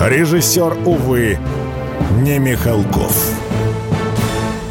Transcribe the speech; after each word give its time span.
Режиссер, 0.00 0.78
увы, 0.86 1.38
не 2.22 2.38
Михалков. 2.38 3.34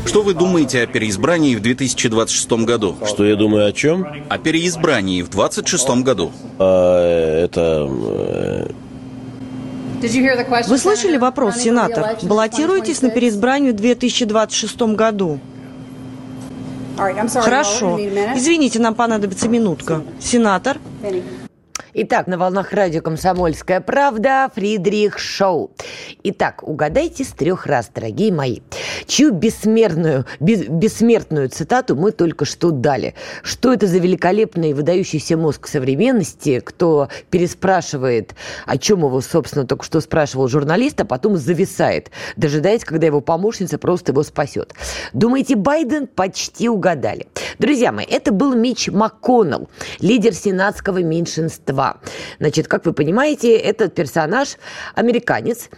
Что 0.03 0.23
вы 0.23 0.33
думаете 0.33 0.81
о 0.81 0.88
переизбрании 0.88 1.53
в 1.55 1.61
2026 1.61 2.52
году? 2.65 2.95
Что 3.05 3.23
я 3.25 3.35
думаю 3.35 3.67
о 3.67 3.71
чем? 3.71 4.07
О 4.27 4.38
переизбрании 4.39 5.21
в 5.21 5.29
2026 5.29 5.89
году. 6.03 6.31
А, 6.57 7.43
это... 7.45 7.88
э, 7.88 8.67
Вы 10.67 10.77
слышали 10.79 11.17
вопрос, 11.17 11.57
сенатор? 11.57 12.17
Баллотируетесь 12.23 13.03
на 13.03 13.11
переизбрание 13.11 13.71
в 13.71 13.75
2026 13.75 14.81
году? 14.95 15.39
Хорошо. 16.97 17.99
Извините, 18.35 18.80
нам 18.80 18.95
понадобится 18.95 19.47
минутка. 19.47 20.02
Сенатор? 20.19 20.80
Итак, 21.93 22.27
на 22.27 22.38
волнах 22.38 22.71
радио 22.71 23.02
«Комсомольская 23.02 23.81
правда» 23.81 24.52
Фридрих 24.53 25.17
Шоу. 25.17 25.71
Итак, 26.21 26.61
угадайте 26.61 27.23
с 27.23 27.30
трех 27.30 27.66
раз, 27.66 27.89
дорогие 27.93 28.31
мои, 28.31 28.59
чью 29.08 29.31
бессмертную, 29.31 30.25
бес- 30.39 30.67
бессмертную 30.67 31.50
цитату 31.50 31.95
мы 31.95 32.11
только 32.11 32.45
что 32.45 32.69
дали. 32.69 33.16
Что 33.41 33.73
это 33.73 33.88
за 33.88 33.97
великолепный 33.97 34.73
выдающийся 34.73 35.36
мозг 35.36 35.66
современности, 35.66 36.59
кто 36.59 37.09
переспрашивает, 37.31 38.35
о 38.67 38.78
чем 38.78 39.00
его, 39.00 39.19
собственно, 39.22 39.66
только 39.66 39.83
что 39.83 40.00
спрашивал 40.00 40.47
журналист, 40.47 41.02
а 41.02 41.06
потом 41.06 41.38
зависает, 41.38 42.11
дожидаясь, 42.38 42.83
когда 42.83 43.08
его 43.08 43.19
помощница 43.19 43.80
просто 43.80 44.11
его 44.11 44.22
спасет. 44.22 44.75
Думаете, 45.13 45.56
Байден 45.56 46.06
почти 46.06 46.69
угадали. 46.69 47.25
Друзья 47.58 47.91
мои, 47.91 48.06
это 48.06 48.31
был 48.31 48.53
Мич 48.53 48.89
МакКоннелл, 48.89 49.69
лидер 50.00 50.35
сенатского 50.35 51.02
меньшинства. 51.02 51.78
Значит, 52.39 52.67
как 52.67 52.85
вы 52.85 52.94
понимаете, 52.94 53.55
этот 53.55 53.95
персонаж 53.95 54.58
американец, 54.95 55.69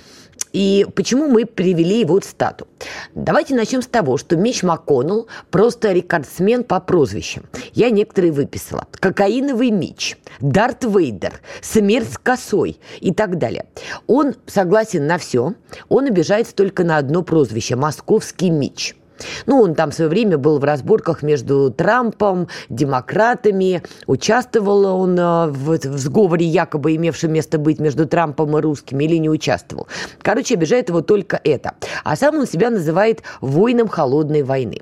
и 0.53 0.85
почему 0.95 1.27
мы 1.27 1.45
привели 1.45 2.01
его 2.01 2.19
цитату? 2.19 2.67
Давайте 3.15 3.55
начнем 3.55 3.81
с 3.81 3.87
того, 3.87 4.17
что 4.17 4.35
Мич 4.35 4.63
МакКоннелл 4.63 5.27
просто 5.49 5.93
рекордсмен 5.93 6.63
по 6.63 6.79
прозвищам. 6.79 7.45
Я 7.73 7.89
некоторые 7.89 8.33
выписала. 8.33 8.87
Кокаиновый 8.99 9.71
Мич, 9.71 10.17
Дарт 10.39 10.83
Вейдер, 10.83 11.39
Смерть 11.61 12.13
с 12.13 12.17
косой 12.17 12.79
и 12.99 13.13
так 13.13 13.37
далее. 13.37 13.65
Он 14.07 14.35
согласен 14.45 15.07
на 15.07 15.17
все, 15.17 15.53
он 15.87 16.07
обижается 16.07 16.53
только 16.53 16.83
на 16.83 16.97
одно 16.97 17.21
прозвище– 17.21 17.75
Московский 17.77 18.49
Мич– 18.49 18.95
ну, 19.45 19.61
он 19.61 19.75
там 19.75 19.91
в 19.91 19.93
свое 19.93 20.09
время 20.09 20.37
был 20.37 20.59
в 20.59 20.63
разборках 20.63 21.23
между 21.23 21.71
Трампом, 21.71 22.47
демократами. 22.69 23.83
Участвовал 24.07 24.85
он 24.85 25.17
э, 25.19 25.47
в, 25.47 25.77
в 25.77 25.97
сговоре, 25.97 26.45
якобы 26.45 26.95
имевшем 26.95 27.33
место 27.33 27.57
быть 27.57 27.79
между 27.79 28.07
Трампом 28.07 28.57
и 28.57 28.61
русскими, 28.61 29.03
или 29.03 29.17
не 29.17 29.29
участвовал. 29.29 29.87
Короче, 30.21 30.55
обижает 30.55 30.89
его 30.89 31.01
только 31.01 31.39
это. 31.43 31.73
А 32.03 32.15
сам 32.15 32.35
он 32.35 32.47
себя 32.47 32.69
называет 32.69 33.21
воином 33.41 33.87
холодной 33.87 34.43
войны. 34.43 34.81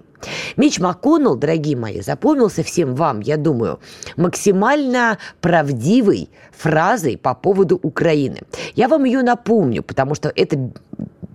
Мич 0.57 0.79
МакКоннелл, 0.79 1.35
дорогие 1.35 1.77
мои, 1.77 2.01
запомнился 2.01 2.63
всем 2.63 2.95
вам, 2.95 3.21
я 3.21 3.37
думаю, 3.37 3.79
максимально 4.17 5.17
правдивой 5.41 6.29
фразой 6.51 7.17
по 7.17 7.33
поводу 7.33 7.79
Украины. 7.81 8.41
Я 8.75 8.87
вам 8.87 9.05
ее 9.05 9.23
напомню, 9.23 9.81
потому 9.81 10.15
что 10.15 10.31
это 10.35 10.71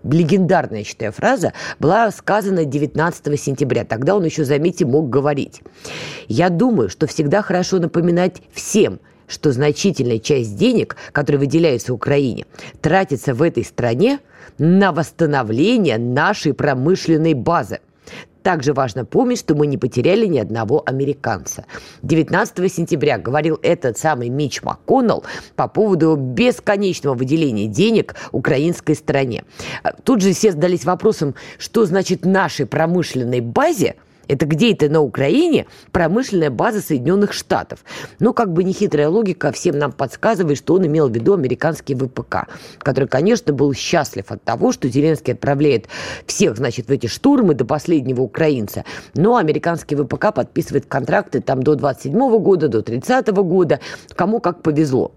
легендарная, 0.04 0.80
я 0.80 0.84
считаю, 0.84 1.12
фраза, 1.12 1.52
была 1.78 2.10
сказана 2.10 2.64
19 2.64 3.40
сентября. 3.40 3.84
Тогда 3.84 4.16
он 4.16 4.24
еще, 4.24 4.44
заметьте, 4.44 4.84
мог 4.84 5.08
говорить. 5.08 5.62
Я 6.28 6.50
думаю, 6.50 6.88
что 6.88 7.06
всегда 7.06 7.42
хорошо 7.42 7.78
напоминать 7.78 8.42
всем, 8.52 9.00
что 9.26 9.52
значительная 9.52 10.18
часть 10.18 10.56
денег, 10.56 10.96
которые 11.12 11.40
выделяются 11.40 11.94
Украине, 11.94 12.46
тратится 12.80 13.34
в 13.34 13.42
этой 13.42 13.64
стране 13.64 14.20
на 14.58 14.92
восстановление 14.92 15.98
нашей 15.98 16.52
промышленной 16.52 17.34
базы. 17.34 17.80
Также 18.44 18.74
важно 18.74 19.06
помнить, 19.06 19.38
что 19.38 19.54
мы 19.54 19.66
не 19.66 19.78
потеряли 19.78 20.26
ни 20.26 20.38
одного 20.38 20.82
американца. 20.84 21.64
19 22.02 22.70
сентября 22.70 23.16
говорил 23.16 23.58
этот 23.62 23.96
самый 23.96 24.28
Мич 24.28 24.62
МакКоннелл 24.62 25.24
по 25.56 25.66
поводу 25.66 26.14
бесконечного 26.14 27.14
выделения 27.14 27.66
денег 27.68 28.14
украинской 28.32 28.94
стране. 28.96 29.44
Тут 30.02 30.20
же 30.20 30.34
все 30.34 30.52
задались 30.52 30.84
вопросом, 30.84 31.34
что 31.56 31.86
значит 31.86 32.26
нашей 32.26 32.66
промышленной 32.66 33.40
базе– 33.40 33.96
это 34.28 34.46
где 34.46 34.72
это 34.72 34.88
на 34.88 35.00
Украине 35.00 35.66
промышленная 35.92 36.50
база 36.50 36.80
Соединенных 36.80 37.32
Штатов. 37.32 37.84
Ну, 38.18 38.32
как 38.32 38.52
бы 38.52 38.64
нехитрая 38.64 39.08
логика 39.08 39.52
всем 39.52 39.78
нам 39.78 39.92
подсказывает, 39.92 40.58
что 40.58 40.74
он 40.74 40.86
имел 40.86 41.08
в 41.08 41.14
виду 41.14 41.34
американский 41.34 41.94
ВПК, 41.94 42.48
который, 42.78 43.08
конечно, 43.08 43.52
был 43.52 43.72
счастлив 43.74 44.24
от 44.28 44.42
того, 44.42 44.72
что 44.72 44.88
Зеленский 44.88 45.34
отправляет 45.34 45.88
всех, 46.26 46.56
значит, 46.56 46.88
в 46.88 46.90
эти 46.90 47.06
штурмы 47.06 47.54
до 47.54 47.64
последнего 47.64 48.22
украинца. 48.22 48.84
Но 49.14 49.36
американский 49.36 49.96
ВПК 49.96 50.34
подписывает 50.34 50.86
контракты 50.86 51.40
там 51.40 51.62
до 51.62 51.74
27 51.74 52.38
года, 52.38 52.68
до 52.68 52.82
30 52.82 53.28
года, 53.28 53.80
кому 54.14 54.40
как 54.40 54.62
повезло. 54.62 55.12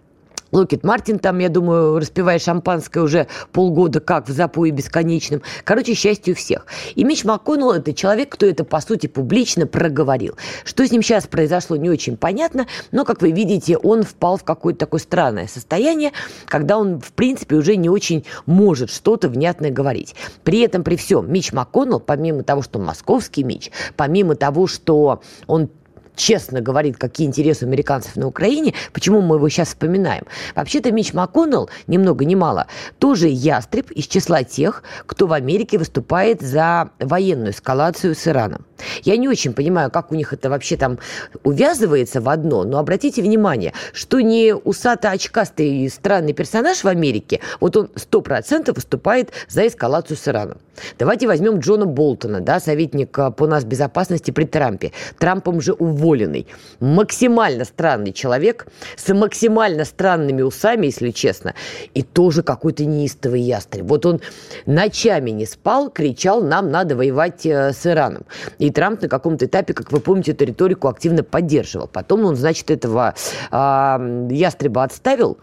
Локет 0.52 0.84
Мартин 0.84 1.19
там, 1.19 1.40
я 1.40 1.50
думаю, 1.50 2.00
распивая 2.00 2.40
шампанское 2.40 3.02
уже 3.02 3.28
полгода, 3.52 4.00
как 4.00 4.28
в 4.28 4.31
запое 4.31 4.72
бесконечном. 4.72 5.41
Короче, 5.63 5.94
счастью 5.94 6.35
всех. 6.35 6.66
И 6.96 7.03
Мич 7.03 7.24
МакКоннелл– 7.24 7.72
это 7.74 7.94
человек, 7.94 8.30
кто 8.30 8.46
это, 8.46 8.63
по 8.63 8.80
сути, 8.80 9.08
публично 9.08 9.68
проговорил. 9.68 10.35
Что 10.63 10.85
с 10.88 10.91
ним 10.91 11.02
сейчас 11.02 11.28
произошло, 11.28 11.75
не 11.75 11.90
очень 11.90 12.18
понятно, 12.18 12.68
но, 12.91 13.06
как 13.06 13.22
вы 13.22 13.31
видите, 13.31 13.78
он 13.78 14.03
впал 14.03 14.38
в 14.38 14.44
какое-то 14.44 14.80
такое 14.80 15.00
странное 15.00 15.47
состояние, 15.47 16.12
когда 16.46 16.78
он, 16.78 17.00
в 17.00 17.12
принципе, 17.14 17.56
уже 17.56 17.75
не 17.75 17.90
очень 17.90 18.25
может 18.46 18.90
что-то 18.90 19.29
внятное 19.29 19.72
говорить. 19.72 20.16
При 20.44 20.59
этом, 20.59 20.84
при 20.84 20.96
всем, 20.96 21.31
Мич 21.31 21.52
МакКоннелл, 21.52 22.00
помимо 22.00 22.44
того, 22.44 22.62
что 22.62 22.79
он 22.79 22.85
московский 22.85 23.44
Мич, 23.44 23.72
помимо 23.96 24.35
того, 24.35 24.68
что 24.68 25.22
он 25.47 25.69
честно 26.17 26.59
говорит, 26.59 26.97
какие 26.97 27.28
интересы 27.28 27.63
американцев 27.63 28.17
на 28.17 28.28
Украине, 28.28 28.73
почему 28.91 29.22
мы 29.22 29.38
его 29.38 29.47
сейчас 29.47 29.69
вспоминаем. 29.69 30.25
Вообще-то 30.55 30.91
Мич 30.91 31.13
МакКоннелл, 31.13 31.69
ни 31.88 31.97
много 31.97 32.25
ни 32.25 32.35
мало, 32.35 32.67
тоже 33.00 33.28
ястреб 33.29 33.91
из 33.91 34.07
числа 34.07 34.44
тех, 34.44 34.83
кто 35.05 35.28
в 35.28 35.33
Америке 35.33 35.78
выступает 35.78 36.41
за 36.41 36.89
военную 37.00 37.51
эскалацию 37.51 38.16
с 38.16 38.28
Ираном. 38.28 38.66
Я 39.03 39.17
не 39.17 39.28
очень 39.28 39.53
понимаю, 39.53 39.89
как 39.89 40.11
у 40.11 40.16
них 40.16 40.33
это 40.33 40.50
вообще 40.50 40.78
там 40.78 41.00
увязывается 41.44 42.22
в 42.22 42.29
одно, 42.29 42.63
но 42.63 42.79
обратите 42.79 43.22
внимание, 43.22 43.73
что 43.94 44.19
не 44.19 44.53
усато-очкастый 44.53 45.89
странный 45.89 46.34
персонаж 46.34 46.84
в 46.84 46.88
Америке, 46.88 47.39
вот 47.59 47.78
он 47.78 47.89
сто 47.95 48.22
процентов 48.22 48.75
выступает 48.75 49.31
за 49.47 49.67
эскалацию 49.67 50.17
с 50.17 50.28
Ираном. 50.28 50.57
Давайте 50.99 51.28
возьмем 51.28 51.59
Джона 51.59 51.85
Болтона, 51.85 52.39
да, 52.41 52.59
советник 52.59 53.17
по 53.35 53.47
нас 53.47 53.63
безопасности 53.63 54.31
при 54.31 54.45
Трампе. 54.45 54.91
Трампом 55.17 55.59
же 55.61 55.73
уволенный. 56.07 56.47
Максимально 56.79 57.66
странный 57.66 58.13
человек 58.13 58.68
с 58.95 59.13
максимально 59.13 59.85
странными 59.85 60.41
усами, 60.41 60.88
если 60.88 61.12
честно. 61.12 61.53
И 61.94 62.03
тоже 62.03 62.44
какой-то 62.44 62.85
неистовый 62.85 63.41
ястреб. 63.41 63.85
Вот 63.85 64.05
он 64.05 64.22
ночами 64.66 65.31
не 65.31 65.46
спал, 65.46 65.90
кричал, 65.90 66.41
нам 66.43 66.72
надо 66.72 66.96
воевать 66.96 67.46
э, 67.46 67.73
с 67.73 67.85
Ираном. 67.85 68.23
И 68.59 68.72
Трамп 68.72 69.02
на 69.02 69.09
каком-то 69.09 69.46
этапе, 69.46 69.73
как 69.73 69.91
вы 69.91 69.99
помните, 69.99 70.31
эту 70.31 70.46
риторику 70.46 70.87
активно 70.87 71.23
поддерживал. 71.23 71.87
Потом 71.87 72.26
он, 72.26 72.35
значит, 72.35 72.72
этого 72.72 73.14
э, 73.52 74.28
ястреба 74.31 74.84
отставил, 74.84 75.37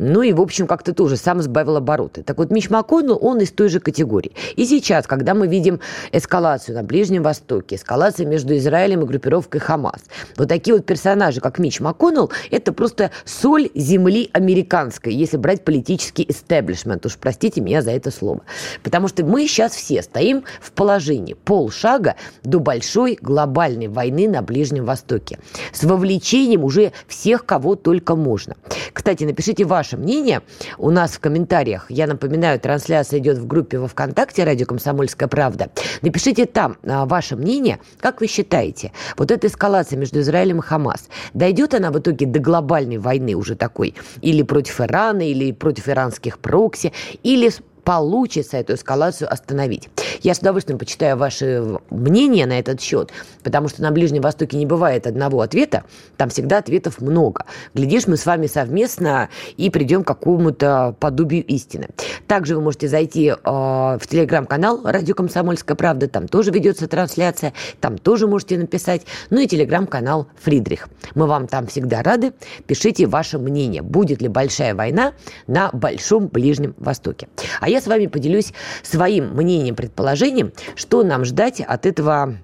ну 0.00 0.22
и, 0.22 0.32
в 0.32 0.40
общем, 0.40 0.66
как-то 0.66 0.94
тоже 0.94 1.18
сам 1.18 1.42
сбавил 1.42 1.76
обороты. 1.76 2.22
Так 2.22 2.38
вот, 2.38 2.50
Мич 2.50 2.70
МакКоннелл, 2.70 3.18
он 3.20 3.40
из 3.40 3.52
той 3.52 3.68
же 3.68 3.80
категории. 3.80 4.32
И 4.56 4.64
сейчас, 4.64 5.06
когда 5.06 5.34
мы 5.34 5.46
видим 5.46 5.78
эскалацию 6.10 6.74
на 6.74 6.82
Ближнем 6.82 7.22
Востоке, 7.22 7.76
эскалацию 7.76 8.26
между 8.26 8.56
Израилем 8.56 9.02
и 9.02 9.04
группировкой 9.04 9.60
Хамас, 9.60 10.00
вот 10.38 10.48
такие 10.48 10.74
вот 10.74 10.86
персонажи, 10.86 11.42
как 11.42 11.58
Мич 11.58 11.80
МакКоннелл, 11.80 12.30
это 12.50 12.72
просто 12.72 13.10
соль 13.26 13.68
земли 13.74 14.30
американской, 14.32 15.12
если 15.12 15.36
брать 15.36 15.64
политический 15.66 16.24
истеблишмент. 16.26 17.04
Уж 17.04 17.18
простите 17.18 17.60
меня 17.60 17.82
за 17.82 17.90
это 17.90 18.10
слово. 18.10 18.40
Потому 18.82 19.06
что 19.06 19.22
мы 19.22 19.46
сейчас 19.46 19.72
все 19.72 20.00
стоим 20.00 20.44
в 20.62 20.72
положении 20.72 21.34
полшага 21.34 22.16
до 22.42 22.58
большой 22.58 23.18
глобальной 23.20 23.88
войны 23.88 24.30
на 24.30 24.40
Ближнем 24.40 24.86
Востоке. 24.86 25.38
С 25.74 25.84
вовлечением 25.84 26.64
уже 26.64 26.92
всех, 27.06 27.44
кого 27.44 27.74
только 27.76 28.16
можно. 28.16 28.56
Кстати, 28.94 29.24
напишите 29.24 29.66
ваше 29.66 29.89
ваше 29.90 29.96
мнение. 29.96 30.42
У 30.78 30.90
нас 30.90 31.12
в 31.12 31.20
комментариях, 31.20 31.86
я 31.88 32.06
напоминаю, 32.06 32.60
трансляция 32.60 33.18
идет 33.18 33.38
в 33.38 33.46
группе 33.46 33.78
во 33.78 33.88
ВКонтакте 33.88 34.44
«Радио 34.44 34.66
Комсомольская 34.66 35.28
правда». 35.28 35.70
Напишите 36.02 36.46
там 36.46 36.76
а, 36.84 37.06
ваше 37.06 37.36
мнение, 37.36 37.80
как 37.98 38.20
вы 38.20 38.26
считаете, 38.26 38.92
вот 39.16 39.30
эта 39.30 39.48
эскалация 39.48 39.98
между 39.98 40.20
Израилем 40.20 40.60
и 40.60 40.62
Хамас, 40.62 41.08
дойдет 41.34 41.74
она 41.74 41.90
в 41.90 41.98
итоге 41.98 42.26
до 42.26 42.38
глобальной 42.38 42.98
войны 42.98 43.34
уже 43.34 43.56
такой, 43.56 43.94
или 44.22 44.42
против 44.42 44.80
Ирана, 44.80 45.28
или 45.28 45.52
против 45.52 45.88
иранских 45.88 46.38
прокси, 46.38 46.92
или 47.22 47.50
получится 47.84 48.56
эту 48.56 48.74
эскалацию 48.74 49.32
остановить. 49.32 49.88
Я 50.22 50.34
с 50.34 50.38
удовольствием 50.38 50.78
почитаю 50.78 51.16
ваши 51.16 51.78
мнения 51.90 52.46
на 52.46 52.58
этот 52.58 52.80
счет, 52.80 53.10
потому 53.42 53.68
что 53.68 53.82
на 53.82 53.90
Ближнем 53.90 54.22
Востоке 54.22 54.56
не 54.56 54.66
бывает 54.66 55.06
одного 55.06 55.40
ответа, 55.40 55.84
там 56.16 56.28
всегда 56.28 56.58
ответов 56.58 57.00
много. 57.00 57.46
Глядишь, 57.74 58.06
мы 58.06 58.16
с 58.16 58.26
вами 58.26 58.46
совместно 58.46 59.30
и 59.56 59.70
придем 59.70 60.04
к 60.04 60.06
какому-то 60.06 60.94
подобию 61.00 61.44
истины. 61.46 61.88
Также 62.26 62.56
вы 62.56 62.62
можете 62.62 62.88
зайти 62.88 63.28
э, 63.28 63.34
в 63.44 64.00
телеграм-канал 64.08 64.80
«Радио 64.84 65.14
Комсомольская 65.14 65.76
правда», 65.76 66.08
там 66.08 66.28
тоже 66.28 66.50
ведется 66.50 66.86
трансляция, 66.86 67.54
там 67.80 67.96
тоже 67.96 68.26
можете 68.26 68.58
написать, 68.58 69.02
ну 69.30 69.40
и 69.40 69.46
телеграм-канал 69.46 70.26
«Фридрих». 70.42 70.88
Мы 71.14 71.26
вам 71.26 71.46
там 71.46 71.66
всегда 71.66 72.02
рады. 72.02 72.32
Пишите 72.66 73.06
ваше 73.06 73.38
мнение, 73.38 73.82
будет 73.82 74.20
ли 74.20 74.28
большая 74.28 74.74
война 74.74 75.12
на 75.46 75.70
Большом 75.72 76.28
Ближнем 76.28 76.74
Востоке. 76.78 77.28
А 77.60 77.69
я 77.70 77.80
с 77.80 77.86
вами 77.86 78.06
поделюсь 78.06 78.52
своим 78.82 79.34
мнением, 79.34 79.74
предположением, 79.74 80.52
что 80.76 81.02
нам 81.02 81.24
ждать 81.24 81.60
от 81.60 81.86
этого 81.86 82.36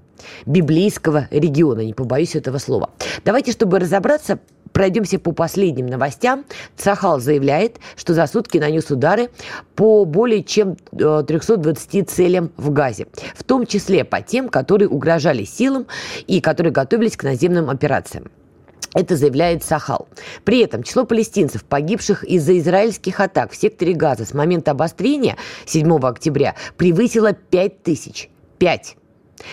библейского 0.44 1.28
региона, 1.31 1.81
не 1.81 1.94
побоюсь 1.94 2.34
этого 2.34 2.58
слова. 2.58 2.90
Давайте, 3.25 3.52
чтобы 3.52 3.78
разобраться, 3.78 4.38
Пройдемся 4.76 5.19
по 5.19 5.32
последним 5.32 5.87
новостям. 5.87 6.44
Цахал 6.76 7.19
заявляет, 7.19 7.78
что 7.96 8.12
за 8.12 8.26
сутки 8.26 8.58
нанес 8.58 8.90
удары 8.90 9.31
по 9.75 10.05
более 10.05 10.44
чем 10.44 10.76
320 10.76 11.94
э, 11.94 12.02
целям 12.02 12.52
в 12.58 12.70
Газе, 12.73 13.06
в 13.34 13.43
том 13.43 13.64
числе 13.64 14.05
по 14.05 14.20
тем, 14.20 14.50
которые 14.50 14.90
угрожали 14.90 15.44
силам 15.44 15.87
и 16.26 16.43
которые 16.43 16.75
готовились 16.75 17.17
к 17.17 17.23
наземным 17.23 17.70
операциям. 17.70 18.31
Это 18.97 19.15
заявляет 19.15 19.63
Сахал. 19.63 20.09
При 20.45 20.61
этом 20.61 20.83
число 20.83 21.05
палестинцев, 21.05 21.65
погибших 21.65 22.25
из-за 22.25 22.59
израильских 22.59 23.21
атак 23.21 23.53
в 23.53 23.57
секторе 23.57 23.93
Газа 23.93 24.25
с 24.25 24.33
момента 24.33 24.71
обострения 24.71 25.37
7 25.67 25.99
октября 25.99 26.55
превысило 26.79 27.35
5 27.35 27.83
тысяч. 27.83 28.31
5. 28.57 28.97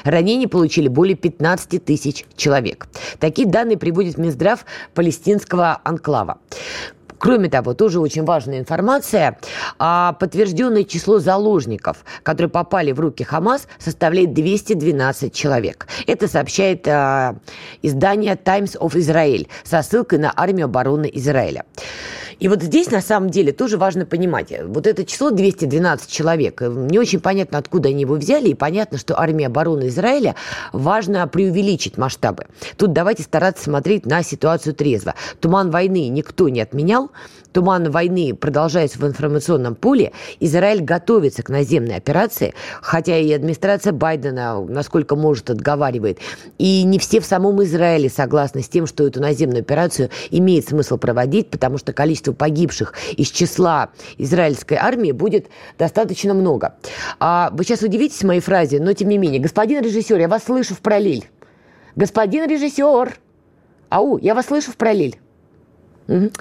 Ранений 0.06 0.48
получили 0.48 0.88
более 0.88 1.18
15 1.18 1.84
тысяч 1.84 2.24
человек. 2.38 2.88
Такие 3.20 3.46
данные 3.46 3.78
приводит 3.78 4.18
Минздрав 4.18 4.66
палестинского 4.94 5.82
анклава. 5.84 6.38
Кроме 7.24 7.48
того, 7.48 7.74
тоже 7.74 8.02
очень 8.02 8.26
важная 8.26 8.60
информация. 8.60 9.38
А 9.80 10.12
подтвержденное 10.12 10.84
число 10.84 11.20
заложников, 11.20 12.04
которые 12.22 12.50
попали 12.50 12.92
в 12.92 13.00
руки 13.00 13.24
Хамас, 13.24 13.70
составляет 13.80 14.34
212 14.34 15.34
человек. 15.34 15.88
Это 16.06 16.28
сообщает 16.28 16.86
а, 16.86 17.38
издание 17.82 18.36
Times 18.36 18.76
of 18.78 18.96
Israel 18.96 19.48
со 19.64 19.82
ссылкой 19.84 20.20
на 20.20 20.34
армию 20.36 20.66
обороны 20.66 21.10
Израиля. 21.14 21.64
И 22.40 22.50
вот 22.50 22.62
здесь 22.62 22.92
на 22.92 23.00
самом 23.00 23.30
деле 23.30 23.54
тоже 23.54 23.78
важно 23.78 24.06
понимать, 24.06 24.54
вот 24.66 24.86
это 24.86 25.06
число 25.06 25.32
212 25.32 26.12
человек, 26.12 26.60
не 26.60 27.00
очень 27.00 27.22
понятно, 27.22 27.58
откуда 27.58 27.88
они 27.88 28.02
его 28.02 28.16
взяли, 28.16 28.50
и 28.50 28.54
понятно, 28.54 28.98
что 28.98 29.18
армия 29.18 29.48
обороны 29.48 29.88
Израиля 29.88 30.36
важно 30.74 31.26
преувеличить 31.28 31.98
масштабы. 31.98 32.48
Тут 32.76 32.92
давайте 32.92 33.24
стараться 33.24 33.64
смотреть 33.64 34.06
на 34.06 34.24
ситуацию 34.24 34.74
трезво. 34.76 35.16
Туман 35.40 35.72
войны 35.72 36.10
никто 36.10 36.50
не 36.50 36.60
отменял, 36.60 37.12
туман 37.52 37.90
войны 37.92 38.34
продолжается 38.34 39.00
в 39.00 39.08
информационном 39.08 39.76
поле, 39.76 40.12
Израиль 40.40 40.82
готовится 40.82 41.44
к 41.44 41.50
наземной 41.50 41.96
операции, 41.96 42.54
хотя 42.82 43.18
и 43.18 43.32
администрация 43.32 43.94
Байдена, 43.94 44.62
насколько 44.62 45.16
может, 45.16 45.50
отговаривает. 45.50 46.20
И 46.58 46.84
не 46.84 47.00
все 47.00 47.20
в 47.20 47.26
самом 47.26 47.64
Израиле 47.64 48.10
согласны 48.10 48.62
с 48.62 48.68
тем, 48.68 48.88
что 48.88 49.06
эту 49.06 49.22
наземную 49.22 49.62
операцию 49.62 50.10
имеет 50.32 50.68
смысл 50.68 50.98
проводить, 50.98 51.50
потому 51.50 51.78
что 51.78 51.94
количество 51.94 52.34
погибших 52.34 52.94
из 53.16 53.30
числа 53.30 53.90
израильской 54.18 54.78
армии 54.78 55.12
будет 55.12 55.48
достаточно 55.78 56.34
много. 56.34 56.76
А 57.20 57.50
вы 57.54 57.64
сейчас 57.64 57.82
удивитесь 57.82 58.24
моей 58.24 58.42
фразе, 58.42 58.80
но 58.80 58.94
тем 58.94 59.10
не 59.10 59.18
менее, 59.18 59.40
господин 59.40 59.84
режиссер, 59.84 60.20
я 60.20 60.28
вас 60.28 60.46
слышу 60.46 60.74
в 60.76 60.80
параллель. 60.80 61.28
Господин 61.96 62.50
режиссер! 62.50 63.18
Ау, 63.90 64.18
я 64.18 64.34
вас 64.34 64.48
слышу 64.48 64.72
в 64.72 64.78
параллель. 64.78 65.18
Угу. 66.08 66.32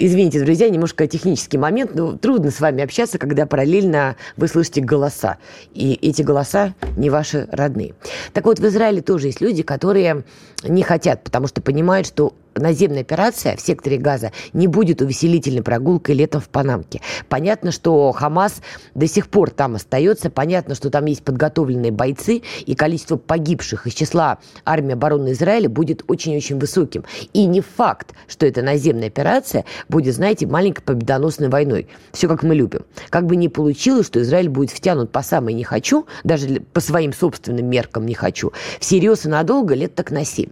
Извините, 0.00 0.38
друзья, 0.44 0.68
немножко 0.68 1.08
технический 1.08 1.58
момент, 1.58 1.96
но 1.96 2.16
трудно 2.16 2.52
с 2.52 2.60
вами 2.60 2.84
общаться, 2.84 3.18
когда 3.18 3.46
параллельно 3.46 4.14
вы 4.36 4.46
слышите 4.46 4.80
голоса. 4.80 5.38
И 5.74 5.98
эти 6.00 6.22
голоса 6.22 6.74
не 6.96 7.10
ваши 7.10 7.48
родные. 7.50 7.96
Так 8.32 8.44
вот, 8.44 8.60
в 8.60 8.66
Израиле 8.68 9.02
тоже 9.02 9.26
есть 9.26 9.40
люди, 9.40 9.64
которые 9.64 10.22
не 10.62 10.82
хотят, 10.82 11.24
потому 11.24 11.48
что 11.48 11.62
понимают, 11.62 12.06
что 12.06 12.32
наземная 12.58 13.02
операция 13.02 13.56
в 13.56 13.60
секторе 13.60 13.98
Газа 13.98 14.32
не 14.52 14.66
будет 14.66 15.00
увеселительной 15.00 15.62
прогулкой 15.62 16.14
летом 16.14 16.40
в 16.40 16.48
Панамке. 16.48 17.00
Понятно, 17.28 17.72
что 17.72 18.10
Хамас 18.12 18.60
до 18.94 19.06
сих 19.06 19.28
пор 19.28 19.50
там 19.50 19.76
остается, 19.76 20.30
понятно, 20.30 20.74
что 20.74 20.90
там 20.90 21.06
есть 21.06 21.22
подготовленные 21.22 21.92
бойцы, 21.92 22.42
и 22.66 22.74
количество 22.74 23.16
погибших 23.16 23.86
из 23.86 23.94
числа 23.94 24.38
армии 24.64 24.92
обороны 24.92 25.32
Израиля 25.32 25.68
будет 25.68 26.02
очень-очень 26.08 26.58
высоким. 26.58 27.04
И 27.32 27.46
не 27.46 27.60
факт, 27.60 28.14
что 28.26 28.46
эта 28.46 28.62
наземная 28.62 29.08
операция 29.08 29.64
будет, 29.88 30.14
знаете, 30.14 30.46
маленькой 30.46 30.82
победоносной 30.82 31.48
войной. 31.48 31.88
Все 32.12 32.28
как 32.28 32.42
мы 32.42 32.54
любим. 32.54 32.84
Как 33.10 33.26
бы 33.26 33.36
ни 33.36 33.48
получилось, 33.48 34.06
что 34.06 34.20
Израиль 34.20 34.48
будет 34.48 34.70
втянут 34.70 35.10
по 35.10 35.22
самой 35.22 35.54
не 35.54 35.64
хочу, 35.64 36.06
даже 36.24 36.60
по 36.72 36.80
своим 36.80 37.12
собственным 37.12 37.66
меркам 37.66 38.06
не 38.06 38.14
хочу, 38.14 38.52
всерьез 38.80 39.26
и 39.26 39.28
надолго 39.28 39.74
лет 39.74 39.94
так 39.94 40.10
на 40.10 40.24
7. 40.24 40.50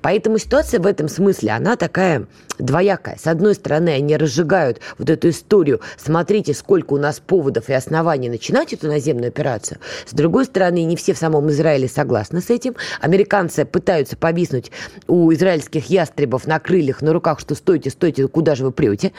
Поэтому 0.00 0.38
ситуация 0.38 0.80
в 0.80 0.86
этом 0.86 1.08
смысле, 1.08 1.52
она 1.52 1.76
такая 1.76 2.26
двоякая. 2.58 3.16
С 3.18 3.26
одной 3.26 3.54
стороны, 3.54 3.90
они 3.90 4.16
разжигают 4.16 4.80
вот 4.98 5.10
эту 5.10 5.30
историю, 5.30 5.80
смотрите, 5.96 6.54
сколько 6.54 6.94
у 6.94 6.98
нас 6.98 7.20
поводов 7.20 7.68
и 7.68 7.72
оснований 7.72 8.28
начинать 8.28 8.72
эту 8.72 8.88
наземную 8.88 9.28
операцию. 9.28 9.78
С 10.06 10.12
другой 10.12 10.44
стороны, 10.44 10.84
не 10.84 10.96
все 10.96 11.14
в 11.14 11.18
самом 11.18 11.50
Израиле 11.50 11.88
согласны 11.88 12.40
с 12.40 12.50
этим. 12.50 12.76
Американцы 13.00 13.64
пытаются 13.64 14.16
повиснуть 14.16 14.70
у 15.06 15.32
израильских 15.32 15.86
ястребов 15.86 16.46
на 16.46 16.58
крыльях, 16.58 17.02
на 17.02 17.12
руках, 17.12 17.40
что 17.40 17.54
стойте, 17.54 17.90
стойте, 17.90 18.28
куда 18.28 18.54
же 18.54 18.64
вы 18.64 18.72
прете. 18.72 19.12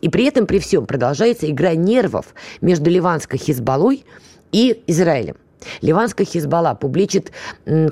И 0.00 0.08
при 0.08 0.24
этом, 0.24 0.46
при 0.46 0.58
всем, 0.58 0.86
продолжается 0.86 1.48
игра 1.50 1.74
нервов 1.74 2.34
между 2.60 2.90
ливанской 2.90 3.38
Хизбаллой 3.38 4.04
и 4.52 4.82
Израилем. 4.86 5.36
Ливанская 5.82 6.26
Хизбалла 6.26 6.74
публичит 6.74 7.32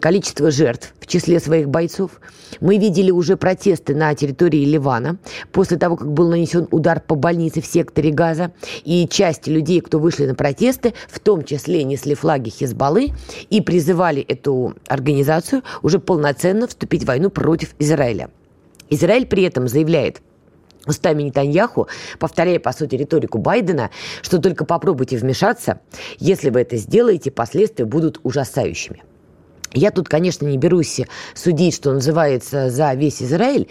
количество 0.00 0.50
жертв 0.50 0.94
в 1.00 1.06
числе 1.06 1.40
своих 1.40 1.68
бойцов. 1.68 2.20
Мы 2.60 2.78
видели 2.78 3.10
уже 3.10 3.36
протесты 3.36 3.94
на 3.94 4.14
территории 4.14 4.64
Ливана 4.64 5.18
после 5.52 5.76
того, 5.76 5.96
как 5.96 6.12
был 6.12 6.28
нанесен 6.28 6.68
удар 6.70 7.00
по 7.00 7.14
больнице 7.14 7.60
в 7.60 7.66
секторе 7.66 8.10
Газа. 8.10 8.52
И 8.84 9.06
часть 9.08 9.46
людей, 9.46 9.80
кто 9.80 9.98
вышли 9.98 10.26
на 10.26 10.34
протесты, 10.34 10.94
в 11.08 11.20
том 11.20 11.44
числе 11.44 11.84
несли 11.84 12.14
флаги 12.14 12.50
Хизбаллы 12.50 13.12
и 13.50 13.60
призывали 13.60 14.22
эту 14.22 14.74
организацию 14.86 15.62
уже 15.82 15.98
полноценно 15.98 16.66
вступить 16.66 17.04
в 17.04 17.06
войну 17.06 17.30
против 17.30 17.74
Израиля. 17.78 18.30
Израиль 18.90 19.26
при 19.26 19.44
этом 19.44 19.68
заявляет– 19.68 20.20
устами 20.86 21.22
Нетаньяху, 21.22 21.88
повторяя, 22.18 22.58
по 22.58 22.72
сути, 22.72 22.94
риторику 22.96 23.38
Байдена, 23.38 23.90
что 24.22 24.38
только 24.38 24.64
попробуйте 24.64 25.16
вмешаться, 25.16 25.80
если 26.18 26.50
вы 26.50 26.60
это 26.60 26.76
сделаете, 26.76 27.30
последствия 27.30 27.84
будут 27.84 28.20
ужасающими. 28.22 29.02
Я 29.74 29.90
тут, 29.90 30.08
конечно, 30.08 30.46
не 30.46 30.56
берусь 30.56 31.00
судить, 31.34 31.74
что 31.74 31.92
называется, 31.92 32.70
за 32.70 32.94
весь 32.94 33.20
Израиль, 33.20 33.68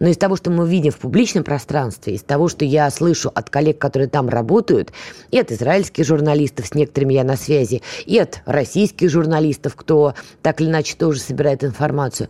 но 0.00 0.08
из 0.08 0.16
того, 0.16 0.34
что 0.34 0.50
мы 0.50 0.68
видим 0.68 0.90
в 0.90 0.98
публичном 0.98 1.44
пространстве, 1.44 2.14
из 2.14 2.22
того, 2.22 2.48
что 2.48 2.64
я 2.64 2.90
слышу 2.90 3.30
от 3.32 3.50
коллег, 3.50 3.78
которые 3.78 4.08
там 4.08 4.28
работают, 4.28 4.92
и 5.30 5.38
от 5.38 5.52
израильских 5.52 6.04
журналистов, 6.04 6.66
с 6.66 6.74
некоторыми 6.74 7.14
я 7.14 7.22
на 7.22 7.36
связи, 7.36 7.82
и 8.04 8.18
от 8.18 8.40
российских 8.46 9.10
журналистов, 9.10 9.76
кто 9.76 10.14
так 10.42 10.60
или 10.60 10.68
иначе 10.68 10.96
тоже 10.96 11.20
собирает 11.20 11.62
информацию, 11.62 12.28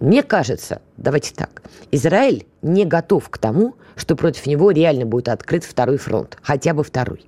мне 0.00 0.22
кажется, 0.22 0.80
давайте 0.96 1.34
так, 1.34 1.62
Израиль 1.90 2.46
не 2.62 2.84
готов 2.84 3.28
к 3.28 3.38
тому, 3.38 3.74
что 3.96 4.14
против 4.14 4.46
него 4.46 4.70
реально 4.70 5.06
будет 5.06 5.28
открыт 5.28 5.64
второй 5.64 5.96
фронт, 5.96 6.38
хотя 6.42 6.72
бы 6.72 6.84
второй. 6.84 7.26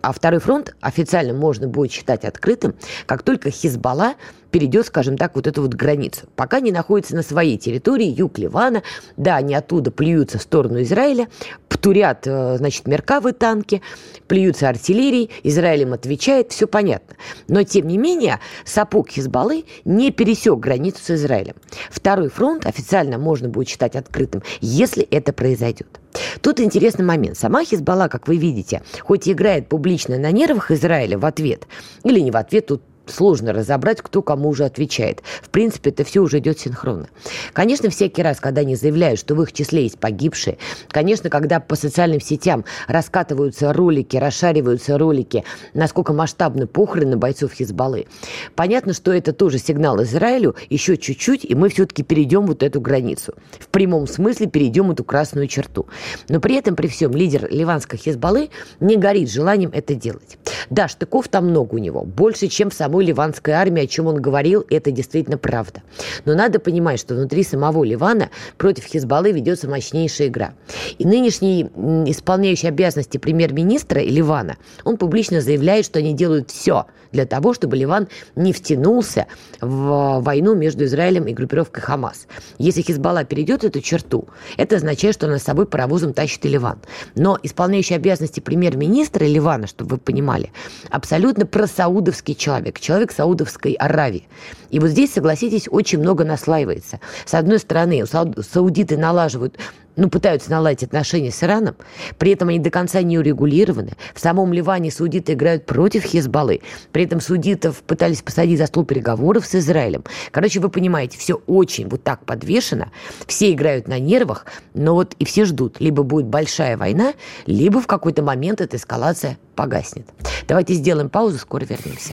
А 0.00 0.12
второй 0.12 0.40
фронт 0.40 0.74
официально 0.80 1.34
можно 1.34 1.68
будет 1.68 1.92
считать 1.92 2.24
открытым, 2.24 2.74
как 3.06 3.22
только 3.22 3.50
Хизбалла 3.50 4.14
перейдет, 4.50 4.86
скажем 4.86 5.16
так, 5.16 5.36
вот 5.36 5.46
эту 5.46 5.62
вот 5.62 5.74
границу. 5.74 6.26
Пока 6.36 6.60
не 6.60 6.72
находится 6.72 7.14
на 7.14 7.22
своей 7.22 7.58
территории, 7.58 8.06
юг 8.06 8.38
Ливана, 8.38 8.82
да, 9.16 9.36
они 9.36 9.54
оттуда 9.54 9.90
плюются 9.90 10.38
в 10.38 10.42
сторону 10.42 10.82
Израиля, 10.82 11.28
птурят, 11.68 12.26
э, 12.26 12.56
значит, 12.58 12.86
меркавы 12.86 13.32
танки, 13.32 13.82
плюются 14.26 14.68
артиллерией, 14.68 15.30
Израиль 15.42 15.82
им 15.82 15.92
отвечает, 15.92 16.52
все 16.52 16.66
понятно. 16.66 17.16
Но, 17.46 17.62
тем 17.62 17.86
не 17.86 17.98
менее, 17.98 18.40
сапог 18.64 19.10
Хизбаллы 19.10 19.64
не 19.84 20.10
пересек 20.10 20.58
границу 20.58 20.98
с 21.02 21.10
Израилем. 21.10 21.54
Второй 21.90 22.28
фронт 22.28 22.66
официально 22.66 23.18
можно 23.18 23.48
будет 23.48 23.68
считать 23.68 23.96
открытым, 23.96 24.42
если 24.60 25.04
это 25.04 25.32
произойдет. 25.32 26.00
Тут 26.40 26.60
интересный 26.60 27.04
момент. 27.04 27.38
Сама 27.38 27.64
Хизбалла, 27.64 28.08
как 28.08 28.28
вы 28.28 28.36
видите, 28.36 28.82
хоть 29.00 29.26
и 29.26 29.32
играет 29.32 29.68
публично 29.68 30.18
на 30.18 30.32
нервах 30.32 30.70
Израиля 30.70 31.18
в 31.18 31.24
ответ, 31.24 31.66
или 32.04 32.20
не 32.20 32.30
в 32.30 32.36
ответ, 32.36 32.66
тут 32.66 32.82
сложно 33.10 33.52
разобрать, 33.52 34.02
кто 34.02 34.22
кому 34.22 34.48
уже 34.48 34.64
отвечает. 34.64 35.22
В 35.42 35.50
принципе, 35.50 35.90
это 35.90 36.04
все 36.04 36.20
уже 36.20 36.38
идет 36.38 36.58
синхронно. 36.58 37.08
Конечно, 37.52 37.90
всякий 37.90 38.22
раз, 38.22 38.40
когда 38.40 38.62
они 38.62 38.76
заявляют, 38.76 39.20
что 39.20 39.34
в 39.34 39.42
их 39.42 39.52
числе 39.52 39.82
есть 39.82 39.98
погибшие, 39.98 40.58
конечно, 40.88 41.30
когда 41.30 41.60
по 41.60 41.76
социальным 41.76 42.20
сетям 42.20 42.64
раскатываются 42.86 43.72
ролики, 43.72 44.16
расшариваются 44.16 44.98
ролики, 44.98 45.44
насколько 45.74 46.12
масштабны 46.12 46.66
похороны 46.66 47.16
бойцов 47.16 47.52
Хизбаллы, 47.52 48.06
понятно, 48.54 48.92
что 48.92 49.12
это 49.12 49.32
тоже 49.32 49.58
сигнал 49.58 50.02
Израилю, 50.02 50.54
еще 50.70 50.96
чуть-чуть, 50.96 51.44
и 51.44 51.54
мы 51.54 51.68
все-таки 51.68 52.02
перейдем 52.02 52.46
вот 52.46 52.62
эту 52.62 52.80
границу. 52.80 53.34
В 53.58 53.68
прямом 53.68 54.06
смысле 54.06 54.46
перейдем 54.46 54.90
эту 54.90 55.04
красную 55.04 55.46
черту. 55.46 55.86
Но 56.28 56.40
при 56.40 56.56
этом, 56.56 56.76
при 56.76 56.88
всем, 56.88 57.12
лидер 57.12 57.48
ливанской 57.50 57.98
Хизбаллы 57.98 58.50
не 58.80 58.96
горит 58.96 59.30
желанием 59.30 59.70
это 59.72 59.94
делать. 59.94 60.38
Да, 60.70 60.88
штыков 60.88 61.28
там 61.28 61.48
много 61.48 61.74
у 61.74 61.78
него, 61.78 62.02
больше, 62.04 62.48
чем 62.48 62.70
в 62.70 62.74
самой 62.74 62.97
самой 62.98 63.06
ливанской 63.06 63.54
армии, 63.54 63.84
о 63.84 63.86
чем 63.86 64.06
он 64.06 64.20
говорил, 64.20 64.64
это 64.70 64.90
действительно 64.90 65.38
правда. 65.38 65.82
Но 66.24 66.34
надо 66.34 66.58
понимать, 66.58 67.00
что 67.00 67.14
внутри 67.14 67.44
самого 67.44 67.84
Ливана 67.84 68.30
против 68.56 68.84
Хизбаллы 68.84 69.32
ведется 69.32 69.68
мощнейшая 69.68 70.28
игра. 70.28 70.52
И 70.98 71.06
нынешний 71.06 71.62
исполняющий 72.06 72.68
обязанности 72.68 73.18
премьер-министра 73.18 74.00
Ливана, 74.00 74.56
он 74.84 74.96
публично 74.96 75.40
заявляет, 75.40 75.84
что 75.84 75.98
они 75.98 76.14
делают 76.14 76.50
все 76.50 76.86
для 77.12 77.24
того, 77.24 77.54
чтобы 77.54 77.76
Ливан 77.76 78.08
не 78.36 78.52
втянулся 78.52 79.26
в 79.60 80.20
войну 80.20 80.54
между 80.54 80.84
Израилем 80.84 81.26
и 81.26 81.32
группировкой 81.32 81.82
Хамас. 81.82 82.26
Если 82.58 82.82
Хизбалла 82.82 83.24
перейдет 83.24 83.64
эту 83.64 83.80
черту, 83.80 84.28
это 84.56 84.76
означает, 84.76 85.14
что 85.14 85.26
она 85.26 85.38
с 85.38 85.42
собой 85.42 85.66
паровозом 85.66 86.12
тащит 86.12 86.44
и 86.44 86.48
Ливан. 86.48 86.78
Но 87.14 87.38
исполняющий 87.42 87.94
обязанности 87.94 88.40
премьер-министра 88.40 89.24
Ливана, 89.24 89.66
чтобы 89.66 89.90
вы 89.92 89.98
понимали, 89.98 90.52
абсолютно 90.90 91.46
просаудовский 91.46 92.34
человек, 92.34 92.80
человек 92.88 93.12
Саудовской 93.12 93.74
Аравии. 93.74 94.26
И 94.70 94.80
вот 94.80 94.88
здесь, 94.88 95.12
согласитесь, 95.12 95.68
очень 95.70 95.98
много 95.98 96.24
наслаивается. 96.24 97.00
С 97.26 97.34
одной 97.34 97.58
стороны, 97.58 98.02
саудиты 98.06 98.96
налаживают 98.96 99.58
ну, 99.98 100.08
пытаются 100.08 100.50
наладить 100.52 100.84
отношения 100.84 101.32
с 101.32 101.42
Ираном, 101.42 101.74
при 102.18 102.30
этом 102.30 102.48
они 102.48 102.60
до 102.60 102.70
конца 102.70 103.02
не 103.02 103.18
урегулированы. 103.18 103.94
В 104.14 104.20
самом 104.20 104.52
Ливане 104.52 104.92
судиты 104.92 105.32
играют 105.32 105.66
против 105.66 106.04
Хизбаллы, 106.04 106.60
при 106.92 107.04
этом 107.04 107.20
судитов 107.20 107.82
пытались 107.82 108.22
посадить 108.22 108.58
за 108.58 108.66
стол 108.66 108.84
переговоров 108.84 109.44
с 109.44 109.56
Израилем. 109.56 110.04
Короче, 110.30 110.60
вы 110.60 110.68
понимаете, 110.68 111.18
все 111.18 111.34
очень 111.48 111.88
вот 111.88 112.04
так 112.04 112.24
подвешено, 112.24 112.92
все 113.26 113.52
играют 113.52 113.88
на 113.88 113.98
нервах, 113.98 114.46
но 114.72 114.94
вот 114.94 115.14
и 115.18 115.24
все 115.24 115.44
ждут, 115.44 115.80
либо 115.80 116.04
будет 116.04 116.26
большая 116.26 116.76
война, 116.76 117.14
либо 117.46 117.80
в 117.80 117.88
какой-то 117.88 118.22
момент 118.22 118.60
эта 118.60 118.76
эскалация 118.76 119.36
погаснет. 119.56 120.06
Давайте 120.46 120.74
сделаем 120.74 121.10
паузу, 121.10 121.38
скоро 121.38 121.64
вернемся. 121.64 122.12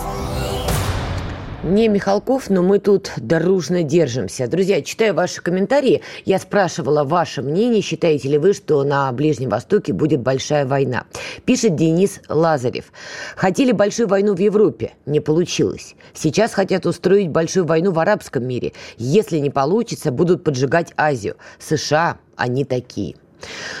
Не 1.63 1.89
Михалков, 1.89 2.49
но 2.49 2.63
мы 2.63 2.79
тут 2.79 3.11
дружно 3.17 3.83
держимся. 3.83 4.47
Друзья, 4.47 4.81
читаю 4.81 5.13
ваши 5.13 5.43
комментарии. 5.43 6.01
Я 6.25 6.39
спрашивала 6.39 7.03
ваше 7.03 7.43
мнение. 7.43 7.83
Считаете 7.83 8.29
ли 8.29 8.39
вы, 8.39 8.53
что 8.53 8.83
на 8.83 9.11
Ближнем 9.11 9.49
Востоке 9.49 9.93
будет 9.93 10.21
большая 10.21 10.65
война? 10.65 11.05
Пишет 11.45 11.75
Денис 11.75 12.19
Лазарев. 12.27 12.91
Хотели 13.35 13.73
большую 13.73 14.07
войну 14.07 14.33
в 14.33 14.39
Европе. 14.39 14.93
Не 15.05 15.19
получилось. 15.19 15.93
Сейчас 16.15 16.51
хотят 16.55 16.87
устроить 16.87 17.29
большую 17.29 17.67
войну 17.67 17.91
в 17.91 17.99
арабском 17.99 18.43
мире. 18.43 18.73
Если 18.97 19.37
не 19.37 19.51
получится, 19.51 20.11
будут 20.11 20.43
поджигать 20.43 20.93
Азию. 20.97 21.35
США, 21.59 22.17
они 22.37 22.65
такие. 22.65 23.17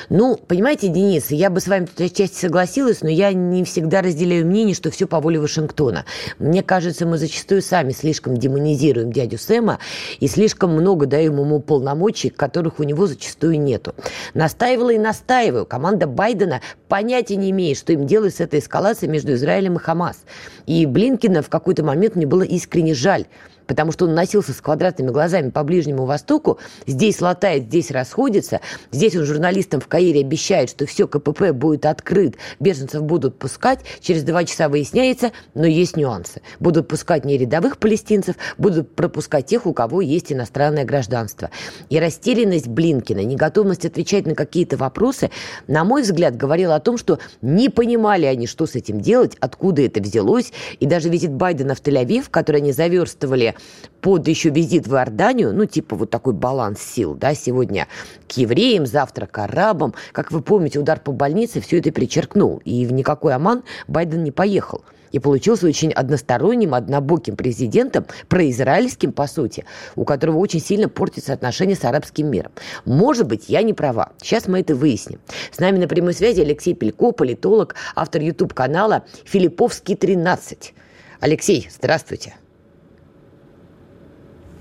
Ну, 0.09 0.37
понимаете, 0.37 0.87
Денис, 0.87 1.31
я 1.31 1.49
бы 1.49 1.59
с 1.59 1.67
вами 1.67 1.85
тут 1.85 2.01
отчасти 2.01 2.39
согласилась, 2.39 3.01
но 3.01 3.09
я 3.09 3.33
не 3.33 3.63
всегда 3.63 4.01
разделяю 4.01 4.45
мнение, 4.45 4.75
что 4.75 4.91
все 4.91 5.07
по 5.07 5.19
воле 5.19 5.39
Вашингтона. 5.39 6.05
Мне 6.39 6.63
кажется, 6.63 7.05
мы 7.05 7.17
зачастую 7.17 7.61
сами 7.61 7.91
слишком 7.91 8.37
демонизируем 8.37 9.11
дядю 9.11 9.37
Сэма 9.37 9.79
и 10.19 10.27
слишком 10.27 10.71
много 10.71 11.05
даем 11.05 11.39
ему 11.39 11.59
полномочий, 11.59 12.29
которых 12.29 12.79
у 12.79 12.83
него 12.83 13.07
зачастую 13.07 13.59
нету. 13.59 13.95
Настаивала 14.33 14.91
и 14.91 14.97
настаиваю. 14.97 15.65
Команда 15.65 16.07
Байдена 16.07 16.61
понятия 16.87 17.35
не 17.35 17.51
имеет, 17.51 17.77
что 17.77 17.93
им 17.93 18.05
делать 18.05 18.35
с 18.35 18.41
этой 18.41 18.59
эскалацией 18.59 19.11
между 19.11 19.33
Израилем 19.33 19.75
и 19.75 19.79
Хамас. 19.79 20.23
И 20.65 20.85
Блинкина 20.85 21.41
в 21.41 21.49
какой-то 21.49 21.83
момент 21.83 22.15
мне 22.15 22.25
было 22.25 22.43
искренне 22.43 22.93
жаль, 22.93 23.25
потому 23.71 23.93
что 23.93 24.03
он 24.03 24.13
носился 24.13 24.51
с 24.51 24.59
квадратными 24.59 25.11
глазами 25.11 25.49
по 25.49 25.63
Ближнему 25.63 26.03
Востоку, 26.03 26.59
здесь 26.85 27.21
латает, 27.21 27.67
здесь 27.67 27.89
расходится, 27.89 28.59
здесь 28.91 29.15
он 29.15 29.23
журналистам 29.23 29.79
в 29.79 29.87
Каире 29.87 30.19
обещает, 30.19 30.69
что 30.69 30.85
все, 30.85 31.07
КПП 31.07 31.51
будет 31.53 31.85
открыт, 31.85 32.35
беженцев 32.59 33.01
будут 33.01 33.39
пускать, 33.39 33.79
через 34.01 34.23
два 34.23 34.43
часа 34.43 34.67
выясняется, 34.67 35.31
но 35.53 35.65
есть 35.65 35.95
нюансы. 35.95 36.41
Будут 36.59 36.89
пускать 36.89 37.23
не 37.23 37.37
рядовых 37.37 37.77
палестинцев, 37.77 38.35
будут 38.57 38.93
пропускать 38.93 39.45
тех, 39.45 39.65
у 39.65 39.71
кого 39.71 40.01
есть 40.01 40.33
иностранное 40.33 40.83
гражданство. 40.83 41.49
И 41.87 41.97
растерянность 41.97 42.67
Блинкина, 42.67 43.23
неготовность 43.23 43.85
отвечать 43.85 44.27
на 44.27 44.35
какие-то 44.35 44.75
вопросы, 44.75 45.31
на 45.67 45.85
мой 45.85 46.01
взгляд, 46.01 46.35
говорила 46.35 46.75
о 46.75 46.81
том, 46.81 46.97
что 46.97 47.19
не 47.41 47.69
понимали 47.69 48.25
они, 48.25 48.47
что 48.47 48.65
с 48.65 48.75
этим 48.75 48.99
делать, 48.99 49.37
откуда 49.39 49.81
это 49.81 50.01
взялось, 50.01 50.51
и 50.81 50.85
даже 50.85 51.07
визит 51.07 51.31
Байдена 51.31 51.73
в 51.73 51.81
Тель-Авив, 51.81 52.25
который 52.29 52.57
они 52.57 52.73
заверстывали 52.73 53.55
под 54.01 54.27
еще 54.27 54.49
визит 54.49 54.87
в 54.87 54.95
Иорданию, 54.95 55.53
ну, 55.53 55.65
типа 55.65 55.95
вот 55.95 56.09
такой 56.09 56.33
баланс 56.33 56.81
сил, 56.81 57.13
да, 57.13 57.33
сегодня 57.35 57.87
к 58.27 58.31
евреям, 58.33 58.85
завтра 58.85 59.27
к 59.27 59.37
арабам. 59.37 59.93
Как 60.11 60.31
вы 60.31 60.41
помните, 60.41 60.79
удар 60.79 60.99
по 60.99 61.11
больнице 61.11 61.61
все 61.61 61.79
это 61.79 61.91
перечеркнул, 61.91 62.61
и 62.65 62.85
в 62.85 62.93
никакой 62.93 63.33
Оман 63.33 63.63
Байден 63.87 64.23
не 64.23 64.31
поехал 64.31 64.83
и 65.11 65.19
получился 65.19 65.67
очень 65.67 65.91
односторонним, 65.91 66.73
однобоким 66.73 67.35
президентом, 67.35 68.05
произраильским, 68.29 69.11
по 69.11 69.27
сути, 69.27 69.65
у 69.95 70.05
которого 70.05 70.37
очень 70.37 70.61
сильно 70.61 70.89
портятся 70.89 71.33
отношения 71.33 71.75
с 71.75 71.83
арабским 71.83 72.27
миром. 72.27 72.51
Может 72.85 73.27
быть, 73.27 73.49
я 73.49 73.61
не 73.61 73.73
права. 73.73 74.11
Сейчас 74.21 74.47
мы 74.47 74.61
это 74.61 74.75
выясним. 74.75 75.19
С 75.51 75.59
нами 75.59 75.77
на 75.77 75.87
прямой 75.87 76.13
связи 76.13 76.41
Алексей 76.41 76.73
Пелько, 76.73 77.11
политолог, 77.11 77.75
автор 77.95 78.21
YouTube-канала 78.21 79.03
«Филипповский 79.25 79.95
13». 79.95 80.71
Алексей, 81.19 81.69
здравствуйте. 81.71 82.35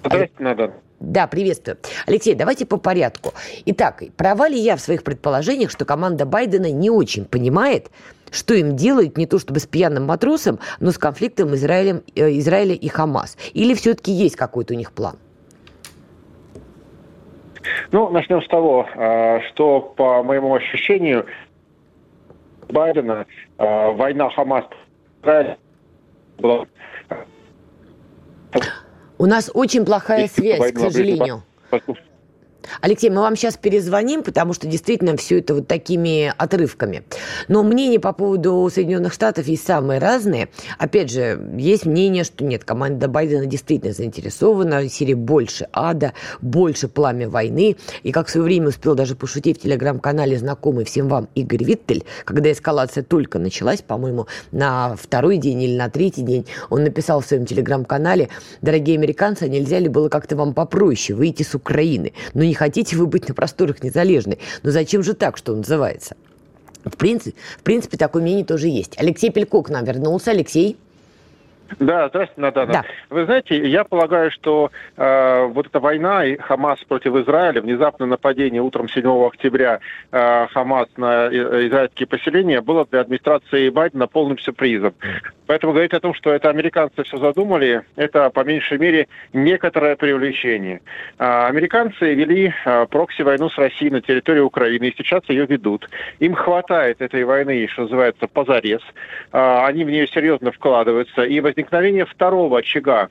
Здравствуйте, 0.04 0.42
Надан. 0.42 0.72
Да, 1.00 1.26
приветствую. 1.26 1.78
Алексей, 2.06 2.34
давайте 2.34 2.66
по 2.66 2.76
порядку. 2.76 3.32
Итак, 3.64 4.02
права 4.16 4.48
ли 4.48 4.58
я 4.58 4.76
в 4.76 4.80
своих 4.80 5.02
предположениях, 5.02 5.70
что 5.70 5.84
команда 5.86 6.26
Байдена 6.26 6.70
не 6.70 6.90
очень 6.90 7.24
понимает, 7.24 7.90
что 8.30 8.54
им 8.54 8.76
делать 8.76 9.16
не 9.16 9.26
то 9.26 9.38
чтобы 9.38 9.60
с 9.60 9.66
пьяным 9.66 10.06
матросом, 10.06 10.58
но 10.78 10.90
с 10.90 10.98
конфликтом 10.98 11.54
Израилем, 11.54 12.02
э, 12.14 12.38
Израиля 12.38 12.74
и 12.74 12.88
Хамас? 12.88 13.38
Или 13.54 13.74
все-таки 13.74 14.12
есть 14.12 14.36
какой-то 14.36 14.74
у 14.74 14.76
них 14.76 14.92
план? 14.92 15.16
Ну, 17.92 18.10
начнем 18.10 18.42
с 18.42 18.48
того, 18.48 18.86
э, 18.94 19.40
что, 19.48 19.80
по 19.80 20.22
моему 20.22 20.54
ощущению, 20.54 21.26
Байдена 22.68 23.26
э, 23.58 23.92
война 23.92 24.30
Хамас 24.30 24.64
была 26.38 26.66
у 29.20 29.26
нас 29.26 29.50
очень 29.52 29.84
плохая 29.84 30.28
связь, 30.28 30.72
к 30.72 30.78
сожалению. 30.78 31.42
Алексей, 32.80 33.10
мы 33.10 33.20
вам 33.20 33.36
сейчас 33.36 33.58
перезвоним, 33.58 34.22
потому 34.22 34.54
что 34.54 34.66
действительно 34.66 35.16
все 35.16 35.40
это 35.40 35.54
вот 35.54 35.68
такими 35.68 36.32
отрывками. 36.38 37.02
Но 37.48 37.62
мнения 37.62 38.00
по 38.00 38.12
поводу 38.14 38.70
Соединенных 38.72 39.12
Штатов 39.12 39.46
есть 39.48 39.66
самые 39.66 40.00
разные. 40.00 40.48
Опять 40.78 41.10
же, 41.10 41.38
есть 41.58 41.84
мнение, 41.84 42.24
что 42.24 42.42
нет, 42.42 42.64
команда 42.64 43.08
Байдена 43.08 43.44
действительно 43.44 43.92
заинтересована, 43.92 44.80
в 44.80 44.88
Сирии 44.88 45.14
больше 45.14 45.68
ада, 45.72 46.14
больше 46.40 46.88
пламя 46.88 47.28
войны. 47.28 47.76
И 48.02 48.12
как 48.12 48.28
в 48.28 48.30
свое 48.30 48.44
время 48.44 48.68
успел 48.68 48.94
даже 48.94 49.14
пошутить 49.14 49.58
в 49.58 49.62
телеграм-канале 49.62 50.38
знакомый 50.38 50.86
всем 50.86 51.08
вам 51.08 51.28
Игорь 51.34 51.64
Виттель, 51.64 52.04
когда 52.24 52.50
эскалация 52.50 53.02
только 53.02 53.38
началась, 53.38 53.82
по-моему, 53.82 54.26
на 54.52 54.96
второй 54.96 55.36
день 55.36 55.62
или 55.62 55.76
на 55.76 55.90
третий 55.90 56.22
день, 56.22 56.46
он 56.70 56.84
написал 56.84 57.20
в 57.20 57.26
своем 57.26 57.44
телеграм-канале, 57.44 58.30
дорогие 58.62 58.96
американцы, 58.96 59.42
а 59.42 59.48
нельзя 59.48 59.78
ли 59.78 59.88
было 59.88 60.08
как-то 60.08 60.34
вам 60.36 60.54
попроще 60.54 61.14
выйти 61.14 61.42
с 61.42 61.54
Украины? 61.54 62.14
Но 62.32 62.42
не 62.42 62.54
хотите 62.70 62.96
вы 62.96 63.06
быть 63.06 63.28
на 63.28 63.34
просторах 63.34 63.82
незалежной. 63.82 64.38
Но 64.62 64.70
зачем 64.70 65.02
же 65.02 65.14
так, 65.14 65.36
что 65.36 65.56
называется? 65.56 66.16
В 66.84 66.96
принципе, 66.96 67.36
в 67.58 67.62
принципе, 67.64 67.98
такое 67.98 68.22
мнение 68.22 68.44
тоже 68.44 68.68
есть. 68.68 68.94
Алексей 68.96 69.30
Пельков 69.30 69.66
к 69.66 69.70
нам 69.70 69.84
вернулся. 69.84 70.30
Алексей? 70.30 70.76
Да, 71.78 72.08
здравствуйте, 72.08 72.40
Наталья. 72.40 72.72
Да. 72.72 72.84
Вы 73.08 73.24
знаете, 73.24 73.68
я 73.68 73.84
полагаю, 73.84 74.30
что 74.30 74.70
э, 74.96 75.44
вот 75.46 75.66
эта 75.66 75.80
война 75.80 76.24
и 76.24 76.36
Хамас 76.36 76.80
против 76.84 77.14
Израиля, 77.16 77.62
внезапное 77.62 78.08
нападение 78.08 78.60
утром 78.60 78.88
7 78.88 79.26
октября 79.26 79.80
э, 80.10 80.46
Хамас 80.48 80.88
на 80.96 81.28
израильские 81.28 82.06
поселения 82.06 82.60
было 82.60 82.86
для 82.90 83.00
администрации 83.00 83.70
Байдена 83.70 84.06
полным 84.06 84.38
сюрпризом. 84.38 84.94
Поэтому 85.46 85.72
говорить 85.72 85.92
о 85.94 86.00
том, 86.00 86.14
что 86.14 86.32
это 86.32 86.48
американцы 86.48 87.02
все 87.02 87.18
задумали, 87.18 87.82
это 87.96 88.30
по 88.30 88.44
меньшей 88.44 88.78
мере 88.78 89.08
некоторое 89.32 89.96
привлечение. 89.96 90.80
Э, 91.18 91.46
американцы 91.46 92.14
вели 92.14 92.52
э, 92.64 92.86
прокси-войну 92.86 93.48
с 93.48 93.58
Россией 93.58 93.90
на 93.90 94.00
территории 94.00 94.40
Украины 94.40 94.84
и 94.84 94.94
сейчас 94.96 95.22
ее 95.28 95.46
ведут. 95.46 95.88
Им 96.18 96.34
хватает 96.34 97.00
этой 97.00 97.24
войны, 97.24 97.66
что 97.68 97.82
называется, 97.82 98.26
позарез. 98.26 98.80
Э, 99.32 99.64
они 99.66 99.84
в 99.84 99.90
нее 99.90 100.06
серьезно 100.08 100.52
вкладываются 100.52 101.22
и 101.22 101.40
возникает 101.40 101.59
возникновение 101.60 102.06
второго 102.06 102.58
очага 102.58 103.08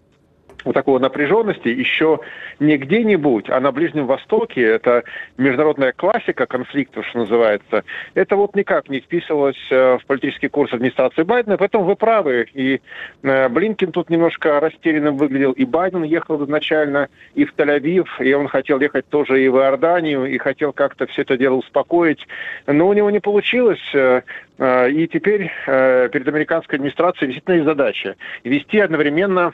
вот 0.65 0.73
такого 0.73 0.99
напряженности 0.99 1.67
еще 1.67 2.19
не 2.59 2.77
где-нибудь, 2.77 3.49
а 3.49 3.59
на 3.59 3.71
Ближнем 3.71 4.05
Востоке, 4.05 4.61
это 4.61 5.03
международная 5.37 5.93
классика 5.93 6.45
конфликтов, 6.45 7.05
что 7.07 7.19
называется, 7.19 7.83
это 8.13 8.35
вот 8.35 8.55
никак 8.55 8.89
не 8.89 8.99
вписывалось 8.99 9.57
э, 9.69 9.97
в 9.97 10.05
политический 10.05 10.49
курс 10.49 10.73
администрации 10.73 11.23
Байдена, 11.23 11.57
поэтому 11.57 11.85
вы 11.85 11.95
правы. 11.95 12.47
И 12.53 12.81
э, 13.23 13.49
Блинкин 13.49 13.91
тут 13.91 14.09
немножко 14.09 14.59
растерянным 14.59 15.17
выглядел, 15.17 15.51
и 15.53 15.65
Байден 15.65 16.03
ехал 16.03 16.43
изначально 16.43 17.09
и 17.35 17.45
в 17.45 17.53
Тель-Авив, 17.55 18.07
и 18.19 18.33
он 18.33 18.47
хотел 18.47 18.79
ехать 18.79 19.07
тоже 19.07 19.43
и 19.43 19.49
в 19.49 19.57
Иорданию, 19.57 20.25
и 20.25 20.37
хотел 20.37 20.73
как-то 20.73 21.07
все 21.07 21.21
это 21.21 21.37
дело 21.37 21.55
успокоить, 21.55 22.27
но 22.67 22.87
у 22.87 22.93
него 22.93 23.09
не 23.09 23.19
получилось, 23.19 23.81
э, 23.93 24.21
и 24.59 25.07
теперь 25.07 25.49
перед 25.65 26.27
американской 26.27 26.75
администрацией 26.75 27.27
действительно 27.27 27.55
есть 27.55 27.65
задача 27.65 28.17
вести 28.43 28.77
одновременно 28.79 29.53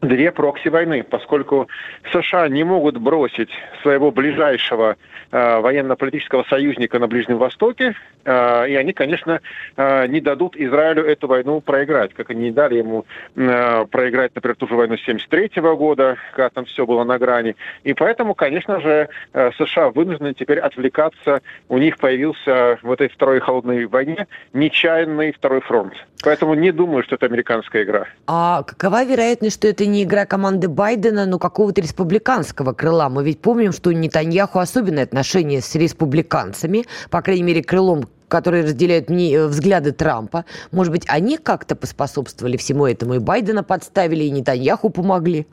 две 0.00 0.30
прокси-войны, 0.32 1.02
поскольку 1.02 1.68
США 2.12 2.48
не 2.48 2.64
могут 2.64 2.98
бросить 2.98 3.50
своего 3.82 4.10
ближайшего 4.10 4.96
э, 5.30 5.60
военно-политического 5.60 6.44
союзника 6.48 6.98
на 6.98 7.08
Ближнем 7.08 7.38
Востоке, 7.38 7.94
э, 8.24 8.68
и 8.68 8.74
они, 8.76 8.92
конечно, 8.92 9.40
э, 9.76 10.06
не 10.06 10.20
дадут 10.20 10.56
Израилю 10.56 11.04
эту 11.04 11.26
войну 11.26 11.60
проиграть, 11.60 12.14
как 12.14 12.30
они 12.30 12.44
не 12.44 12.50
дали 12.50 12.76
ему 12.76 13.06
э, 13.36 13.86
проиграть, 13.90 14.34
например, 14.34 14.56
ту 14.56 14.68
же 14.68 14.74
войну 14.74 14.96
73 14.96 15.46
-го 15.56 15.76
года, 15.76 16.16
когда 16.32 16.50
там 16.50 16.64
все 16.64 16.86
было 16.86 17.04
на 17.04 17.18
грани. 17.18 17.56
И 17.84 17.94
поэтому, 17.94 18.34
конечно 18.34 18.80
же, 18.80 19.08
э, 19.32 19.50
США 19.58 19.90
вынуждены 19.90 20.34
теперь 20.34 20.60
отвлекаться. 20.60 21.42
У 21.68 21.78
них 21.78 21.98
появился 21.98 22.78
в 22.82 22.92
этой 22.92 23.08
второй 23.08 23.40
холодной 23.40 23.86
войне 23.86 24.26
нечаянный 24.52 25.32
второй 25.32 25.60
фронт. 25.60 25.94
Поэтому 26.22 26.54
не 26.54 26.72
думаю, 26.72 27.04
что 27.04 27.14
это 27.14 27.26
американская 27.26 27.84
игра. 27.84 28.06
А 28.26 28.64
какова 28.64 29.04
вероятность, 29.04 29.56
что 29.56 29.68
это 29.68 29.86
не 29.86 30.02
игра 30.02 30.26
команды 30.26 30.68
Байдена, 30.68 31.26
но 31.26 31.38
какого-то 31.38 31.80
республиканского 31.80 32.72
крыла. 32.72 33.08
Мы 33.08 33.24
ведь 33.24 33.40
помним, 33.40 33.72
что 33.72 33.90
у 33.90 33.92
Нетаньяху 33.92 34.58
особенные 34.58 35.04
отношения 35.04 35.60
с 35.60 35.74
республиканцами, 35.76 36.84
по 37.10 37.22
крайней 37.22 37.44
мере, 37.44 37.62
крылом 37.62 38.04
которые 38.28 38.64
разделяют 38.64 39.10
э, 39.10 39.46
взгляды 39.46 39.92
Трампа. 39.92 40.44
Может 40.70 40.92
быть, 40.92 41.04
они 41.08 41.38
как-то 41.38 41.74
поспособствовали 41.74 42.58
всему 42.58 42.86
этому, 42.86 43.14
и 43.14 43.18
Байдена 43.18 43.64
подставили, 43.64 44.24
и 44.24 44.30
Нетаньяху 44.30 44.90
помогли? 44.90 45.46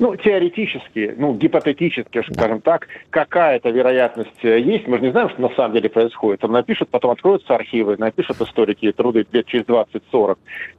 Ну, 0.00 0.16
теоретически, 0.16 1.14
ну, 1.18 1.34
гипотетически, 1.34 2.24
скажем 2.32 2.62
так, 2.62 2.88
какая-то 3.10 3.68
вероятность 3.68 4.42
э, 4.42 4.58
есть. 4.58 4.88
Мы 4.88 4.96
же 4.96 5.04
не 5.04 5.10
знаем, 5.10 5.28
что 5.28 5.42
на 5.42 5.50
самом 5.50 5.74
деле 5.74 5.90
происходит. 5.90 6.40
Там 6.40 6.52
напишут, 6.52 6.88
потом 6.88 7.10
откроются 7.10 7.54
архивы, 7.54 7.98
напишут 7.98 8.40
историки 8.40 8.90
труды 8.92 9.26
лет 9.30 9.44
через 9.44 9.66
20-40. 9.66 10.38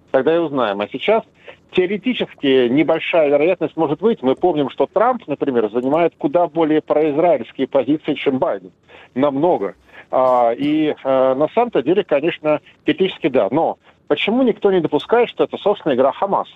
Тогда 0.10 0.36
и 0.36 0.40
узнаем. 0.40 0.82
А 0.82 0.88
сейчас 0.88 1.24
теоретически 1.72 2.68
небольшая 2.68 3.30
вероятность 3.30 3.78
может 3.78 4.00
быть. 4.00 4.24
Мы 4.24 4.34
помним, 4.34 4.72
что 4.72 4.88
Трамп, 4.88 5.28
например, 5.28 5.70
занимает 5.70 6.14
куда 6.18 6.48
более 6.48 6.82
произраильские 6.82 7.68
позиции, 7.68 8.16
чем 8.16 8.40
Байден. 8.40 8.72
Намного. 9.14 9.76
А, 10.10 10.52
и 10.58 10.96
а, 11.04 11.36
на 11.36 11.48
самом-то 11.50 11.84
деле, 11.84 12.04
конечно, 12.04 12.60
теоретически 12.88 13.28
да. 13.28 13.50
Но 13.52 13.78
почему 14.08 14.42
никто 14.42 14.72
не 14.72 14.80
допускает, 14.82 15.30
что 15.30 15.44
это, 15.44 15.58
собственно, 15.58 15.94
игра 15.94 16.12
Хамас? 16.12 16.48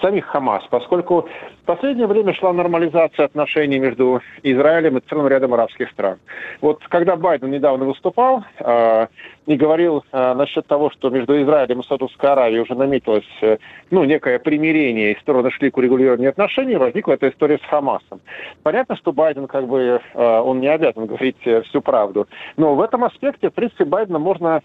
Самих 0.00 0.26
Хамас, 0.26 0.64
поскольку 0.70 1.28
в 1.62 1.66
последнее 1.66 2.06
время 2.06 2.34
шла 2.34 2.52
нормализация 2.52 3.26
отношений 3.26 3.78
между 3.78 4.20
Израилем 4.42 4.98
и 4.98 5.00
целым 5.08 5.28
рядом 5.28 5.54
арабских 5.54 5.90
стран. 5.90 6.18
Вот 6.60 6.82
когда 6.88 7.16
Байден 7.16 7.50
недавно 7.50 7.84
выступал 7.84 8.44
э, 8.58 9.06
и 9.46 9.56
говорил 9.56 10.04
э, 10.12 10.34
насчет 10.34 10.66
того, 10.66 10.90
что 10.90 11.10
между 11.10 11.40
Израилем 11.42 11.80
и 11.80 11.84
Саудовской 11.84 12.30
Аравией 12.30 12.60
уже 12.60 12.74
наметилось 12.74 13.24
э, 13.42 13.58
ну, 13.90 14.04
некое 14.04 14.38
примирение, 14.38 15.12
и 15.12 15.20
стороны 15.20 15.50
шли 15.50 15.70
к 15.70 15.76
урегулированию 15.76 16.30
отношений, 16.30 16.76
возникла 16.76 17.12
эта 17.12 17.28
история 17.28 17.58
с 17.58 17.68
Хамасом. 17.68 18.20
Понятно, 18.62 18.96
что 18.96 19.12
Байден 19.12 19.46
как 19.46 19.66
бы, 19.66 20.00
э, 20.14 20.40
он 20.40 20.60
не 20.60 20.68
обязан 20.68 21.06
говорить 21.06 21.36
э, 21.44 21.62
всю 21.62 21.80
правду, 21.80 22.26
но 22.56 22.74
в 22.74 22.80
этом 22.80 23.04
аспекте, 23.04 23.50
в 23.50 23.54
принципе, 23.54 23.84
Байдена 23.84 24.18
можно 24.18 24.62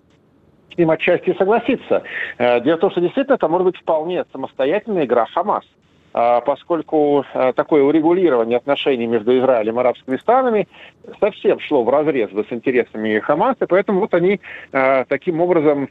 с 0.73 0.77
ним 0.77 0.91
отчасти 0.91 1.35
согласиться. 1.37 2.03
Э, 2.37 2.61
дело 2.61 2.77
в 2.77 2.79
том, 2.79 2.91
что 2.91 3.01
действительно 3.01 3.35
это 3.35 3.47
может 3.47 3.65
быть 3.65 3.77
вполне 3.77 4.25
самостоятельная 4.31 5.05
игра 5.05 5.25
Хамас 5.25 5.65
а, 6.13 6.41
поскольку 6.41 7.25
э, 7.33 7.53
такое 7.55 7.83
урегулирование 7.83 8.57
отношений 8.57 9.07
между 9.07 9.37
Израилем 9.37 9.77
и 9.77 9.79
арабскими 9.79 10.17
странами 10.17 10.67
совсем 11.21 11.59
шло 11.61 11.83
в 11.83 11.89
разрез 11.89 12.29
с 12.31 12.51
интересами 12.51 13.19
Хамаса, 13.19 13.65
поэтому 13.65 14.01
вот 14.01 14.13
они 14.13 14.41
э, 14.73 15.05
таким 15.07 15.39
образом 15.39 15.87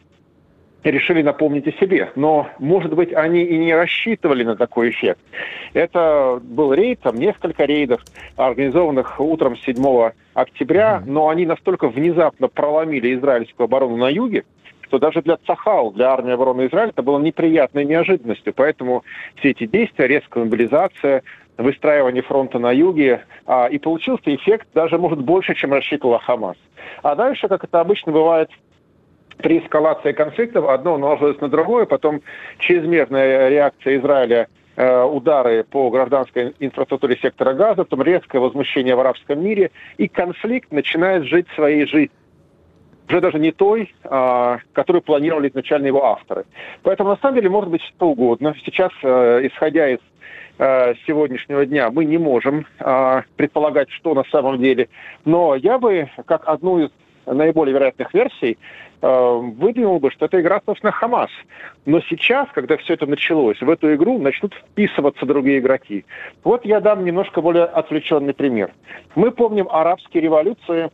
решили 0.85 1.23
напомнить 1.23 1.67
о 1.69 1.73
себе. 1.73 2.11
Но, 2.17 2.49
может 2.59 2.95
быть, 2.95 3.13
они 3.13 3.43
и 3.43 3.59
не 3.59 3.75
рассчитывали 3.75 4.45
на 4.45 4.57
такой 4.57 4.91
эффект. 4.91 5.21
Это 5.75 6.41
был 6.43 6.73
рейд, 6.73 7.01
там 7.01 7.17
несколько 7.17 7.65
рейдов, 7.65 8.03
организованных 8.37 9.21
утром 9.21 9.57
7 9.57 10.11
октября, 10.35 11.03
но 11.05 11.29
они 11.29 11.47
настолько 11.47 11.89
внезапно 11.89 12.49
проломили 12.49 13.15
израильскую 13.15 13.65
оборону 13.65 13.97
на 13.97 14.09
юге, 14.09 14.45
что 14.91 14.99
даже 14.99 15.23
для 15.23 15.37
Цахал, 15.47 15.93
для 15.93 16.11
армии 16.11 16.33
обороны 16.33 16.67
Израиля, 16.67 16.91
это 16.91 17.03
было 17.03 17.21
неприятной 17.21 17.85
неожиданностью. 17.85 18.53
Поэтому 18.53 19.05
все 19.37 19.51
эти 19.51 19.67
действия, 19.67 20.09
резкая 20.09 20.45
мобилизация, 20.45 21.23
выстраивание 21.57 22.23
фронта 22.23 22.59
на 22.59 22.73
юге, 22.73 23.23
а, 23.47 23.67
и 23.67 23.79
получился 23.79 24.35
эффект 24.35 24.67
даже, 24.75 24.99
может, 24.99 25.21
больше, 25.21 25.55
чем 25.55 25.73
рассчитывала 25.73 26.19
Хамас. 26.19 26.57
А 27.05 27.15
дальше, 27.15 27.47
как 27.47 27.63
это 27.63 27.79
обычно 27.79 28.11
бывает 28.11 28.51
при 29.37 29.61
эскалации 29.61 30.11
конфликтов, 30.11 30.69
одно 30.69 30.99
наложилось 30.99 31.41
на 31.41 31.49
другое, 31.49 31.87
потом 31.87 32.21
чрезмерная 32.59 33.49
реакция 33.49 33.99
Израиля 33.99 34.49
э, 34.75 35.03
удары 35.05 35.63
по 35.63 35.89
гражданской 35.91 36.55
инфраструктуре 36.59 37.17
сектора 37.23 37.53
газа, 37.53 37.85
потом 37.85 38.03
резкое 38.03 38.41
возмущение 38.41 38.97
в 38.97 39.01
арабском 39.01 39.41
мире, 39.41 39.71
и 39.99 40.09
конфликт 40.09 40.73
начинает 40.73 41.27
жить 41.27 41.47
своей 41.55 41.87
жизнью 41.87 42.11
уже 43.11 43.21
даже 43.21 43.39
не 43.39 43.51
той, 43.51 43.93
а, 44.05 44.59
которую 44.73 45.03
планировали 45.03 45.49
изначально 45.49 45.89
его 45.89 46.05
авторы. 46.05 46.45
Поэтому 46.83 47.11
на 47.11 47.17
самом 47.17 47.35
деле 47.35 47.51
может 47.51 47.71
быть 47.71 47.83
что 47.83 48.09
угодно. 48.09 48.55
Сейчас, 48.65 48.93
э, 49.03 49.41
исходя 49.47 49.89
из 49.89 49.99
э, 50.59 50.95
сегодняшнего 51.07 51.67
дня, 51.67 51.91
мы 51.91 52.05
не 52.05 52.19
можем 52.19 52.67
а, 52.79 53.25
предполагать, 53.37 53.91
что 53.91 54.15
на 54.15 54.25
самом 54.25 54.59
деле. 54.59 54.89
Но 55.25 55.57
я 55.57 55.79
бы, 55.79 56.09
как 56.27 56.49
одну 56.49 56.79
из 56.79 56.91
наиболее 57.27 57.75
вероятных 57.75 58.15
версий, 58.15 58.59
э, 59.03 59.41
выдвинул 59.59 59.99
бы, 59.99 60.11
что 60.11 60.27
это 60.27 60.41
игра, 60.41 60.61
собственно, 60.65 60.93
Хамас. 60.93 61.31
Но 61.87 62.01
сейчас, 62.03 62.49
когда 62.53 62.77
все 62.77 62.95
это 62.95 63.07
началось, 63.07 63.61
в 63.61 63.69
эту 63.69 63.93
игру 63.95 64.19
начнут 64.19 64.55
вписываться 64.55 65.27
другие 65.27 65.59
игроки. 65.59 66.05
Вот 66.45 66.65
я 66.65 66.81
дам 66.81 67.05
немножко 67.05 67.41
более 67.41 67.65
отвлеченный 67.65 68.35
пример. 68.35 68.71
Мы 69.15 69.31
помним 69.33 69.69
арабские 69.69 70.23
революции 70.23 70.91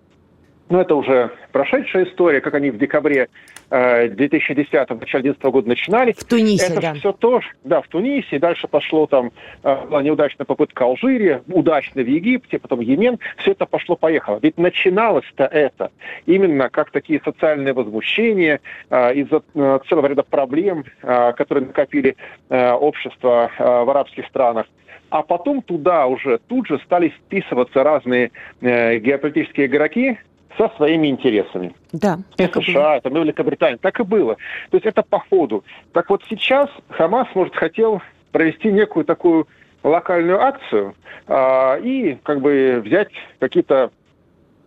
но 0.68 0.80
это 0.80 0.94
уже 0.94 1.30
прошедшая 1.52 2.04
история, 2.04 2.40
как 2.40 2.54
они 2.54 2.70
в 2.70 2.78
декабре 2.78 3.28
2010 3.70 4.72
э, 4.72 4.78
начале 4.94 5.22
2011 5.22 5.42
года 5.44 5.68
начинали. 5.68 6.12
В 6.12 6.24
Тунисе, 6.24 6.66
это 6.72 6.80
да. 6.80 6.94
все 6.94 7.12
тоже, 7.12 7.48
да, 7.64 7.82
в 7.82 7.88
Тунисе, 7.88 8.38
дальше 8.38 8.68
пошло 8.68 9.06
там, 9.06 9.32
э, 9.62 9.86
была 9.86 10.02
неудачная 10.02 10.44
попытка 10.44 10.84
Алжире, 10.84 11.42
удачно 11.48 12.02
в 12.02 12.06
Египте, 12.06 12.58
потом 12.58 12.80
Йемен, 12.80 13.18
все 13.38 13.52
это 13.52 13.66
пошло-поехало. 13.66 14.38
Ведь 14.42 14.56
начиналось-то 14.56 15.44
это 15.44 15.90
именно 16.26 16.68
как 16.68 16.90
такие 16.90 17.20
социальные 17.24 17.72
возмущения 17.72 18.60
э, 18.90 19.14
из-за 19.14 19.42
целого 19.88 20.06
ряда 20.06 20.22
проблем, 20.22 20.84
которые 21.00 21.66
накопили 21.66 22.16
общество 22.48 23.50
в 23.58 23.90
арабских 23.90 24.26
странах. 24.26 24.66
А 25.10 25.22
потом 25.22 25.62
туда 25.62 26.06
уже 26.06 26.38
тут 26.48 26.66
же 26.66 26.78
стали 26.84 27.08
вписываться 27.08 27.82
разные 27.82 28.30
геополитические 28.60 29.66
игроки, 29.66 30.18
со 30.56 30.70
своими 30.76 31.08
интересами. 31.08 31.74
Да. 31.92 32.18
Это 32.38 32.60
США, 32.60 32.96
это 32.96 33.08
Великобритания. 33.08 33.78
Так 33.78 34.00
и 34.00 34.04
было. 34.04 34.36
То 34.70 34.76
есть 34.76 34.86
это 34.86 35.02
по 35.02 35.18
ходу. 35.18 35.64
Так 35.92 36.10
вот 36.10 36.22
сейчас 36.28 36.68
Хамас, 36.90 37.28
может, 37.34 37.54
хотел 37.54 38.02
провести 38.32 38.72
некую 38.72 39.04
такую 39.04 39.46
локальную 39.82 40.40
акцию 40.40 40.94
а, 41.26 41.76
и 41.76 42.16
как 42.22 42.40
бы 42.40 42.82
взять 42.84 43.10
какие-то 43.38 43.90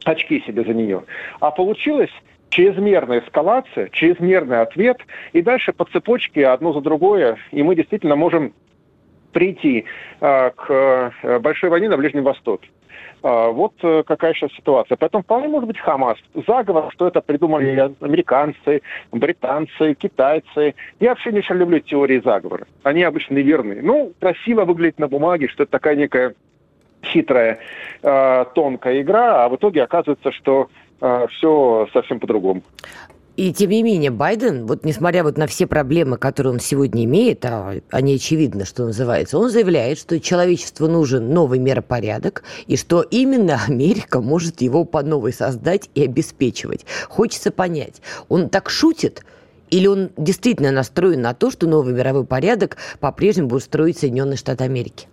очки 0.05 0.41
себе 0.45 0.63
за 0.63 0.73
нее. 0.73 1.03
А 1.39 1.51
получилось 1.51 2.11
чрезмерная 2.49 3.19
эскалация, 3.21 3.89
чрезмерный 3.89 4.61
ответ, 4.61 4.97
и 5.33 5.41
дальше 5.41 5.73
по 5.73 5.85
цепочке 5.85 6.47
одно 6.47 6.73
за 6.73 6.81
другое, 6.81 7.37
и 7.51 7.61
мы 7.61 7.75
действительно 7.75 8.15
можем 8.15 8.53
прийти 9.31 9.85
э, 10.19 10.49
к 10.55 11.13
большой 11.41 11.69
войне 11.69 11.89
на 11.89 11.97
Ближнем 11.97 12.23
Востоке. 12.23 12.69
А, 13.21 13.49
вот 13.49 13.73
э, 13.81 14.03
какая 14.05 14.33
сейчас 14.33 14.51
ситуация. 14.53 14.95
Поэтому 14.97 15.23
вполне 15.23 15.47
может 15.47 15.67
быть 15.67 15.79
Хамас. 15.79 16.17
Заговор, 16.47 16.91
что 16.93 17.07
это 17.07 17.21
придумали 17.21 17.93
американцы, 18.01 18.81
британцы, 19.11 19.93
китайцы. 19.93 20.75
Я 20.99 21.09
вообще 21.09 21.31
не 21.31 21.39
очень 21.39 21.55
люблю 21.55 21.79
теории 21.79 22.19
заговора. 22.19 22.65
Они 22.83 23.03
обычно 23.03 23.35
неверны. 23.35 23.79
Ну, 23.81 24.13
красиво 24.19 24.65
выглядит 24.65 24.99
на 24.99 25.07
бумаге, 25.07 25.47
что 25.47 25.63
это 25.63 25.71
такая 25.71 25.95
некая 25.95 26.33
хитрая, 27.03 27.59
э, 28.01 28.45
тонкая 28.55 29.01
игра, 29.01 29.45
а 29.45 29.49
в 29.49 29.55
итоге 29.55 29.83
оказывается, 29.83 30.31
что 30.31 30.69
э, 31.01 31.27
все 31.31 31.87
совсем 31.93 32.19
по-другому. 32.19 32.61
И 33.39 33.53
тем 33.53 33.69
не 33.69 33.83
менее, 33.83 34.11
Байден, 34.11 34.65
вот 34.65 34.83
несмотря 34.83 35.23
вот 35.23 35.37
на 35.37 35.47
все 35.47 35.65
проблемы, 35.65 36.17
которые 36.17 36.51
он 36.51 36.59
сегодня 36.59 37.05
имеет, 37.05 37.45
а 37.45 37.75
они 37.89 38.15
очевидно, 38.15 38.65
что 38.65 38.83
называется, 38.83 39.37
он 39.37 39.49
заявляет, 39.49 39.97
что 39.97 40.19
человечеству 40.19 40.89
нужен 40.89 41.33
новый 41.33 41.57
миропорядок, 41.57 42.43
и 42.67 42.75
что 42.75 43.01
именно 43.01 43.57
Америка 43.69 44.19
может 44.19 44.59
его 44.59 44.83
по 44.83 45.03
новой 45.03 45.31
создать 45.31 45.89
и 45.95 46.03
обеспечивать. 46.03 46.85
Хочется 47.07 47.49
понять, 47.53 48.01
он 48.27 48.49
так 48.49 48.69
шутит, 48.69 49.23
или 49.69 49.87
он 49.87 50.09
действительно 50.17 50.71
настроен 50.71 51.21
на 51.21 51.33
то, 51.33 51.49
что 51.49 51.65
новый 51.65 51.93
мировой 51.93 52.25
порядок 52.25 52.75
по-прежнему 52.99 53.47
будет 53.47 53.63
строить 53.63 53.97
Соединенные 53.97 54.35
Штаты 54.35 54.65
Америки? 54.65 55.07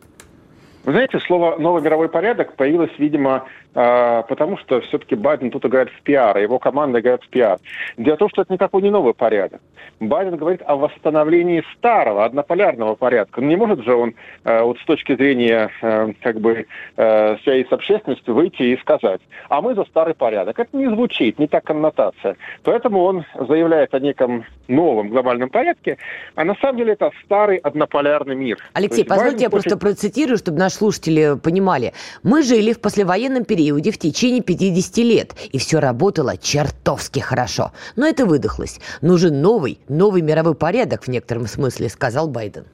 Вы 0.86 0.92
знаете, 0.92 1.18
слово 1.26 1.56
«новый 1.58 1.82
мировой 1.82 2.08
порядок» 2.08 2.54
появилось, 2.54 2.92
видимо, 2.98 3.48
потому 3.76 4.56
что 4.56 4.80
все-таки 4.80 5.14
Байден 5.14 5.50
тут 5.50 5.66
играет 5.66 5.90
в 5.90 6.00
пиар, 6.00 6.34
а 6.34 6.40
его 6.40 6.58
команда 6.58 7.00
играет 7.00 7.22
в 7.22 7.28
пиар. 7.28 7.58
Дело 7.98 8.14
в 8.14 8.18
том, 8.18 8.30
что 8.30 8.42
это 8.42 8.52
никакой 8.54 8.80
не 8.80 8.90
новый 8.90 9.12
порядок. 9.12 9.60
Байден 10.00 10.36
говорит 10.36 10.62
о 10.64 10.76
восстановлении 10.76 11.62
старого, 11.76 12.24
однополярного 12.24 12.94
порядка. 12.94 13.42
Не 13.42 13.56
может 13.56 13.84
же 13.84 13.94
он 13.94 14.14
а, 14.44 14.62
вот 14.62 14.78
с 14.78 14.84
точки 14.84 15.14
зрения 15.14 15.70
как 16.22 16.40
бы 16.40 16.66
связи 16.96 17.66
с 17.68 17.72
общественностью 17.72 18.34
выйти 18.34 18.62
и 18.62 18.78
сказать, 18.78 19.20
а 19.50 19.60
мы 19.60 19.74
за 19.74 19.84
старый 19.84 20.14
порядок. 20.14 20.58
Это 20.58 20.74
не 20.74 20.88
звучит, 20.88 21.38
не 21.38 21.46
так 21.46 21.64
коннотация. 21.64 22.36
Поэтому 22.62 23.02
он 23.02 23.26
заявляет 23.38 23.92
о 23.94 24.00
неком 24.00 24.46
новом 24.68 25.10
глобальном 25.10 25.50
порядке, 25.50 25.98
а 26.34 26.44
на 26.44 26.54
самом 26.56 26.78
деле 26.78 26.94
это 26.94 27.10
старый 27.24 27.58
однополярный 27.58 28.34
мир. 28.36 28.58
Алексей, 28.72 29.04
позвольте 29.04 29.32
Байден 29.32 29.42
я 29.42 29.50
просто 29.50 29.76
процитирую, 29.76 30.38
чтобы 30.38 30.58
наши 30.58 30.76
слушатели 30.76 31.38
понимали. 31.38 31.92
Мы 32.22 32.42
жили 32.42 32.72
в 32.72 32.80
послевоенном 32.80 33.44
периоде 33.44 33.65
периоде 33.66 33.90
в 33.90 33.98
течение 33.98 34.42
50 34.42 34.96
лет, 34.98 35.34
и 35.52 35.58
все 35.58 35.80
работало 35.80 36.36
чертовски 36.36 37.18
хорошо. 37.18 37.72
Но 37.96 38.06
это 38.06 38.24
выдохлось. 38.24 38.78
Нужен 39.02 39.42
новый, 39.42 39.78
новый 39.88 40.22
мировой 40.22 40.54
порядок 40.54 41.04
в 41.04 41.08
некотором 41.08 41.46
смысле, 41.46 41.88
сказал 41.88 42.28
Байден. 42.28 42.66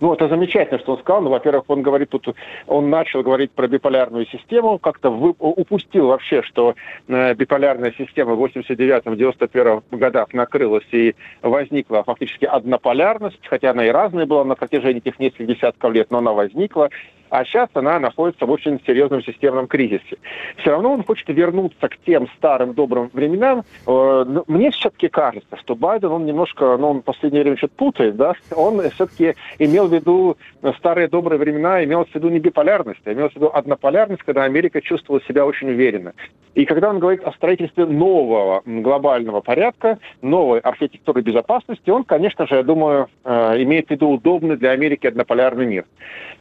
Ну, 0.00 0.12
это 0.12 0.28
замечательно, 0.28 0.78
что 0.80 0.92
он 0.92 0.98
сказал. 1.00 1.22
Ну, 1.22 1.30
во-первых, 1.30 1.64
он 1.68 1.82
говорит 1.82 2.10
тут, 2.10 2.34
он 2.66 2.90
начал 2.90 3.22
говорить 3.22 3.52
про 3.52 3.68
биполярную 3.68 4.26
систему, 4.26 4.78
как-то 4.78 5.10
вы, 5.10 5.34
упустил 5.38 6.08
вообще, 6.08 6.42
что 6.42 6.74
э, 7.08 7.34
биполярная 7.34 7.94
система 7.96 8.34
в 8.34 8.44
89-91 8.44 9.82
годах 9.92 10.32
накрылась 10.32 10.86
и 10.92 11.14
возникла 11.42 12.02
фактически 12.04 12.44
однополярность, 12.44 13.40
хотя 13.46 13.70
она 13.70 13.86
и 13.86 13.90
разная 13.90 14.26
была 14.26 14.44
на 14.44 14.56
протяжении 14.56 15.00
этих 15.04 15.18
нескольких 15.18 15.46
десятков 15.46 15.92
лет, 15.92 16.10
но 16.10 16.18
она 16.18 16.32
возникла 16.32 16.90
а 17.34 17.44
сейчас 17.44 17.68
она 17.74 17.98
находится 17.98 18.46
в 18.46 18.50
очень 18.52 18.80
серьезном 18.86 19.20
системном 19.24 19.66
кризисе. 19.66 20.18
Все 20.58 20.70
равно 20.70 20.92
он 20.92 21.02
хочет 21.02 21.28
вернуться 21.28 21.88
к 21.88 21.96
тем 22.06 22.28
старым 22.36 22.74
добрым 22.74 23.10
временам. 23.12 23.64
Э, 23.88 24.24
мне 24.46 24.70
все-таки 24.70 25.08
кажется, 25.08 25.56
что 25.56 25.74
Байден, 25.74 26.12
он 26.12 26.26
немножко, 26.26 26.76
ну, 26.76 26.90
он 26.90 26.98
в 27.00 27.02
последнее 27.02 27.42
время 27.42 27.56
что-то 27.56 27.74
путает, 27.74 28.14
да, 28.14 28.34
он 28.54 28.88
все-таки 28.90 29.34
имел 29.58 29.88
в 29.88 29.92
виду 29.92 30.36
старые 30.78 31.08
добрые 31.08 31.40
времена, 31.40 31.82
имел 31.82 32.04
в 32.04 32.14
виду 32.14 32.28
не 32.28 32.38
биполярность, 32.38 33.00
а 33.04 33.12
имел 33.12 33.28
в 33.28 33.34
виду 33.34 33.50
однополярность, 33.52 34.22
когда 34.22 34.44
Америка 34.44 34.80
чувствовала 34.80 35.20
себя 35.24 35.44
очень 35.44 35.70
уверенно. 35.70 36.12
И 36.54 36.66
когда 36.66 36.90
он 36.90 37.00
говорит 37.00 37.24
о 37.24 37.32
строительстве 37.32 37.84
нового 37.84 38.62
глобального 38.64 39.40
порядка, 39.40 39.98
новой 40.22 40.60
архитектуры 40.60 41.20
безопасности, 41.20 41.90
он, 41.90 42.04
конечно 42.04 42.46
же, 42.46 42.54
я 42.54 42.62
думаю, 42.62 43.08
э, 43.24 43.62
имеет 43.64 43.88
в 43.88 43.90
виду 43.90 44.10
удобный 44.10 44.56
для 44.56 44.70
Америки 44.70 45.08
однополярный 45.08 45.66
мир. 45.66 45.84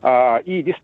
А, 0.05 0.39
и 0.43 0.61
действительно, 0.61 0.82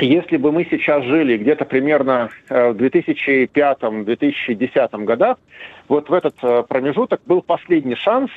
если 0.00 0.36
бы 0.36 0.52
мы 0.52 0.64
сейчас 0.70 1.02
жили 1.04 1.38
где-то 1.38 1.64
примерно 1.64 2.28
э, 2.48 2.70
в 2.70 2.76
2005-2010 2.76 5.04
годах, 5.04 5.38
вот 5.88 6.08
в 6.08 6.12
этот 6.12 6.36
э, 6.42 6.62
промежуток 6.68 7.20
был 7.26 7.42
последний 7.42 7.96
шанс 7.96 8.30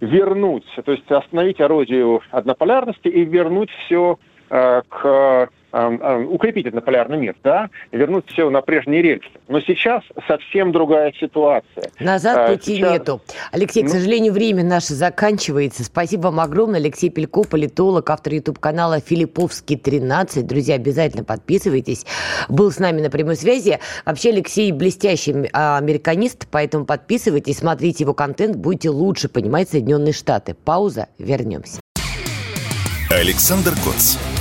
вернуть, 0.00 0.64
то 0.84 0.92
есть 0.92 1.10
остановить 1.10 1.60
эрозию 1.60 2.22
однополярности 2.30 3.08
и 3.08 3.24
вернуть 3.24 3.70
все 3.84 4.18
к 4.48 5.48
укрепить 5.72 6.66
однополярный 6.66 7.18
мир, 7.18 7.34
да, 7.42 7.70
вернуть 7.90 8.26
все 8.28 8.50
на 8.50 8.60
прежние 8.60 9.02
рельсы. 9.02 9.28
Но 9.48 9.60
сейчас 9.60 10.02
совсем 10.26 10.72
другая 10.72 11.12
ситуация. 11.18 11.90
Назад 11.98 12.36
а, 12.38 12.52
пути 12.52 12.76
сейчас... 12.76 12.92
нету. 12.92 13.22
Алексей, 13.52 13.82
к 13.82 13.86
ну... 13.86 13.92
сожалению, 13.92 14.32
время 14.32 14.64
наше 14.64 14.94
заканчивается. 14.94 15.84
Спасибо 15.84 16.24
вам 16.24 16.40
огромное. 16.40 16.80
Алексей 16.80 17.10
Пелько, 17.10 17.44
политолог, 17.44 18.08
автор 18.10 18.34
YouTube-канала 18.34 19.00
«Филипповский 19.00 19.76
13». 19.76 20.42
Друзья, 20.42 20.74
обязательно 20.74 21.24
подписывайтесь. 21.24 22.04
Был 22.48 22.70
с 22.70 22.78
нами 22.78 23.00
на 23.00 23.10
прямой 23.10 23.36
связи. 23.36 23.78
Вообще, 24.04 24.30
Алексей 24.30 24.72
блестящий 24.72 25.48
а, 25.52 25.78
американист, 25.78 26.48
поэтому 26.50 26.84
подписывайтесь, 26.84 27.58
смотрите 27.58 28.04
его 28.04 28.14
контент, 28.14 28.56
будете 28.56 28.90
лучше 28.90 29.28
понимать 29.28 29.70
Соединенные 29.70 30.12
Штаты. 30.12 30.54
Пауза, 30.54 31.08
вернемся. 31.18 31.80
Александр 33.10 33.72
Коц. 33.84 34.16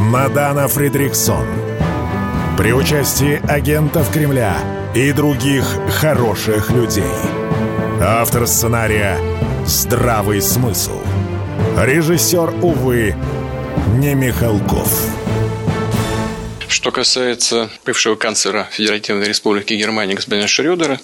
Мадана 0.00 0.66
Фридриксон. 0.66 1.46
При 2.56 2.72
участии 2.72 3.38
агентов 3.46 4.10
Кремля 4.10 4.56
и 4.94 5.12
других 5.12 5.62
хороших 6.00 6.70
людей. 6.70 7.04
Автор 8.00 8.46
сценария 8.46 9.18
«Здравый 9.66 10.40
смысл». 10.40 10.98
Режиссер, 11.76 12.64
увы, 12.64 13.14
не 13.98 14.14
Михалков. 14.14 14.90
Что 16.66 16.90
касается 16.92 17.68
бывшего 17.84 18.16
канцлера 18.16 18.66
Федеративной 18.72 19.28
Республики 19.28 19.74
Германии 19.74 20.14
господина 20.14 20.48
Шрёдера, 20.48 20.98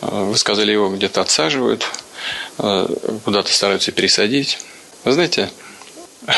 э, 0.00 0.06
вы 0.10 0.36
сказали, 0.38 0.72
его 0.72 0.88
где-то 0.88 1.20
отсаживают, 1.20 1.86
э, 2.58 2.86
куда-то 3.22 3.52
стараются 3.52 3.92
пересадить. 3.92 4.60
Вы 5.04 5.12
знаете, 5.12 5.50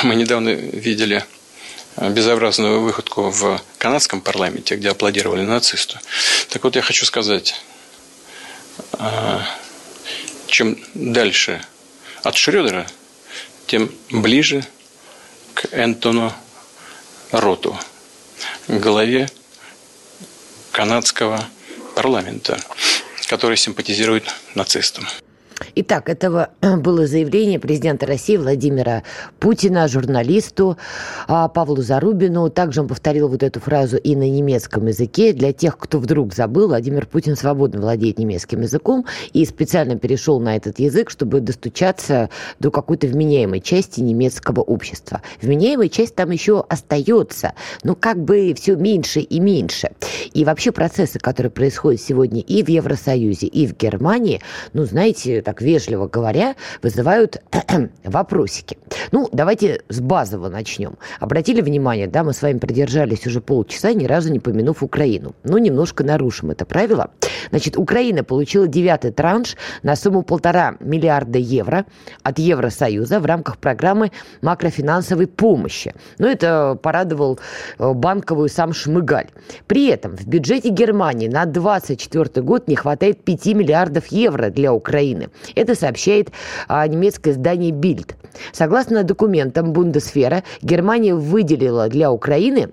мы 0.03 0.17
недавно 0.17 0.49
видели 0.49 1.25
безобразную 1.97 2.81
выходку 2.81 3.31
в 3.31 3.61
канадском 3.79 4.21
парламенте, 4.21 4.77
где 4.77 4.91
аплодировали 4.91 5.43
нацисту. 5.43 5.99
Так 6.51 6.65
вот, 6.65 6.77
я 6.77 6.83
хочу 6.83 7.07
сказать, 7.07 7.55
а, 8.93 9.43
чем 10.47 10.79
дальше 10.95 11.65
от 12.23 12.37
Шрёдера, 12.37 12.87
тем 13.67 13.91
ближе 14.11 14.65
к 15.55 15.67
Энтону 15.73 16.33
Роту, 17.33 17.79
главе 18.69 19.29
канадского 20.73 21.45
парламента, 21.95 22.61
который 23.29 23.57
симпатизирует 23.57 24.25
нацистам. 24.55 25.07
Итак, 25.79 26.09
это 26.09 26.49
было 26.79 27.07
заявление 27.07 27.61
президента 27.61 28.07
России 28.07 28.39
Владимира 28.39 29.03
Путина 29.39 29.87
журналисту 29.89 30.79
а, 31.29 31.49
Павлу 31.49 31.83
Зарубину. 31.83 32.49
Также 32.49 32.81
он 32.81 32.89
повторил 32.89 33.29
вот 33.29 33.43
эту 33.43 33.61
фразу 33.61 33.99
и 33.99 34.17
на 34.17 34.27
немецком 34.27 34.87
языке. 34.87 35.35
Для 35.35 35.53
тех, 35.53 35.77
кто 35.77 35.99
вдруг 35.99 36.33
забыл, 36.33 36.69
Владимир 36.69 37.05
Путин 37.05 37.37
свободно 37.37 37.83
владеет 37.83 38.19
немецким 38.19 38.63
языком 38.63 39.05
и 39.35 39.45
специально 39.45 39.99
перешел 39.99 40.41
на 40.41 40.57
этот 40.57 40.79
язык, 40.79 41.11
чтобы 41.11 41.41
достучаться 41.41 42.31
до 42.59 42.71
какой-то 42.71 43.07
вменяемой 43.07 43.61
части 43.61 44.01
немецкого 44.01 44.63
общества. 44.63 45.21
Вменяемая 45.43 45.91
часть 45.91 46.15
там 46.15 46.31
еще 46.31 46.65
остается, 46.71 47.53
но 47.83 47.95
как 47.95 48.17
бы 48.25 48.55
все 48.55 48.77
меньше 48.77 49.21
и 49.21 49.41
меньше. 49.41 49.91
И 50.33 50.47
вообще 50.47 50.73
процессы, 50.73 51.19
которые 51.19 51.51
происходят 51.51 52.01
сегодня 52.01 52.41
и 52.41 52.63
в 52.63 52.71
Евросоюзе, 52.71 53.47
и 53.47 53.67
в 53.67 53.77
Германии, 53.77 54.41
ну, 54.73 54.87
знаете, 54.87 55.43
так 55.43 55.66
вежливо 55.67 56.07
говоря, 56.07 56.55
вызывают 56.83 57.43
вопросики. 58.05 58.79
Ну, 59.13 59.29
давайте 59.33 59.83
с 59.89 60.01
базового 60.01 60.49
начнем. 60.49 60.95
Обратили 61.21 61.61
внимание, 61.61 62.07
да, 62.07 62.23
мы 62.23 62.33
с 62.33 62.43
вами 62.43 62.59
продержались 62.59 63.27
уже 63.27 63.41
полчаса, 63.41 63.93
ни 63.93 64.07
разу 64.07 64.33
не 64.33 64.39
помянув 64.39 64.83
Украину. 64.83 65.35
Ну, 65.45 65.59
немножко 65.59 66.05
нарушим 66.05 66.51
это 66.51 66.65
правило. 66.65 67.11
Значит, 67.51 67.77
Украина 67.77 68.23
получила 68.25 68.67
девятый 68.67 69.11
транш 69.11 69.57
на 69.83 69.97
сумму 69.97 70.23
полтора 70.23 70.77
миллиарда 70.81 71.39
евро 71.39 71.85
от 72.23 72.39
Евросоюза 72.39 73.21
в 73.21 73.27
рамках 73.27 73.59
программы 73.59 74.13
макрофинансовой 74.43 75.27
помощи. 75.27 75.95
Ну, 76.19 76.29
это 76.29 76.79
порадовал 76.81 77.39
э, 77.79 77.93
банковую 77.93 78.49
сам 78.49 78.73
Шмыгаль. 78.73 79.29
При 79.67 79.87
этом 79.87 80.17
в 80.17 80.27
бюджете 80.27 80.69
Германии 80.69 81.29
на 81.29 81.45
2024 81.45 82.45
год 82.45 82.69
не 82.69 82.77
хватает 82.77 83.25
5 83.25 83.47
миллиардов 83.47 84.07
евро 84.09 84.51
для 84.51 84.73
Украины. 84.73 85.29
Это 85.57 85.75
сообщает 85.75 86.31
а, 86.69 86.87
немецкое 86.87 87.33
издание 87.35 87.73
«Бильд». 87.73 88.15
Согласно 88.53 89.03
документам 89.03 89.73
Бундесфера, 89.73 90.45
Германия 90.63 91.15
выделила 91.15 91.89
для 91.89 92.13
Украины 92.13 92.69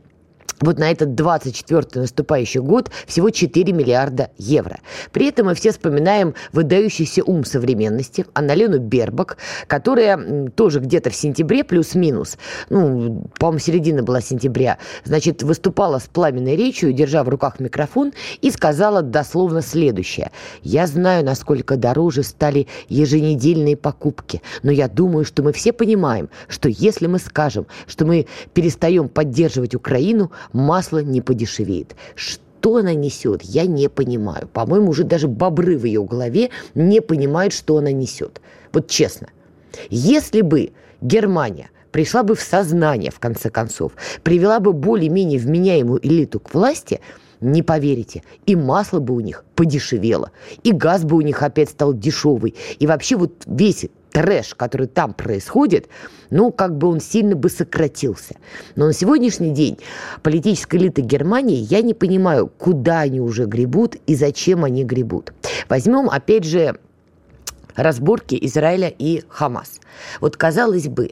вот 0.63 0.79
на 0.79 0.91
этот 0.91 1.09
24-й 1.09 1.99
наступающий 1.99 2.61
год 2.61 2.89
всего 3.05 3.29
4 3.29 3.73
миллиарда 3.73 4.29
евро. 4.37 4.79
При 5.11 5.27
этом 5.27 5.47
мы 5.47 5.55
все 5.55 5.71
вспоминаем 5.71 6.33
выдающийся 6.51 7.23
ум 7.23 7.43
современности, 7.43 8.25
Анналену 8.33 8.79
Бербак, 8.79 9.37
которая 9.67 10.49
тоже 10.55 10.79
где-то 10.79 11.09
в 11.09 11.15
сентябре 11.15 11.63
плюс-минус, 11.63 12.37
ну, 12.69 13.27
по-моему, 13.39 13.59
середина 13.59 14.03
была 14.03 14.21
сентября, 14.21 14.77
значит, 15.03 15.43
выступала 15.43 15.99
с 15.99 16.03
пламенной 16.03 16.55
речью, 16.55 16.93
держа 16.93 17.23
в 17.23 17.29
руках 17.29 17.59
микрофон, 17.59 18.13
и 18.41 18.49
сказала 18.51 19.01
дословно 19.01 19.61
следующее. 19.61 20.31
«Я 20.61 20.87
знаю, 20.87 21.25
насколько 21.25 21.75
дороже 21.75 22.23
стали 22.23 22.67
еженедельные 22.87 23.75
покупки, 23.75 24.41
но 24.61 24.71
я 24.71 24.87
думаю, 24.87 25.25
что 25.25 25.43
мы 25.43 25.51
все 25.51 25.73
понимаем, 25.73 26.29
что 26.47 26.69
если 26.69 27.07
мы 27.07 27.19
скажем, 27.19 27.67
что 27.87 28.05
мы 28.05 28.27
перестаем 28.53 29.09
поддерживать 29.09 29.75
Украину, 29.75 30.31
масло 30.53 30.99
не 30.99 31.21
подешевеет. 31.21 31.95
Что 32.15 32.77
она 32.77 32.93
несет, 32.93 33.41
я 33.41 33.65
не 33.65 33.89
понимаю. 33.89 34.47
По-моему, 34.47 34.89
уже 34.89 35.03
даже 35.03 35.27
бобры 35.27 35.77
в 35.77 35.85
ее 35.85 36.03
голове 36.03 36.49
не 36.75 37.01
понимают, 37.01 37.53
что 37.53 37.77
она 37.77 37.91
несет. 37.91 38.39
Вот 38.71 38.87
честно. 38.87 39.27
Если 39.89 40.41
бы 40.41 40.71
Германия 41.01 41.69
пришла 41.91 42.23
бы 42.23 42.35
в 42.35 42.41
сознание, 42.41 43.11
в 43.11 43.19
конце 43.19 43.49
концов, 43.49 43.93
привела 44.23 44.59
бы 44.59 44.73
более-менее 44.73 45.39
вменяемую 45.39 46.05
элиту 46.05 46.39
к 46.39 46.53
власти, 46.53 47.01
не 47.41 47.61
поверите, 47.61 48.23
и 48.45 48.55
масло 48.55 48.99
бы 48.99 49.13
у 49.13 49.19
них 49.19 49.43
подешевело, 49.55 50.31
и 50.63 50.71
газ 50.71 51.03
бы 51.03 51.17
у 51.17 51.21
них 51.21 51.43
опять 51.43 51.69
стал 51.69 51.93
дешевый, 51.93 52.55
и 52.79 52.87
вообще 52.87 53.17
вот 53.17 53.43
весь 53.45 53.87
трэш, 54.13 54.55
который 54.55 54.87
там 54.87 55.13
происходит, 55.13 55.89
ну, 56.29 56.51
как 56.51 56.77
бы 56.77 56.87
он 56.87 57.01
сильно 57.01 57.35
бы 57.35 57.49
сократился. 57.49 58.35
Но 58.75 58.85
на 58.85 58.93
сегодняшний 58.93 59.51
день 59.51 59.79
политическая 60.21 60.77
элита 60.77 61.01
Германии, 61.01 61.57
я 61.57 61.81
не 61.81 61.93
понимаю, 61.93 62.47
куда 62.47 63.01
они 63.01 63.19
уже 63.19 63.45
гребут 63.45 63.97
и 64.07 64.15
зачем 64.15 64.63
они 64.63 64.85
гребут. 64.85 65.33
Возьмем, 65.67 66.09
опять 66.09 66.45
же, 66.45 66.77
разборки 67.75 68.37
Израиля 68.41 68.87
и 68.87 69.23
Хамас. 69.27 69.81
Вот 70.21 70.37
казалось 70.37 70.87
бы, 70.87 71.11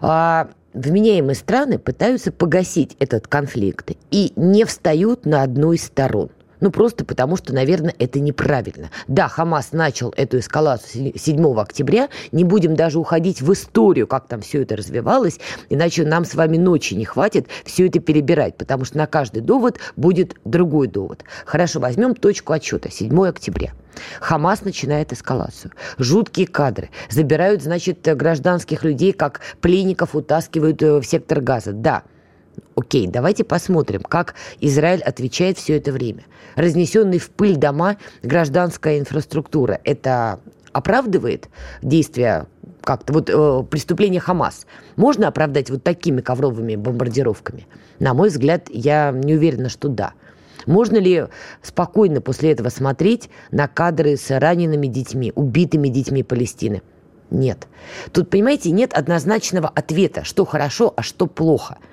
а, 0.00 0.48
вменяемые 0.72 1.36
страны 1.36 1.78
пытаются 1.78 2.32
погасить 2.32 2.96
этот 2.98 3.28
конфликт 3.28 3.92
и 4.10 4.32
не 4.36 4.64
встают 4.64 5.26
на 5.26 5.42
одну 5.42 5.72
из 5.72 5.84
сторон– 5.84 6.30
ну, 6.62 6.70
просто 6.70 7.04
потому, 7.04 7.36
что, 7.36 7.52
наверное, 7.52 7.92
это 7.98 8.20
неправильно. 8.20 8.90
Да, 9.08 9.26
Хамас 9.26 9.72
начал 9.72 10.14
эту 10.16 10.38
эскалацию 10.38 11.12
7 11.18 11.60
октября. 11.60 12.08
Не 12.30 12.44
будем 12.44 12.76
даже 12.76 13.00
уходить 13.00 13.42
в 13.42 13.52
историю, 13.52 14.06
как 14.06 14.28
там 14.28 14.40
все 14.42 14.62
это 14.62 14.76
развивалось, 14.76 15.40
иначе 15.68 16.06
нам 16.06 16.24
с 16.24 16.34
вами 16.34 16.58
ночи 16.58 16.94
не 16.94 17.04
хватит 17.04 17.48
все 17.64 17.88
это 17.88 17.98
перебирать, 17.98 18.56
потому 18.56 18.84
что 18.84 18.96
на 18.96 19.08
каждый 19.08 19.42
довод 19.42 19.80
будет 19.96 20.36
другой 20.44 20.86
довод. 20.86 21.24
Хорошо, 21.44 21.80
возьмем 21.80 22.14
точку 22.14 22.52
отчета. 22.52 22.90
7 22.90 23.26
октября. 23.26 23.72
Хамас 24.20 24.62
начинает 24.62 25.12
эскалацию. 25.12 25.72
Жуткие 25.98 26.46
кадры. 26.46 26.90
Забирают, 27.10 27.62
значит, 27.62 27.98
гражданских 28.02 28.84
людей, 28.84 29.12
как 29.12 29.40
пленников 29.60 30.14
утаскивают 30.14 30.80
э, 30.82 30.98
в 31.00 31.04
сектор 31.04 31.40
газа. 31.40 31.72
Да, 31.72 32.04
Окей, 32.74 33.06
давайте 33.06 33.44
посмотрим, 33.44 34.02
как 34.02 34.34
Израиль 34.60 35.02
отвечает 35.02 35.58
все 35.58 35.76
это 35.76 35.92
время. 35.92 36.24
Разнесенные 36.56 37.20
в 37.20 37.30
пыль 37.30 37.56
дома, 37.56 37.96
гражданская 38.22 38.98
инфраструктура. 38.98 39.80
Это 39.84 40.40
оправдывает 40.72 41.48
действия 41.82 42.46
как-то 42.82 43.12
вот 43.12 43.30
э, 43.30 43.62
преступление 43.70 44.20
Хамас 44.20 44.66
можно 44.96 45.28
оправдать 45.28 45.70
вот 45.70 45.84
такими 45.84 46.20
ковровыми 46.20 46.76
бомбардировками? 46.76 47.66
На 48.00 48.14
мой 48.14 48.28
взгляд, 48.28 48.68
я 48.70 49.12
не 49.12 49.34
уверена, 49.34 49.68
что 49.68 49.88
да. 49.88 50.14
Можно 50.66 50.96
ли 50.96 51.26
спокойно 51.62 52.20
после 52.20 52.52
этого 52.52 52.68
смотреть 52.70 53.30
на 53.50 53.68
кадры 53.68 54.16
с 54.16 54.36
ранеными 54.36 54.86
детьми, 54.86 55.32
убитыми 55.34 55.88
детьми 55.88 56.22
Палестины? 56.22 56.82
Нет. 57.30 57.68
Тут, 58.12 58.30
понимаете, 58.30 58.70
нет 58.70 58.92
однозначного 58.92 59.68
ответа, 59.68 60.24
что 60.24 60.44
хорошо, 60.44 60.92
а 60.96 61.02
что 61.02 61.26
плохо– 61.26 61.78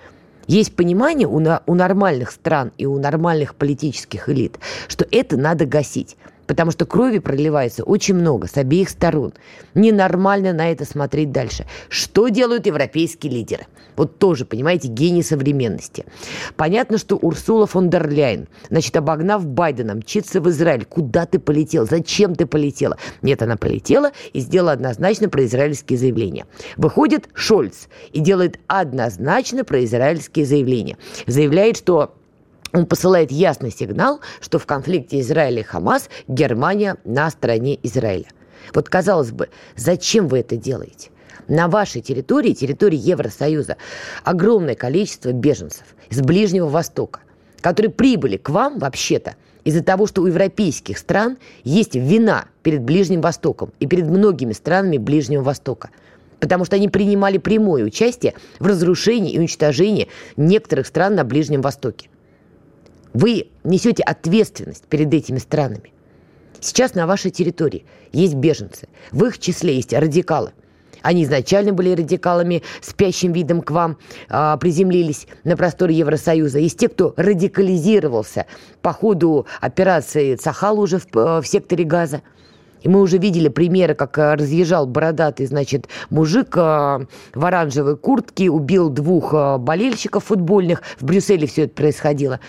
есть 0.49 0.75
понимание 0.75 1.27
у, 1.27 1.39
на, 1.39 1.61
у 1.67 1.75
нормальных 1.75 2.31
стран 2.31 2.71
и 2.77 2.85
у 2.85 2.97
нормальных 2.97 3.55
политических 3.55 4.29
элит, 4.29 4.59
что 4.87 5.05
это 5.11 5.37
надо 5.37 5.65
гасить 5.65 6.17
потому 6.49 6.71
что 6.71 6.87
крови 6.87 7.19
проливается 7.19 7.83
очень 7.83 8.15
много 8.15 8.47
с 8.47 8.57
обеих 8.57 8.89
сторон. 8.89 9.33
Ненормально 9.75 10.51
на 10.51 10.71
это 10.71 10.83
смотреть 10.83 11.31
дальше. 11.31 11.67
Что 11.89 12.29
делают 12.29 12.65
европейские 12.65 13.31
лидеры? 13.31 13.67
Вот 13.95 14.17
тоже, 14.17 14.45
понимаете, 14.45 14.87
гений 14.87 15.21
современности. 15.21 16.05
Понятно, 16.55 16.97
что 16.97 17.17
Урсула 17.17 17.67
фон 17.67 17.91
дер 17.91 18.09
Ляйн, 18.09 18.47
значит, 18.71 18.97
обогнав 18.97 19.45
Байдена, 19.45 19.93
мчится 19.93 20.41
в 20.41 20.49
Израиль. 20.49 20.85
Куда 20.85 21.27
ты 21.27 21.37
полетел? 21.37 21.85
Зачем 21.85 22.33
ты 22.33 22.47
полетела? 22.47 22.97
Нет, 23.21 23.43
она 23.43 23.55
полетела 23.55 24.11
и 24.33 24.39
сделала 24.39 24.71
однозначно 24.71 25.29
про 25.29 25.45
израильские 25.45 25.99
заявления. 25.99 26.47
Выходит 26.77 27.29
Шольц 27.33 27.89
и 28.11 28.21
делает 28.21 28.59
однозначно 28.65 29.63
про 29.63 29.85
израильские 29.85 30.47
заявления. 30.47 30.97
Заявляет, 31.27 31.77
что 31.77 32.15
он 32.73 32.85
посылает 32.85 33.31
ясный 33.31 33.71
сигнал, 33.71 34.19
что 34.41 34.59
в 34.59 34.65
конфликте 34.65 35.19
Израиля 35.21 35.61
и 35.61 35.63
Хамас 35.63 36.09
Германия 36.27 36.97
на 37.03 37.29
стороне 37.29 37.79
Израиля. 37.83 38.27
Вот 38.73 38.89
казалось 38.89 39.31
бы, 39.31 39.49
зачем 39.75 40.27
вы 40.27 40.39
это 40.39 40.55
делаете? 40.55 41.09
На 41.47 41.67
вашей 41.67 42.01
территории, 42.01 42.53
территории 42.53 42.97
Евросоюза, 42.97 43.77
огромное 44.23 44.75
количество 44.75 45.31
беженцев 45.31 45.83
из 46.09 46.21
Ближнего 46.21 46.67
Востока, 46.67 47.21
которые 47.61 47.91
прибыли 47.91 48.37
к 48.37 48.49
вам 48.49 48.77
вообще-то 48.77 49.35
из-за 49.63 49.83
того, 49.83 50.05
что 50.05 50.21
у 50.21 50.27
европейских 50.27 50.99
стран 50.99 51.37
есть 51.63 51.95
вина 51.95 52.45
перед 52.61 52.81
Ближним 52.81 53.21
Востоком 53.21 53.73
и 53.79 53.87
перед 53.87 54.05
многими 54.05 54.53
странами 54.53 54.97
Ближнего 54.97 55.43
Востока 55.43 55.89
потому 56.39 56.65
что 56.65 56.77
они 56.77 56.87
принимали 56.87 57.37
прямое 57.37 57.83
участие 57.83 58.33
в 58.59 58.65
разрушении 58.65 59.33
и 59.33 59.39
уничтожении 59.39 60.07
некоторых 60.37 60.87
стран 60.87 61.15
на 61.15 61.23
Ближнем 61.23 61.61
Востоке. 61.61 62.08
Вы 63.13 63.47
несете 63.63 64.03
ответственность 64.03 64.85
перед 64.85 65.13
этими 65.13 65.37
странами. 65.39 65.91
Сейчас 66.59 66.93
на 66.93 67.07
вашей 67.07 67.31
территории 67.31 67.85
есть 68.11 68.35
беженцы. 68.35 68.87
В 69.11 69.25
их 69.25 69.39
числе 69.39 69.75
есть 69.75 69.93
радикалы. 69.93 70.51
Они 71.01 71.23
изначально 71.23 71.71
были 71.71 71.91
радикалами, 71.91 72.61
спящим 72.81 73.31
видом 73.31 73.61
к 73.61 73.71
вам 73.71 73.97
а, 74.27 74.57
приземлились 74.57 75.27
на 75.45 75.55
просторе 75.55 75.95
Евросоюза. 75.95 76.59
Есть 76.59 76.77
те, 76.77 76.89
кто 76.89 77.13
радикализировался 77.15 78.45
по 78.81 78.91
ходу 78.91 79.47
операции 79.61 80.35
Цахал 80.35 80.79
уже 80.79 80.99
в, 80.99 81.41
в 81.41 81.43
секторе 81.45 81.85
Газа. 81.85 82.21
И 82.81 82.89
мы 82.89 83.01
уже 83.01 83.17
видели 83.17 83.49
примеры, 83.49 83.93
как 83.93 84.17
э, 84.17 84.35
разъезжал 84.35 84.87
бородатый, 84.87 85.45
значит, 85.45 85.89
мужик 86.09 86.55
э, 86.55 87.05
в 87.33 87.45
оранжевой 87.45 87.97
куртке, 87.97 88.49
убил 88.49 88.89
двух 88.89 89.33
э, 89.33 89.57
болельщиков 89.57 90.23
футбольных. 90.25 90.81
В 90.97 91.03
Брюсселе 91.03 91.45
все 91.45 91.63
это 91.63 91.73
происходило. 91.73 92.39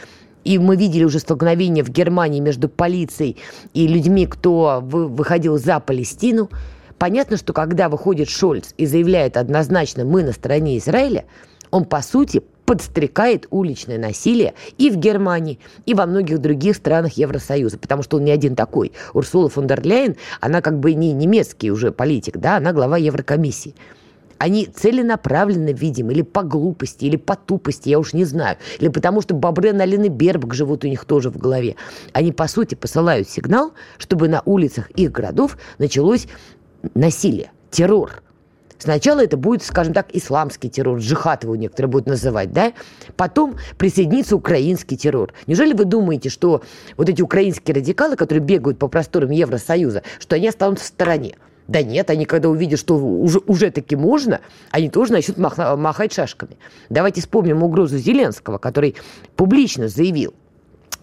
И 0.45 0.59
мы 0.59 0.77
видели 0.77 1.05
уже 1.05 1.19
столкновение 1.19 1.85
в 1.85 1.91
Германии 1.91 2.41
между 2.41 2.69
полицией 2.69 3.37
и 3.75 3.87
людьми, 3.87 4.27
кто 4.27 4.81
выходил 4.83 5.59
за 5.59 5.81
Палестину. 5.81 6.51
Понятно, 6.99 7.37
что 7.37 7.53
когда 7.53 7.89
выходит 7.89 8.29
Шольц 8.29 8.75
и 8.77 8.87
заявляет 8.87 9.37
однозначно 9.37 10.05
«мы 10.05 10.23
на 10.23 10.33
стороне 10.33 10.79
Израиля», 10.79 11.25
он, 11.71 11.85
по 11.85 12.03
сути, 12.03 12.43
подстрекает 12.71 13.47
уличное 13.51 13.99
насилие 13.99 14.55
и 14.79 14.91
в 14.91 14.97
Германии, 14.97 15.59
и 15.87 15.95
во 15.95 16.07
многих 16.07 16.39
других 16.39 16.77
странах 16.77 17.15
Евросоюза, 17.15 17.79
потому 17.79 18.03
что 18.03 18.19
он 18.19 18.25
не 18.25 18.31
один 18.31 18.55
такой. 18.55 18.93
Урсула 19.13 19.49
фон 19.49 19.67
дер 19.67 19.85
Ляйен, 19.85 20.17
она 20.41 20.61
как 20.63 20.79
бы 20.79 20.95
не 20.95 21.13
немецкий 21.13 21.71
уже 21.71 21.91
политик, 21.91 22.37
да, 22.37 22.59
она 22.59 22.73
глава 22.73 22.97
Еврокомиссии. 22.97 23.75
Они 24.41 24.65
целенаправленно, 24.65 25.69
видим, 25.69 26.11
или 26.11 26.23
по 26.23 26.43
глупости, 26.43 27.05
или 27.05 27.17
по 27.17 27.37
тупости, 27.37 27.91
я 27.91 27.99
уж 27.99 28.15
не 28.15 28.25
знаю, 28.25 28.57
или 28.79 28.89
потому 28.89 29.21
что 29.21 29.35
Бобрен, 29.35 29.79
Алина 29.79 30.09
Бербак 30.09 30.55
живут 30.55 30.83
у 30.83 30.89
них 30.89 31.05
тоже 31.05 31.29
в 31.29 31.37
голове. 31.37 31.77
Они, 32.15 32.33
по 32.33 32.49
сути, 32.49 32.75
посылают 32.75 33.29
сигнал, 33.29 33.75
чтобы 33.99 34.29
на 34.29 34.41
улицах 34.47 34.91
их 34.93 35.13
городов 35.13 35.59
началось 35.79 36.27
насилие, 36.95 37.53
террор– 37.71 38.23
Сначала 38.81 39.23
это 39.23 39.37
будет, 39.37 39.63
скажем 39.63 39.93
так, 39.93 40.07
исламский 40.15 40.71
террор, 40.71 40.99
джихад 41.01 41.45
его 41.45 41.55
некоторые 41.55 41.91
будут 41.91 42.07
называть, 42.07 42.51
да? 42.51 42.73
Потом 43.15 43.57
присоединится 43.77 44.37
украинский 44.37 44.97
террор. 44.97 45.35
Неужели 45.47 45.75
вы 45.75 45.85
думаете, 45.85 46.31
что 46.31 46.63
вот 46.97 47.11
эти 47.11 47.21
украинские 47.21 47.75
радикалы, 47.75 48.17
которые 48.17 48.43
бегают 48.43 48.79
по 48.79 48.89
просторам 48.89 49.33
Евросоюза, 49.33 50.03
что 50.19 50.37
они 50.37 50.49
останутся 50.49 50.87
в 50.87 50.89
стороне? 50.89 51.37
Да 51.71 51.85
нет, 51.85 52.11
они 52.11 52.25
когда 52.25 52.49
увидят, 52.49 52.81
что 52.81 52.97
уже, 52.97 53.39
уже 53.47 53.71
таки 53.71 53.95
можно, 53.95 54.41
они 54.73 54.91
тоже 54.91 55.13
начнут 55.13 55.39
мах- 55.39 55.77
махать 55.77 56.13
шашками. 56.13 56.57
Давайте 56.89 57.21
вспомним 57.21 57.63
угрозу 57.63 57.97
Зеленского, 57.97 58.59
который 58.59 58.97
публично 59.37 59.87
заявил, 59.87 60.35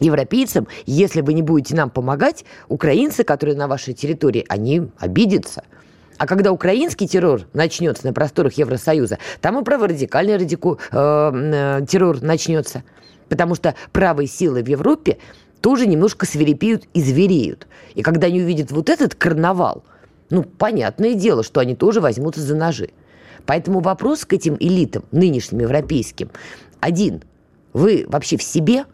европейцам, 0.01 0.67
если 0.85 1.21
вы 1.21 1.35
не 1.35 1.41
будете 1.41 1.73
нам 1.73 1.89
помогать, 1.89 2.43
украинцы, 2.67 3.23
которые 3.23 3.55
на 3.55 3.69
вашей 3.69 3.93
территории, 3.93 4.45
они 4.49 4.89
обидятся– 4.99 5.63
а 6.17 6.25
когда 6.25 6.51
украинский 6.51 7.07
террор 7.07 7.41
начнется 7.53 8.07
на 8.07 8.11
просторах 8.11 8.53
Евросоюза, 8.53 9.19
там 9.39 9.59
и 9.59 9.63
праворадикальный 9.63 10.37
радику, 10.37 10.79
э, 10.91 10.97
э, 10.99 11.85
террор 11.87 12.23
начнется. 12.23 12.83
Потому 13.29 13.53
что 13.53 13.75
правые 13.91 14.27
силы 14.27 14.63
в 14.63 14.67
Европе 14.67 15.19
тоже 15.61 15.85
немножко 15.85 16.25
свирепеют 16.25 16.85
и 16.95 17.01
звереют. 17.03 17.67
И 17.93 18.01
когда 18.01 18.25
они 18.25 18.41
увидят 18.41 18.71
вот 18.71 18.89
этот 18.89 19.13
карнавал, 19.13 19.83
ну, 20.29 20.43
понятное 20.43 21.13
дело, 21.13 21.43
что 21.43 21.59
они 21.59 21.75
тоже 21.75 22.01
возьмутся 22.01 22.41
за 22.41 22.55
ножи. 22.55 22.89
Поэтому 23.45 23.79
вопрос 23.79 24.25
к 24.25 24.33
этим 24.33 24.57
элитам, 24.59 25.05
нынешним 25.11 25.59
европейским, 25.59 26.29
один. 26.79 27.23
Вы 27.73 28.05
вообще 28.07 28.37
в 28.37 28.43
себе? 28.43 28.85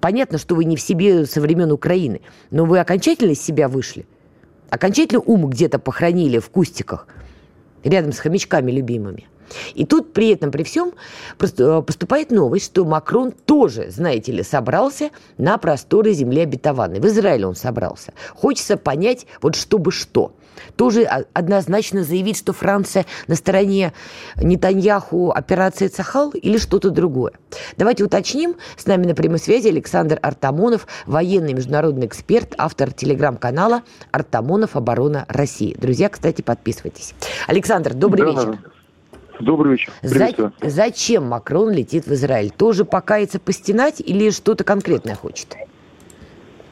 Понятно, 0.00 0.38
что 0.38 0.54
вы 0.54 0.64
не 0.64 0.76
в 0.76 0.80
себе 0.80 1.24
со 1.26 1.40
времен 1.40 1.72
Украины, 1.72 2.20
но 2.50 2.64
вы 2.64 2.78
окончательно 2.78 3.32
из 3.32 3.42
себя 3.42 3.68
вышли– 3.68 4.06
окончательно 4.70 5.20
ум 5.20 5.48
где-то 5.48 5.78
похоронили 5.78 6.38
в 6.38 6.50
кустиках, 6.50 7.06
рядом 7.84 8.12
с 8.12 8.18
хомячками 8.18 8.70
любимыми. 8.70 9.26
И 9.74 9.86
тут 9.86 10.12
при 10.12 10.30
этом, 10.30 10.50
при 10.50 10.64
всем, 10.64 10.92
э, 11.38 11.82
поступает 11.82 12.32
новость, 12.32 12.66
что 12.66 12.84
Макрон 12.84 13.30
тоже, 13.30 13.90
знаете 13.90 14.32
ли, 14.32 14.42
собрался 14.42 15.10
на 15.38 15.56
просторы 15.56 16.12
земли 16.12 16.40
обетованной. 16.40 16.98
В 16.98 17.06
Израиле 17.06 17.46
он 17.46 17.54
собрался. 17.54 18.12
Хочется 18.34 18.76
понять, 18.76 19.26
вот 19.40 19.54
чтобы 19.54 19.92
что– 19.92 20.34
тоже 20.76 21.04
однозначно 21.04 22.02
заявить, 22.02 22.38
что 22.38 22.52
Франция 22.52 23.06
на 23.26 23.34
стороне 23.34 23.92
Нетаньяху 24.36 25.30
операции 25.30 25.88
Цахал 25.88 26.30
или 26.30 26.58
что-то 26.58 26.90
другое. 26.90 27.32
Давайте 27.76 28.04
уточним. 28.04 28.56
С 28.76 28.86
нами 28.86 29.06
на 29.06 29.14
прямой 29.14 29.38
связи 29.38 29.68
Александр 29.68 30.18
Артамонов, 30.22 30.86
военный 31.06 31.52
международный 31.52 32.06
эксперт, 32.06 32.54
автор 32.58 32.92
телеграм-канала 32.92 33.82
«Артамонов. 34.10 34.76
Оборона 34.76 35.24
России». 35.28 35.76
Друзья, 35.78 36.08
кстати, 36.08 36.42
подписывайтесь. 36.42 37.14
Александр, 37.46 37.94
добрый 37.94 38.26
да, 38.26 38.32
вечер. 38.32 38.58
Добрый 39.40 39.72
вечер. 39.72 39.92
За, 40.02 40.52
зачем 40.62 41.26
Макрон 41.26 41.70
летит 41.70 42.06
в 42.06 42.12
Израиль? 42.14 42.50
Тоже 42.50 42.84
покаяться, 42.84 43.38
постенать 43.38 44.00
или 44.00 44.30
что-то 44.30 44.64
конкретное 44.64 45.14
хочет? 45.14 45.56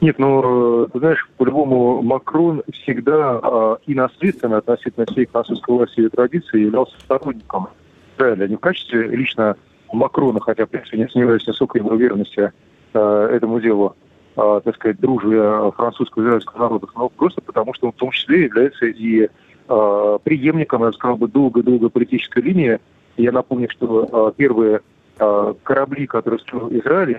Нет, 0.05 0.19
ну, 0.19 0.87
ты 0.93 0.99
знаешь, 0.99 1.27
по-любому 1.39 2.03
Макрон 2.03 2.63
всегда 2.71 3.41
э, 3.43 3.77
и 3.87 3.95
наследственно 3.95 4.59
относительно 4.59 5.07
всей 5.07 5.25
французской 5.25 5.71
власти 5.71 6.01
и 6.01 6.09
традиции 6.11 6.61
являлся 6.61 6.95
сторонником 7.01 7.69
Израиля. 8.15 8.47
Не 8.47 8.57
в 8.57 8.61
качестве 8.61 9.07
лично 9.07 9.57
Макрона, 9.91 10.41
хотя, 10.41 10.67
в 10.67 10.69
принципе, 10.69 10.99
не 10.99 11.09
сомневаюсь 11.09 11.47
высокой 11.47 11.81
его 11.81 11.89
уверенности 11.93 12.53
э, 12.93 13.29
этому 13.33 13.63
делу, 13.63 13.97
э, 14.37 14.61
так 14.63 14.75
сказать, 14.75 15.01
дружбе 15.01 15.73
французского 15.75 16.23
и 16.23 16.27
израильского 16.27 16.59
народов, 16.59 16.91
но 16.95 17.09
просто 17.09 17.41
потому, 17.41 17.73
что 17.73 17.87
он 17.87 17.93
в 17.95 17.97
том 17.97 18.11
числе 18.11 18.43
является 18.43 18.85
и 18.85 19.31
э, 19.69 20.19
преемником, 20.23 20.83
я 20.83 20.89
бы 20.89 20.93
сказал 20.93 21.17
бы, 21.17 21.29
долго-долго 21.29 21.89
политической 21.89 22.43
линии. 22.43 22.79
Я 23.17 23.33
напомню, 23.33 23.71
что 23.71 24.07
э, 24.13 24.33
первые 24.37 24.83
корабли, 25.17 26.07
которые 26.07 26.41
строил 26.41 26.69
Израиль, 26.71 27.19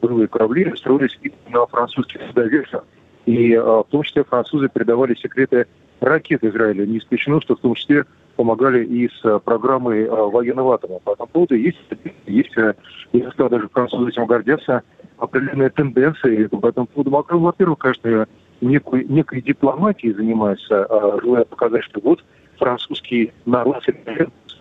боевые 0.00 0.28
корабли, 0.28 0.72
строились 0.76 1.18
на 1.48 1.66
французских 1.66 2.20
судоверфях. 2.28 2.84
И 3.26 3.54
а, 3.54 3.82
в 3.82 3.86
том 3.88 4.02
числе 4.02 4.24
французы 4.24 4.68
передавали 4.68 5.14
секреты 5.14 5.66
ракет 6.00 6.44
Израилю. 6.44 6.86
Не 6.86 6.98
исключено, 6.98 7.40
что 7.40 7.56
в 7.56 7.60
том 7.60 7.74
числе 7.74 8.04
помогали 8.36 8.84
и 8.84 9.08
с 9.08 9.24
а, 9.24 9.38
программой 9.38 10.08
военного 10.08 10.74
атома. 10.74 10.98
По 11.00 11.12
этому 11.12 11.28
поводу 11.28 11.54
есть, 11.54 11.78
есть 12.26 12.54
я 12.56 13.30
сказал, 13.30 13.50
даже 13.50 13.68
французы 13.68 14.10
этим 14.10 14.26
гордятся, 14.26 14.82
определенные 15.18 15.70
тенденции. 15.70 16.46
По 16.46 16.68
этому 16.68 16.86
поводу 16.86 17.10
Макрон, 17.10 17.42
во-первых, 17.42 17.78
конечно, 17.78 18.26
некой, 18.60 19.04
некой 19.04 19.42
дипломатией 19.42 20.14
занимается, 20.14 20.86
желая 21.22 21.44
показать, 21.44 21.84
что 21.84 22.00
вот 22.00 22.24
французский 22.58 23.32
народ 23.44 23.84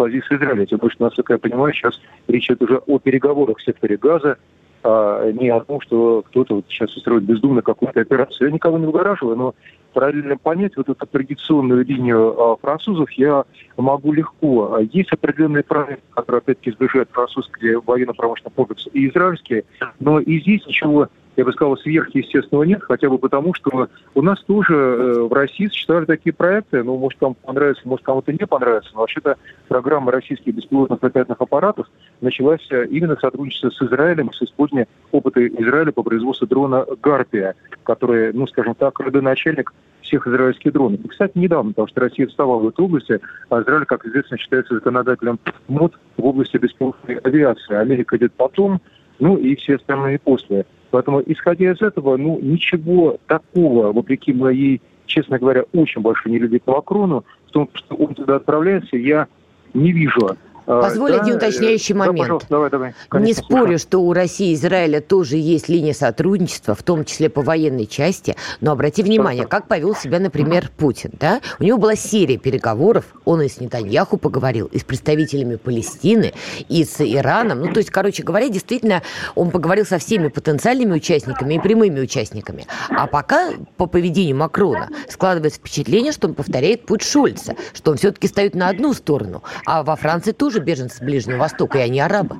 позиции 0.01 0.35
Израиля. 0.35 0.65
Тем 0.65 0.79
более, 0.79 0.95
что, 0.95 1.03
насколько 1.03 1.33
я 1.33 1.39
понимаю, 1.39 1.73
сейчас 1.73 2.01
речь 2.27 2.49
идет 2.49 2.63
уже 2.63 2.77
о 2.77 2.97
переговорах 2.97 3.59
в 3.59 3.63
секторе 3.63 3.97
газа, 3.97 4.37
а 4.83 5.31
не 5.31 5.49
о 5.49 5.59
том, 5.59 5.79
что 5.81 6.23
кто-то 6.27 6.55
вот 6.55 6.65
сейчас 6.69 6.95
устроит 6.97 7.23
бездумно 7.23 7.61
какую-то 7.61 8.01
операцию. 8.01 8.47
Я 8.47 8.53
никого 8.53 8.79
не 8.79 8.87
выгораживаю, 8.87 9.35
но 9.37 9.55
параллельно 9.93 10.37
понять 10.37 10.75
вот 10.75 10.89
эту 10.89 11.05
традиционную 11.05 11.85
линию 11.85 12.33
а, 12.35 12.55
французов 12.55 13.11
я 13.11 13.43
могу 13.77 14.11
легко. 14.11 14.79
Есть 14.91 15.11
определенные 15.13 15.63
правила, 15.63 15.99
которые, 16.15 16.39
опять-таки, 16.39 16.71
сближают 16.71 17.09
французские 17.11 17.79
военно-промышленный 17.79 18.53
комплекс 18.55 18.87
и 18.93 19.07
израильские, 19.07 19.65
но 19.99 20.19
и 20.19 20.39
здесь 20.39 20.65
ничего 20.65 21.09
я 21.37 21.45
бы 21.45 21.53
сказал, 21.53 21.77
сверхъестественного 21.77 22.63
нет, 22.63 22.81
хотя 22.83 23.09
бы 23.09 23.17
потому, 23.17 23.53
что 23.53 23.87
у 24.13 24.21
нас 24.21 24.41
тоже 24.43 24.73
э, 24.73 25.21
в 25.21 25.33
России 25.33 25.67
существовали 25.67 26.05
такие 26.05 26.33
проекты, 26.33 26.83
ну, 26.83 26.97
может, 26.97 27.19
кому 27.19 27.35
понравится, 27.35 27.81
может, 27.85 28.05
кому-то 28.05 28.31
не 28.33 28.45
понравится, 28.45 28.91
но 28.93 29.01
вообще-то 29.01 29.37
программа 29.67 30.11
российских 30.11 30.53
беспилотных 30.53 31.01
летательных 31.01 31.39
аппаратов 31.39 31.87
началась 32.19 32.65
э, 32.71 32.85
именно 32.87 33.15
в 33.15 33.21
сотрудничестве 33.21 33.71
с 33.71 33.81
Израилем, 33.81 34.31
с 34.33 34.41
использованием 34.41 34.87
опыта 35.11 35.45
Израиля 35.47 35.91
по 35.91 36.03
производству 36.03 36.47
дрона 36.47 36.85
«Гарпия», 37.01 37.55
который, 37.83 38.33
ну, 38.33 38.45
скажем 38.47 38.75
так, 38.75 38.99
родоначальник 38.99 39.73
всех 40.01 40.27
израильских 40.27 40.73
дронов. 40.73 40.99
И, 40.99 41.07
кстати, 41.07 41.37
недавно, 41.37 41.71
потому 41.71 41.87
что 41.87 42.01
Россия 42.01 42.27
вставала 42.27 42.59
в 42.59 42.67
этой 42.67 42.83
области, 42.83 43.19
а 43.49 43.61
Израиль, 43.61 43.85
как 43.85 44.05
известно, 44.05 44.37
считается 44.37 44.73
законодателем 44.73 45.39
МОД 45.69 45.97
в 46.17 46.25
области 46.25 46.57
беспилотной 46.57 47.15
авиации. 47.15 47.75
Америка 47.75 48.17
идет 48.17 48.33
потом, 48.33 48.81
ну 49.19 49.37
и 49.37 49.55
все 49.55 49.75
остальные 49.75 50.19
после. 50.19 50.65
Поэтому, 50.91 51.23
исходя 51.25 51.71
из 51.71 51.81
этого, 51.81 52.17
ну, 52.17 52.39
ничего 52.41 53.17
такого, 53.27 53.91
вопреки 53.93 54.33
моей, 54.33 54.81
честно 55.05 55.39
говоря, 55.39 55.63
очень 55.73 56.01
большой 56.01 56.33
нелюбви 56.33 56.59
к 56.59 56.67
Макрону, 56.67 57.23
в 57.47 57.51
том, 57.51 57.69
что 57.73 57.95
он 57.95 58.13
туда 58.13 58.35
отправляется, 58.35 58.97
я 58.97 59.27
не 59.73 59.91
вижу. 59.93 60.37
Позволь 60.79 61.15
один 61.15 61.35
уточняющий 61.35 61.95
момент. 61.95 62.27
Да, 62.29 62.47
давай, 62.49 62.69
давай. 62.69 62.93
Конечно, 63.09 63.27
Не 63.27 63.33
спорю, 63.33 63.79
что 63.79 63.99
у 63.99 64.13
России 64.13 64.51
и 64.51 64.53
Израиля 64.53 65.01
тоже 65.01 65.37
есть 65.37 65.69
линия 65.69 65.93
сотрудничества, 65.93 66.75
в 66.75 66.83
том 66.83 67.03
числе 67.05 67.29
по 67.29 67.41
военной 67.41 67.85
части, 67.85 68.35
но 68.61 68.71
обрати 68.71 69.03
внимание, 69.03 69.45
как 69.45 69.67
повел 69.67 69.95
себя, 69.95 70.19
например, 70.19 70.69
Путин. 70.77 71.11
Да? 71.19 71.41
У 71.59 71.63
него 71.63 71.77
была 71.77 71.95
серия 71.95 72.37
переговоров, 72.37 73.05
он 73.25 73.41
и 73.41 73.49
с 73.49 73.59
Нетаньяху 73.59 74.17
поговорил, 74.17 74.67
и 74.67 74.79
с 74.79 74.83
представителями 74.83 75.55
Палестины, 75.55 76.33
и 76.69 76.83
с 76.85 77.01
Ираном. 77.01 77.61
Ну, 77.61 77.73
то 77.73 77.79
есть, 77.79 77.89
короче 77.89 78.23
говоря, 78.23 78.49
действительно, 78.49 79.01
он 79.35 79.51
поговорил 79.51 79.85
со 79.85 79.97
всеми 79.97 80.29
потенциальными 80.29 80.93
участниками 80.93 81.55
и 81.55 81.59
прямыми 81.59 81.99
участниками. 81.99 82.65
А 82.89 83.07
пока 83.07 83.51
по 83.77 83.87
поведению 83.87 84.37
Макрона 84.37 84.89
складывается 85.09 85.59
впечатление, 85.59 86.11
что 86.11 86.27
он 86.27 86.33
повторяет 86.33 86.85
путь 86.85 87.01
Шольца, 87.01 87.55
что 87.73 87.91
он 87.91 87.97
все-таки 87.97 88.27
ставит 88.27 88.55
на 88.55 88.69
одну 88.69 88.93
сторону, 88.93 89.43
а 89.65 89.83
во 89.83 89.95
Франции 89.95 90.31
тоже 90.31 90.60
беженцы 90.61 90.97
с 90.97 91.01
Ближнего 91.01 91.37
Востока, 91.37 91.79
и 91.79 91.81
они 91.81 91.99
арабы. 91.99 92.37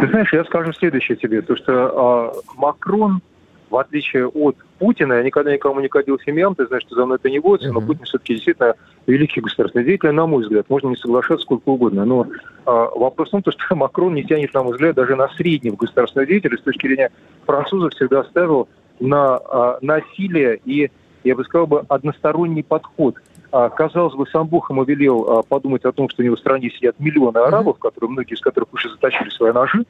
Ты 0.00 0.06
знаешь, 0.08 0.32
я 0.32 0.44
скажу 0.44 0.72
следующее 0.72 1.16
тебе, 1.16 1.42
то 1.42 1.56
что 1.56 2.34
э, 2.36 2.40
Макрон, 2.56 3.20
в 3.68 3.76
отличие 3.76 4.28
от 4.28 4.56
Путина, 4.78 5.14
я 5.14 5.22
никогда 5.24 5.52
никому 5.52 5.80
не 5.80 5.88
кадил 5.88 6.20
семьям, 6.20 6.54
ты 6.54 6.66
знаешь, 6.66 6.84
что 6.84 6.94
за 6.94 7.04
мной 7.04 7.16
это 7.16 7.28
не 7.28 7.40
водится, 7.40 7.72
но 7.72 7.80
Путин 7.80 8.04
все-таки 8.04 8.34
действительно 8.34 8.74
великий 9.06 9.40
государственный 9.40 9.84
деятель, 9.84 10.12
на 10.12 10.26
мой 10.26 10.44
взгляд. 10.44 10.66
Можно 10.68 10.88
не 10.88 10.96
соглашаться 10.96 11.44
сколько 11.44 11.68
угодно, 11.68 12.04
но 12.04 12.26
э, 12.26 12.28
вопрос 12.64 13.28
в 13.28 13.42
том, 13.42 13.42
что 13.42 13.74
Макрон 13.74 14.14
не 14.14 14.24
тянет, 14.24 14.54
на 14.54 14.62
мой 14.62 14.72
взгляд, 14.74 14.94
даже 14.94 15.16
на 15.16 15.28
среднего 15.30 15.74
государственного 15.74 16.28
деятеля 16.28 16.56
с 16.56 16.62
точки 16.62 16.86
зрения 16.86 17.10
французов 17.44 17.92
всегда 17.92 18.22
ставил 18.24 18.68
на 19.00 19.40
э, 19.40 19.78
насилие 19.80 20.60
и, 20.64 20.90
я 21.24 21.34
бы 21.34 21.44
сказал, 21.44 21.66
бы, 21.66 21.84
односторонний 21.88 22.62
подход– 22.62 23.16
казалось 23.50 24.14
бы, 24.14 24.26
сам 24.26 24.46
Бог 24.46 24.70
ему 24.70 24.84
велел 24.84 25.38
а, 25.38 25.42
подумать 25.42 25.84
о 25.84 25.92
том, 25.92 26.08
что 26.08 26.22
у 26.22 26.24
него 26.24 26.36
в 26.36 26.40
стране 26.40 26.70
сидят 26.70 26.98
миллионы 26.98 27.38
арабов, 27.38 27.78
которые, 27.78 28.10
многие 28.10 28.34
из 28.34 28.40
которых 28.40 28.72
уже 28.72 28.90
заточили 28.90 29.30
свои 29.30 29.52
ножи, 29.52 29.84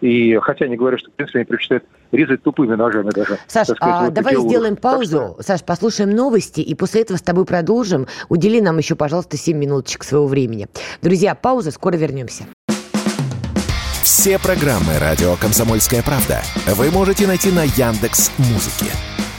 и 0.00 0.38
хотя 0.42 0.66
они 0.66 0.76
говорят, 0.76 1.00
что, 1.00 1.10
в 1.10 1.14
принципе, 1.14 1.38
они 1.38 1.46
предпочитают 1.46 1.84
резать 2.12 2.42
тупыми 2.42 2.74
ножами 2.74 3.10
даже. 3.10 3.38
Саш, 3.46 3.68
сказать, 3.68 3.78
а 3.80 4.04
вот 4.04 4.12
давай 4.12 4.36
сделаем 4.36 4.76
паузу. 4.76 5.34
Что... 5.34 5.42
Саш, 5.42 5.64
послушаем 5.64 6.10
новости, 6.10 6.60
и 6.60 6.74
после 6.74 7.02
этого 7.02 7.16
с 7.16 7.22
тобой 7.22 7.44
продолжим. 7.44 8.06
Удели 8.28 8.60
нам 8.60 8.78
еще, 8.78 8.96
пожалуйста, 8.96 9.36
7 9.36 9.56
минуточек 9.56 10.04
своего 10.04 10.26
времени. 10.26 10.68
Друзья, 11.00 11.34
пауза, 11.34 11.70
скоро 11.70 11.96
вернемся. 11.96 12.44
Все 14.02 14.38
программы 14.38 14.98
«Радио 15.00 15.34
Комсомольская 15.36 16.02
правда» 16.02 16.42
вы 16.76 16.90
можете 16.90 17.26
найти 17.26 17.50
на 17.50 17.62
Яндекс 17.62 18.30
Музыке. 18.38 18.92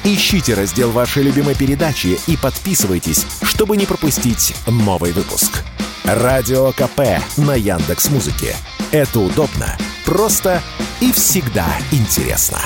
Ищите 0.08 0.54
раздел 0.54 0.92
вашей 0.92 1.24
любимой 1.24 1.56
передачи 1.56 2.20
и 2.28 2.38
подписывайтесь, 2.38 3.26
чтобы 3.42 3.76
не 3.76 3.88
пропустить 3.88 4.56
новый 4.68 5.12
выпуск. 5.12 5.64
Радио 6.04 6.72
КП 6.74 7.24
на 7.38 7.56
Яндекс 7.56 8.10
Музыке. 8.12 8.56
Это 8.92 9.20
удобно, 9.20 9.76
просто 10.06 10.62
и 11.02 11.12
всегда 11.12 11.66
интересно. 11.92 12.60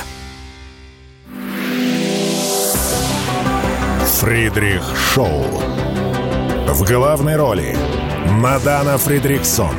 Фридрих 4.20 4.84
Шоу. 5.14 5.46
В 6.68 6.84
главной 6.86 7.38
роли 7.38 7.78
Мадана 8.32 8.98
Фридриксон. 8.98 9.78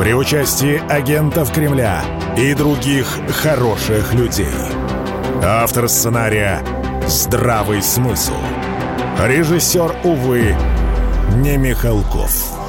При 0.00 0.14
участии 0.14 0.82
агентов 0.90 1.52
Кремля 1.52 2.04
и 2.36 2.54
других 2.54 3.06
хороших 3.40 4.12
людей– 4.14 4.48
Автор 5.42 5.88
сценария 5.88 6.62
«Здравый 7.06 7.82
смысл». 7.82 8.34
Режиссер, 9.18 9.96
увы, 10.04 10.54
не 11.36 11.56
Михалков. 11.56 12.59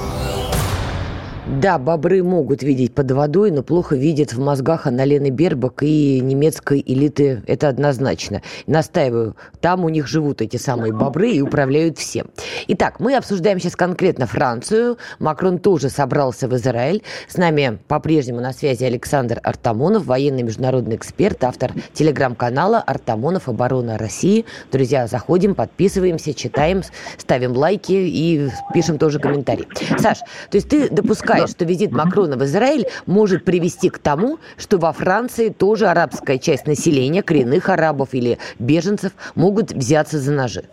Да, 1.60 1.78
бобры 1.78 2.24
могут 2.24 2.64
видеть 2.64 2.96
под 2.96 3.12
водой, 3.12 3.52
но 3.52 3.62
плохо 3.62 3.98
видят 3.98 4.32
в 4.32 4.40
мозгах 4.40 4.88
Анналены 4.88 5.32
Бербак 5.32 5.84
и 5.84 6.22
немецкой 6.22 6.82
элиты. 6.86 7.44
Это 7.46 7.68
однозначно. 7.68 8.42
Настаиваю, 8.68 9.36
там 9.60 9.84
у 9.84 9.90
них 9.90 10.08
живут 10.08 10.42
эти 10.42 10.56
самые 10.56 10.94
бобры 10.94 11.30
и 11.30 11.42
управляют 11.42 11.98
всем. 11.98 12.28
Итак, 12.70 13.02
мы 13.02 13.18
обсуждаем 13.18 13.60
сейчас 13.60 13.76
конкретно 13.76 14.28
Францию. 14.28 14.98
Макрон 15.20 15.60
тоже 15.60 15.90
собрался 15.90 16.48
в 16.48 16.56
Израиль. 16.56 17.04
С 17.28 17.36
нами 17.36 17.80
по-прежнему 17.90 18.40
на 18.40 18.54
связи 18.54 18.86
Александр 18.86 19.42
Артамонов, 19.44 20.06
военный 20.06 20.44
международный 20.44 20.96
эксперт, 20.96 21.44
автор 21.44 21.74
телеграм-канала 21.94 22.80
«Артамонов. 22.80 23.50
Оборона 23.50 23.98
России». 23.98 24.46
Друзья, 24.72 25.06
заходим, 25.06 25.56
подписываемся, 25.56 26.34
читаем, 26.34 26.82
ставим 27.18 27.52
лайки 27.52 27.92
и 27.92 28.50
пишем 28.74 28.98
тоже 28.98 29.20
комментарии. 29.20 29.68
Саш, 30.00 30.20
то 30.20 30.56
есть 30.56 30.70
ты 30.70 30.90
допускаешь, 30.90 31.41
что 31.48 31.66
визит 31.66 31.92
Макрона 31.92 32.38
в 32.38 32.44
Израиль 32.44 32.88
может 33.06 33.46
привести 33.46 33.90
к 33.90 33.98
тому, 33.98 34.40
что 34.58 34.78
во 34.78 34.92
Франции 34.92 35.50
тоже 35.50 35.88
арабская 35.88 36.38
часть 36.38 36.68
населения, 36.68 37.24
коренных 37.24 37.70
арабов 37.70 38.14
или 38.14 38.38
беженцев, 38.60 39.12
могут 39.36 39.72
взяться 39.72 40.18
за 40.18 40.32
ножи? 40.32 40.64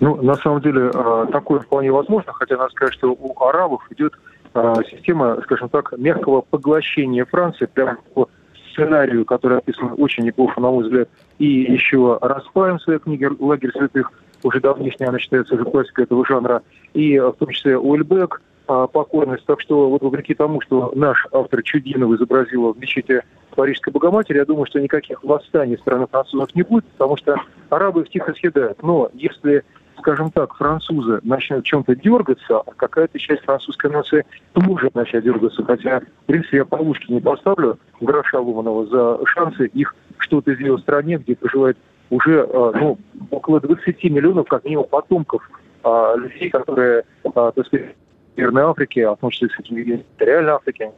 Ну, 0.00 0.16
на 0.20 0.34
самом 0.36 0.60
деле, 0.60 0.90
э, 0.92 1.26
такое 1.30 1.60
вполне 1.60 1.92
возможно, 1.92 2.32
хотя 2.32 2.56
надо 2.56 2.70
сказать, 2.70 2.94
что 2.94 3.12
у 3.12 3.44
арабов 3.44 3.86
идет 3.90 4.14
э, 4.54 4.74
система, 4.90 5.40
скажем 5.44 5.68
так, 5.68 5.92
мягкого 5.96 6.40
поглощения 6.40 7.24
Франции 7.24 7.66
прямо 7.66 7.98
по 8.14 8.28
сценарию, 8.72 9.24
который 9.24 9.58
описан 9.58 9.94
очень 9.98 10.24
неплохо, 10.24 10.60
на 10.60 10.70
мой 10.70 10.84
взгляд, 10.84 11.08
и 11.38 11.46
еще 11.46 12.18
Распаем 12.20 12.78
в 12.78 12.82
своей 12.82 12.98
книге 12.98 13.30
«Лагерь 13.38 13.70
святых», 13.72 14.10
уже 14.42 14.60
давнишняя, 14.60 15.10
она 15.10 15.18
считается 15.18 15.54
уже 15.54 15.64
классикой 15.64 16.04
этого 16.04 16.26
жанра, 16.26 16.62
и 16.94 17.18
в 17.18 17.34
том 17.38 17.50
числе 17.50 17.78
Уэльбек, 17.78 18.42
а, 18.72 18.86
покорность. 18.86 19.44
Так 19.44 19.60
что 19.60 19.90
вот 19.90 20.02
вопреки 20.02 20.32
тому, 20.34 20.62
что 20.62 20.92
наш 20.94 21.26
автор 21.30 21.62
Чудинов 21.62 22.12
изобразил 22.12 22.72
в 22.72 22.78
мечети 22.78 23.22
Парижской 23.54 23.92
Богоматери, 23.92 24.38
я 24.38 24.46
думаю, 24.46 24.64
что 24.64 24.80
никаких 24.80 25.22
восстаний 25.22 25.76
страны 25.76 26.06
французов 26.10 26.54
не 26.54 26.62
будет, 26.62 26.86
потому 26.86 27.18
что 27.18 27.36
арабы 27.68 28.02
их 28.02 28.08
тихо 28.08 28.32
съедают. 28.32 28.82
Но 28.82 29.10
если 29.12 29.62
скажем 29.98 30.30
так, 30.30 30.54
французы 30.56 31.20
начнут 31.22 31.64
чем-то 31.64 31.94
дергаться, 31.94 32.60
а 32.60 32.72
какая-то 32.74 33.18
часть 33.20 33.44
французской 33.44 33.90
нации 33.90 34.24
может 34.54 34.94
начать 34.96 35.22
дергаться. 35.22 35.62
Хотя, 35.64 36.00
в 36.00 36.26
принципе, 36.26 36.56
я 36.56 36.64
полушки 36.64 37.12
не 37.12 37.20
поставлю 37.20 37.78
гроша 38.00 38.40
ломаного 38.40 38.86
за 38.86 39.24
шансы 39.26 39.66
их 39.66 39.94
что-то 40.16 40.54
сделать 40.54 40.80
в 40.80 40.82
стране, 40.84 41.18
где 41.18 41.36
проживает 41.36 41.76
уже 42.10 42.42
а, 42.42 42.72
ну, 42.74 42.98
около 43.30 43.60
20 43.60 44.02
миллионов, 44.04 44.48
как 44.48 44.64
минимум, 44.64 44.86
потомков 44.90 45.48
а, 45.84 46.16
людей, 46.16 46.50
которые, 46.50 47.04
так 47.22 47.66
сказать, 47.66 47.94
Северной 48.36 48.62
Африки, 48.62 49.00
а 49.00 49.14
в 49.14 49.18
том 49.18 49.30
числе, 49.30 49.48
кстати, 49.48 49.72
в 49.72 49.74
Территориальной 49.74 50.52
Африке. 50.52 50.92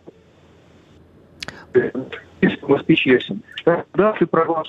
Москвич 2.62 3.06
ясен. 3.06 3.42
Да, 3.64 4.12
ты 4.12 4.26
права, 4.26 4.62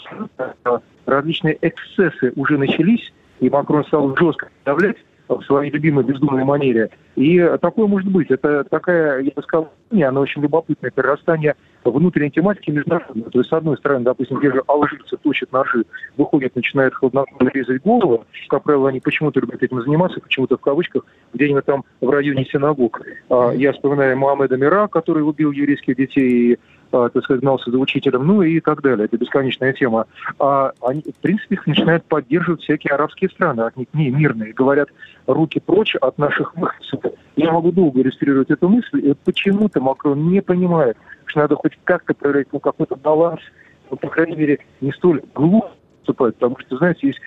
различные 1.06 1.58
эксцессы 1.62 2.34
уже 2.36 2.58
начались, 2.58 3.14
и 3.40 3.50
Макрон 3.50 3.86
стал 3.86 4.16
жестко 4.18 4.50
давлять 4.64 4.98
в 5.28 5.42
своей 5.44 5.72
любимой 5.72 6.04
бездумной 6.04 6.44
манере. 6.44 6.90
И 7.16 7.40
такое 7.62 7.88
может 7.88 8.10
быть. 8.10 8.30
Это 8.30 8.64
такая, 8.64 9.22
я 9.22 9.32
бы 9.36 9.42
сказал, 9.42 9.72
она 9.92 10.20
очень 10.20 10.42
любопытное 10.42 10.92
перерастание 10.92 11.56
внутренней 11.92 12.32
тематики 12.32 12.72
международной. 12.72 13.30
То 13.30 13.40
есть, 13.40 13.50
с 13.50 13.54
одной 13.54 13.78
стороны, 13.78 14.06
допустим, 14.06 14.42
те 14.42 14.52
же 14.52 14.62
алжирцы 14.68 15.18
точат 15.18 15.52
ножи, 15.52 15.86
выходят, 16.18 16.56
начинают 16.56 16.94
хладнокровно 16.96 17.50
резать 17.50 17.82
голову. 17.82 18.26
Как 18.50 18.64
правило, 18.64 18.90
они 18.90 19.00
почему-то 19.00 19.40
любят 19.40 19.62
этим 19.62 19.82
заниматься, 19.82 20.20
почему-то 20.20 20.58
в 20.58 20.62
кавычках, 20.62 21.06
где-нибудь 21.34 21.66
там 21.66 21.84
в 22.02 22.10
районе 22.10 22.46
синагог. 22.46 23.02
А, 23.30 23.52
я 23.52 23.74
вспоминаю 23.74 24.18
Моhamеда 24.18 24.58
Мира, 24.58 24.88
который 24.88 25.22
убил 25.22 25.52
еврейских 25.52 25.96
детей 25.96 26.54
и 26.54 26.60
а, 26.92 27.10
так 27.10 27.24
сказать, 27.24 27.42
гнался 27.42 27.72
за 27.72 27.78
учителем, 27.78 28.26
ну 28.26 28.42
и 28.42 28.60
так 28.60 28.82
далее. 28.82 29.06
Это 29.06 29.18
бесконечная 29.18 29.74
тема. 29.74 30.06
А 30.40 30.72
они, 30.82 31.02
в 31.02 31.22
принципе, 31.22 31.56
их 31.56 31.68
начинают 31.68 32.06
поддерживать 32.06 32.62
всякие 32.62 32.94
арабские 32.94 33.30
страны, 33.30 33.62
от 33.62 33.76
них 33.76 33.88
не 33.94 34.10
мирные. 34.10 34.54
Говорят, 34.54 34.90
руки 35.28 35.60
прочь 35.60 35.96
от 35.96 36.18
наших 36.18 36.56
выходцев. 36.56 37.00
Я 37.36 37.52
могу 37.52 37.72
долго 37.72 38.02
иллюстрировать 38.02 38.50
эту 38.50 38.70
мысль, 38.70 39.10
и 39.10 39.14
почему-то 39.14 39.82
Макрон 39.82 40.30
не 40.30 40.42
понимает, 40.42 40.98
что 41.26 41.42
надо 41.42 41.56
хоть 41.56 41.78
как-то 41.84 42.14
проявлять 42.14 42.48
ну, 42.52 42.60
какой-то 42.60 42.96
баланс, 42.96 43.42
ну, 43.90 43.98
по 43.98 44.08
крайней 44.08 44.36
мере, 44.36 44.60
не 44.82 44.92
столь 44.92 45.22
глупо 45.34 45.72
поступать, 46.06 46.36
потому 46.36 46.58
что, 46.60 46.78
знаете, 46.78 47.08
есть 47.08 47.20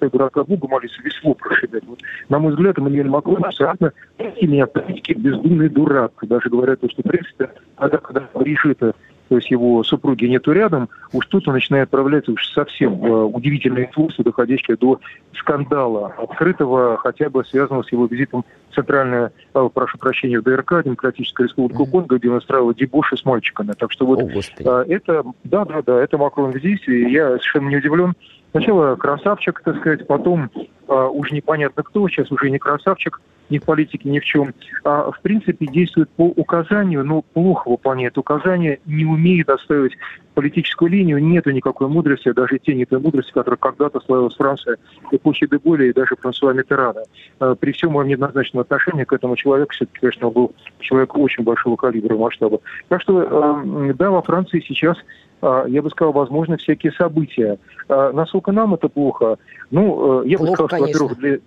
дурака 0.00 0.44
Бога 0.44 0.68
молиться, 0.68 1.00
весло 1.02 1.34
прошибать. 1.34 1.84
Вот, 1.86 1.98
на 2.28 2.38
мой 2.38 2.52
взгляд, 2.52 2.78
Эммануэль 2.78 3.08
Макрон 3.08 3.44
абсолютно, 3.44 3.92
меня, 4.18 4.66
политики, 4.66 5.12
бездумный 5.12 5.68
дурак. 5.68 6.12
Даже 6.22 6.48
говорят, 6.48 6.78
что, 6.78 7.02
в 7.02 7.08
принципе, 7.08 7.50
когда, 7.76 7.98
когда 7.98 8.28
это 8.64 8.94
то 9.28 9.36
есть 9.36 9.50
его 9.50 9.82
супруги 9.82 10.26
нету 10.26 10.52
рядом, 10.52 10.88
уж 11.12 11.26
тут 11.26 11.48
он 11.48 11.54
начинает 11.54 11.90
проявляться 11.90 12.32
уж 12.32 12.48
совсем 12.52 13.04
э, 13.04 13.24
удивительные 13.24 13.90
свойства, 13.92 14.24
доходящие 14.24 14.76
до 14.76 15.00
скандала 15.34 16.14
открытого, 16.16 16.96
хотя 16.98 17.28
бы 17.28 17.44
связанного 17.44 17.82
с 17.82 17.92
его 17.92 18.06
визитом 18.06 18.44
в 18.70 18.74
Центральное, 18.74 19.32
э, 19.54 19.68
прошу 19.72 19.98
прощения, 19.98 20.40
в 20.40 20.44
ДРК, 20.44 20.84
Демократическая 20.84 21.44
Республика 21.44 21.82
mm-hmm. 21.82 21.90
Конго, 21.90 22.18
где 22.18 22.30
он 22.30 22.36
устраивал 22.36 22.74
дебоши 22.74 23.16
с 23.16 23.24
мальчиками. 23.24 23.72
Так 23.72 23.92
что 23.92 24.06
вот 24.06 24.20
oh, 24.20 24.84
э, 24.86 24.92
это, 24.92 25.24
да, 25.44 25.64
да, 25.64 25.82
да, 25.82 26.02
это 26.02 26.18
Макрон 26.18 26.52
в 26.52 26.60
действии. 26.60 27.10
Я 27.10 27.28
совершенно 27.30 27.68
не 27.68 27.76
удивлен. 27.76 28.14
Сначала 28.56 28.96
красавчик, 28.96 29.60
так 29.62 29.76
сказать, 29.78 30.06
потом 30.06 30.50
а, 30.88 31.08
уж 31.08 31.30
непонятно 31.30 31.82
кто, 31.82 32.08
сейчас 32.08 32.32
уже 32.32 32.50
не 32.50 32.58
красавчик, 32.58 33.20
ни 33.50 33.58
в 33.58 33.64
политике, 33.64 34.08
ни 34.08 34.18
в 34.18 34.24
чем, 34.24 34.54
а 34.82 35.10
в 35.12 35.20
принципе 35.20 35.66
действует 35.66 36.08
по 36.10 36.24
указанию, 36.24 37.04
но 37.04 37.22
плохо 37.22 37.68
выполняет 37.68 38.18
указания, 38.18 38.80
не 38.86 39.04
умеет 39.04 39.50
оставить 39.50 39.92
политическую 40.34 40.90
линию, 40.90 41.22
нету 41.22 41.50
никакой 41.50 41.88
мудрости, 41.88 42.32
даже 42.32 42.58
тени 42.58 42.84
той 42.84 42.98
мудрости, 42.98 43.32
которая 43.32 43.58
когда-то 43.58 44.00
славилась 44.00 44.34
Франция 44.34 44.78
эпохи 45.12 45.46
де 45.46 45.58
Голля 45.58 45.86
и 45.86 45.92
даже 45.92 46.16
Франсуа 46.16 46.52
Миттерана. 46.52 47.02
А, 47.38 47.54
при 47.54 47.72
всем 47.72 47.92
моем 47.92 48.08
неоднозначном 48.08 48.62
отношении 48.62 49.04
к 49.04 49.12
этому 49.12 49.36
человеку, 49.36 49.72
все-таки, 49.72 50.00
конечно, 50.00 50.28
он 50.28 50.32
был 50.32 50.54
человек 50.80 51.16
очень 51.16 51.44
большого 51.44 51.76
калибра, 51.76 52.16
масштаба. 52.16 52.60
Так 52.88 53.02
что, 53.02 53.20
а, 53.20 53.92
да, 53.94 54.10
во 54.10 54.22
Франции 54.22 54.64
сейчас 54.66 54.96
я 55.42 55.82
бы 55.82 55.90
сказал, 55.90 56.12
возможно, 56.12 56.56
всякие 56.56 56.92
события. 56.92 57.58
Насколько 57.88 58.52
нам 58.52 58.74
это 58.74 58.88
плохо? 58.88 59.36
Ну, 59.70 60.22
я 60.22 60.38
плохо, 60.38 60.62
бы 60.62 60.68
сказал, 60.68 60.88
что, 60.88 61.04
во-первых, 61.04 61.18
для, 61.18 61.38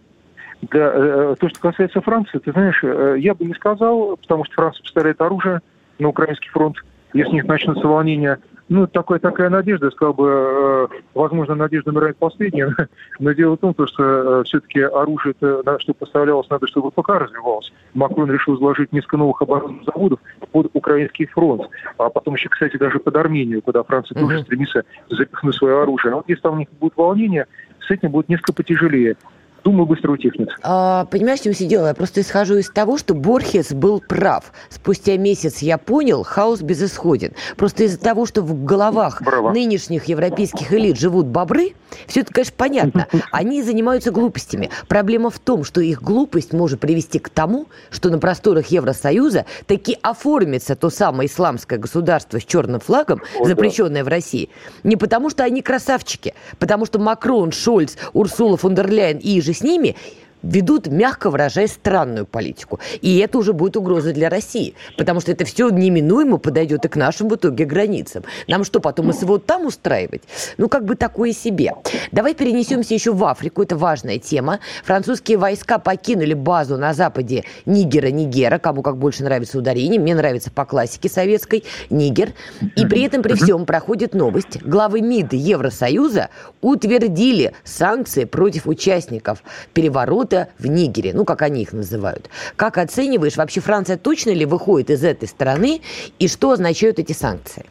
для, 0.62 0.92
э, 0.94 1.36
то, 1.40 1.50
что 1.50 1.60
касается 1.60 2.02
Франции, 2.02 2.40
ты 2.40 2.52
знаешь, 2.52 2.80
э, 2.84 3.16
я 3.20 3.34
бы 3.34 3.46
не 3.46 3.54
сказал, 3.54 4.18
потому 4.18 4.46
что 4.46 4.56
Франция 4.56 4.84
поставляет 4.84 5.22
оружие 5.22 5.62
на 6.00 6.10
украинский 6.10 6.50
фронт, 6.50 6.78
если 7.14 7.32
у 7.32 7.36
них 7.36 7.46
начнутся 7.46 7.88
волнения. 7.88 8.40
Ну, 8.70 8.86
такая, 8.86 9.18
такая 9.18 9.50
надежда, 9.50 9.88
я 9.88 9.92
сказал 9.92 10.14
бы, 10.14 10.28
э, 10.30 10.88
возможно, 11.16 11.56
надежда 11.56 11.90
умирает 11.90 12.18
последняя, 12.18 12.76
но 13.20 13.32
дело 13.32 13.56
в 13.56 13.60
том, 13.60 13.74
что 13.74 14.44
все-таки 14.44 14.82
оружие, 14.82 15.34
-то, 15.42 15.80
что 15.80 15.94
поставлялось, 15.96 16.50
надо, 16.50 16.68
чтобы 16.68 16.92
ВПК 16.92 17.10
развивалось. 17.10 17.74
Макрон 17.96 18.32
решил 18.32 18.58
заложить 18.60 18.94
несколько 18.94 19.18
новых 19.18 19.42
оборонных 19.42 19.84
заводов 19.86 20.20
под 20.52 20.70
украинский 20.74 21.26
фронт, 21.26 21.64
а 21.98 22.10
потом 22.10 22.36
еще, 22.36 22.50
кстати, 22.50 22.78
даже 22.78 23.00
под 23.00 23.16
Армению, 23.16 23.64
куда 23.64 23.84
Франция 23.84 24.20
тоже 24.20 24.44
стремится 24.44 24.84
запихнуть 25.10 25.56
свое 25.56 25.82
оружие. 25.82 26.14
А 26.14 26.18
вот 26.18 26.26
если 26.28 26.42
там 26.42 26.54
у 26.54 26.58
них 26.58 26.68
будут 26.80 26.96
волнения, 26.96 27.48
с 27.80 27.90
этим 27.90 28.12
будет 28.12 28.30
несколько 28.30 28.54
потяжелее 28.54 29.18
думаю, 29.64 29.86
быстро 29.86 30.12
утихнет. 30.12 30.50
А, 30.62 31.06
понимаешь, 31.06 31.40
что 31.40 31.66
дело? 31.66 31.88
Я 31.88 31.94
просто 31.94 32.22
исхожу 32.22 32.56
из 32.56 32.70
того, 32.70 32.98
что 32.98 33.14
Борхес 33.14 33.72
был 33.74 34.02
прав. 34.02 34.52
Спустя 34.70 35.18
месяц 35.18 35.60
я 35.60 35.78
понял, 35.78 36.24
хаос 36.24 36.62
безысходен. 36.62 37.34
Просто 37.58 37.84
из-за 37.86 38.00
того, 38.00 38.26
что 38.26 38.42
в 38.42 38.64
головах 38.64 39.22
Браво. 39.22 39.52
нынешних 39.52 40.06
европейских 40.06 40.74
элит 40.74 40.98
живут 40.98 41.28
бобры, 41.28 41.74
все 42.08 42.22
это, 42.22 42.34
конечно, 42.34 42.54
понятно. 42.58 43.08
Они 43.32 43.64
занимаются 43.64 44.12
глупостями. 44.12 44.70
Проблема 44.88 45.30
в 45.30 45.40
том, 45.40 45.64
что 45.64 45.82
их 45.82 46.02
глупость 46.02 46.54
может 46.54 46.80
привести 46.80 47.20
к 47.20 47.30
тому, 47.30 47.68
что 47.90 48.10
на 48.10 48.20
просторах 48.20 48.68
Евросоюза 48.68 49.46
таки 49.66 49.98
оформится 50.02 50.76
то 50.76 50.90
самое 50.90 51.30
исламское 51.30 51.80
государство 51.80 52.40
с 52.40 52.44
черным 52.44 52.80
флагом, 52.80 53.22
О, 53.40 53.46
запрещенное 53.46 54.02
да. 54.02 54.06
в 54.06 54.08
России. 54.08 54.50
Не 54.84 54.96
потому, 54.96 55.30
что 55.30 55.44
они 55.44 55.62
красавчики, 55.62 56.34
потому 56.58 56.86
что 56.86 57.00
Макрон, 57.00 57.52
Шольц, 57.52 57.96
Урсула 58.14 58.58
фон 58.58 58.76
дер 58.76 58.90
Ляйен 58.90 59.18
и 59.18 59.40
же 59.50 59.54
с 59.54 59.62
ними 59.62 59.96
ведут, 60.44 60.88
мягко 60.88 61.30
выражая, 61.30 61.68
странную 61.68 62.26
политику. 62.26 62.80
И 63.02 63.18
это 63.18 63.38
уже 63.38 63.54
будет 63.54 63.78
угроза 63.78 64.14
для 64.14 64.30
России, 64.30 64.76
потому 64.98 65.20
что 65.20 65.32
это 65.32 65.46
все 65.46 65.70
неминуемо 65.70 66.38
подойдет 66.38 66.86
и 66.86 66.88
к 66.88 66.96
нашим 66.96 67.30
в 67.30 67.36
итоге 67.36 67.66
границам. 67.66 68.24
Нам 68.48 68.64
что, 68.64 68.80
потом 68.80 69.12
и 69.12 69.14
вот 69.26 69.46
там 69.46 69.66
устраивать? 69.66 70.22
Ну, 70.58 70.70
как 70.70 70.86
бы 70.86 70.96
такое 70.96 71.34
себе. 71.34 71.74
Давай 72.12 72.34
перенесемся 72.34 72.94
еще 72.94 73.12
в 73.12 73.24
Африку, 73.26 73.64
это 73.64 73.76
важная 73.76 74.18
тема. 74.18 74.60
Французские 74.84 75.38
войска 75.38 75.78
покинули 75.80 76.34
базу 76.34 76.78
на 76.78 76.94
западе 76.94 77.44
Нигера, 77.66 78.08
Нигера, 78.08 78.60
кому 78.60 78.82
как 78.82 78.98
больше 78.98 79.24
нравится 79.24 79.58
ударение, 79.58 80.00
мне 80.00 80.16
нравится 80.16 80.52
по 80.52 80.66
классике 80.66 81.10
советской, 81.10 81.64
Нигер. 81.90 82.34
И 82.76 82.86
при 82.86 83.02
этом, 83.04 83.22
при 83.22 83.34
всем, 83.34 83.66
проходит 83.66 84.14
новость. 84.14 84.62
Главы 84.62 85.02
МИД 85.02 85.34
Евросоюза 85.34 86.30
утвердили 86.62 87.54
санкции 87.64 88.24
против 88.24 88.68
участников 88.68 89.44
переворота 89.74 90.29
переворота 90.30 90.50
в 90.60 90.68
Нигере, 90.68 91.14
ну, 91.14 91.26
как 91.26 91.42
они 91.42 91.62
их 91.62 91.74
называют. 91.74 92.30
Как 92.56 92.78
оцениваешь, 92.78 93.38
вообще 93.38 93.62
Франция 93.62 93.98
точно 93.98 94.32
ли 94.32 94.46
выходит 94.46 94.90
из 94.90 95.04
этой 95.04 95.28
страны, 95.28 95.82
и 96.20 96.28
что 96.28 96.52
означают 96.52 97.00
эти 97.00 97.14
санкции? 97.14 97.66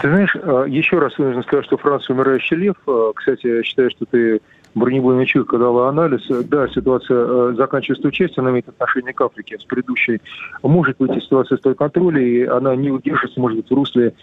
Ты 0.00 0.08
знаешь, 0.08 0.34
э, 0.34 0.64
еще 0.68 0.98
раз 0.98 1.16
нужно 1.18 1.42
сказать, 1.42 1.66
что 1.66 1.76
Франция 1.76 2.14
умирающий 2.14 2.56
лев. 2.56 2.76
Э, 2.86 3.12
кстати, 3.14 3.46
я 3.46 3.62
считаю, 3.62 3.90
что 3.90 4.06
ты 4.06 4.40
бронебойный 4.74 5.26
чуйка 5.26 5.58
дала 5.58 5.88
анализ. 5.88 6.22
Да, 6.28 6.68
ситуация 6.68 7.16
э, 7.18 7.54
заканчивается 7.56 8.10
частью, 8.10 8.42
она 8.42 8.50
имеет 8.50 8.68
отношение 8.68 9.12
к 9.12 9.20
Африке. 9.20 9.58
С 9.58 9.64
предыдущей 9.64 10.20
может 10.62 10.98
выйти 10.98 11.20
ситуация 11.20 11.56
из-под 11.56 11.76
контроля, 11.76 12.20
и 12.20 12.44
она 12.44 12.76
не 12.76 12.90
удержится, 12.90 13.40
может 13.40 13.58
быть, 13.58 13.70
в 13.70 13.74
русле 13.74 14.14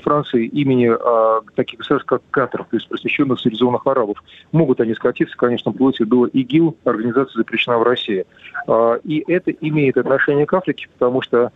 Франции 0.00 0.46
имени 0.46 0.90
а, 0.90 1.40
таких 1.54 1.78
государств, 1.80 2.08
как 2.08 2.22
Катар, 2.30 2.64
то 2.64 2.76
есть 2.76 2.88
просвещенных 2.88 3.40
цивилизованных 3.40 3.86
арабов. 3.86 4.22
Могут 4.52 4.80
они 4.80 4.94
скатиться, 4.94 5.36
конечно, 5.36 5.72
вплоть 5.72 5.98
до 6.00 6.26
ИГИЛ, 6.26 6.76
организация 6.84 7.38
запрещена 7.38 7.78
в 7.78 7.82
России. 7.82 8.26
А, 8.66 8.94
и 9.04 9.24
это 9.30 9.50
имеет 9.50 9.96
отношение 9.96 10.46
к 10.46 10.54
Африке, 10.54 10.88
потому 10.92 11.22
что 11.22 11.52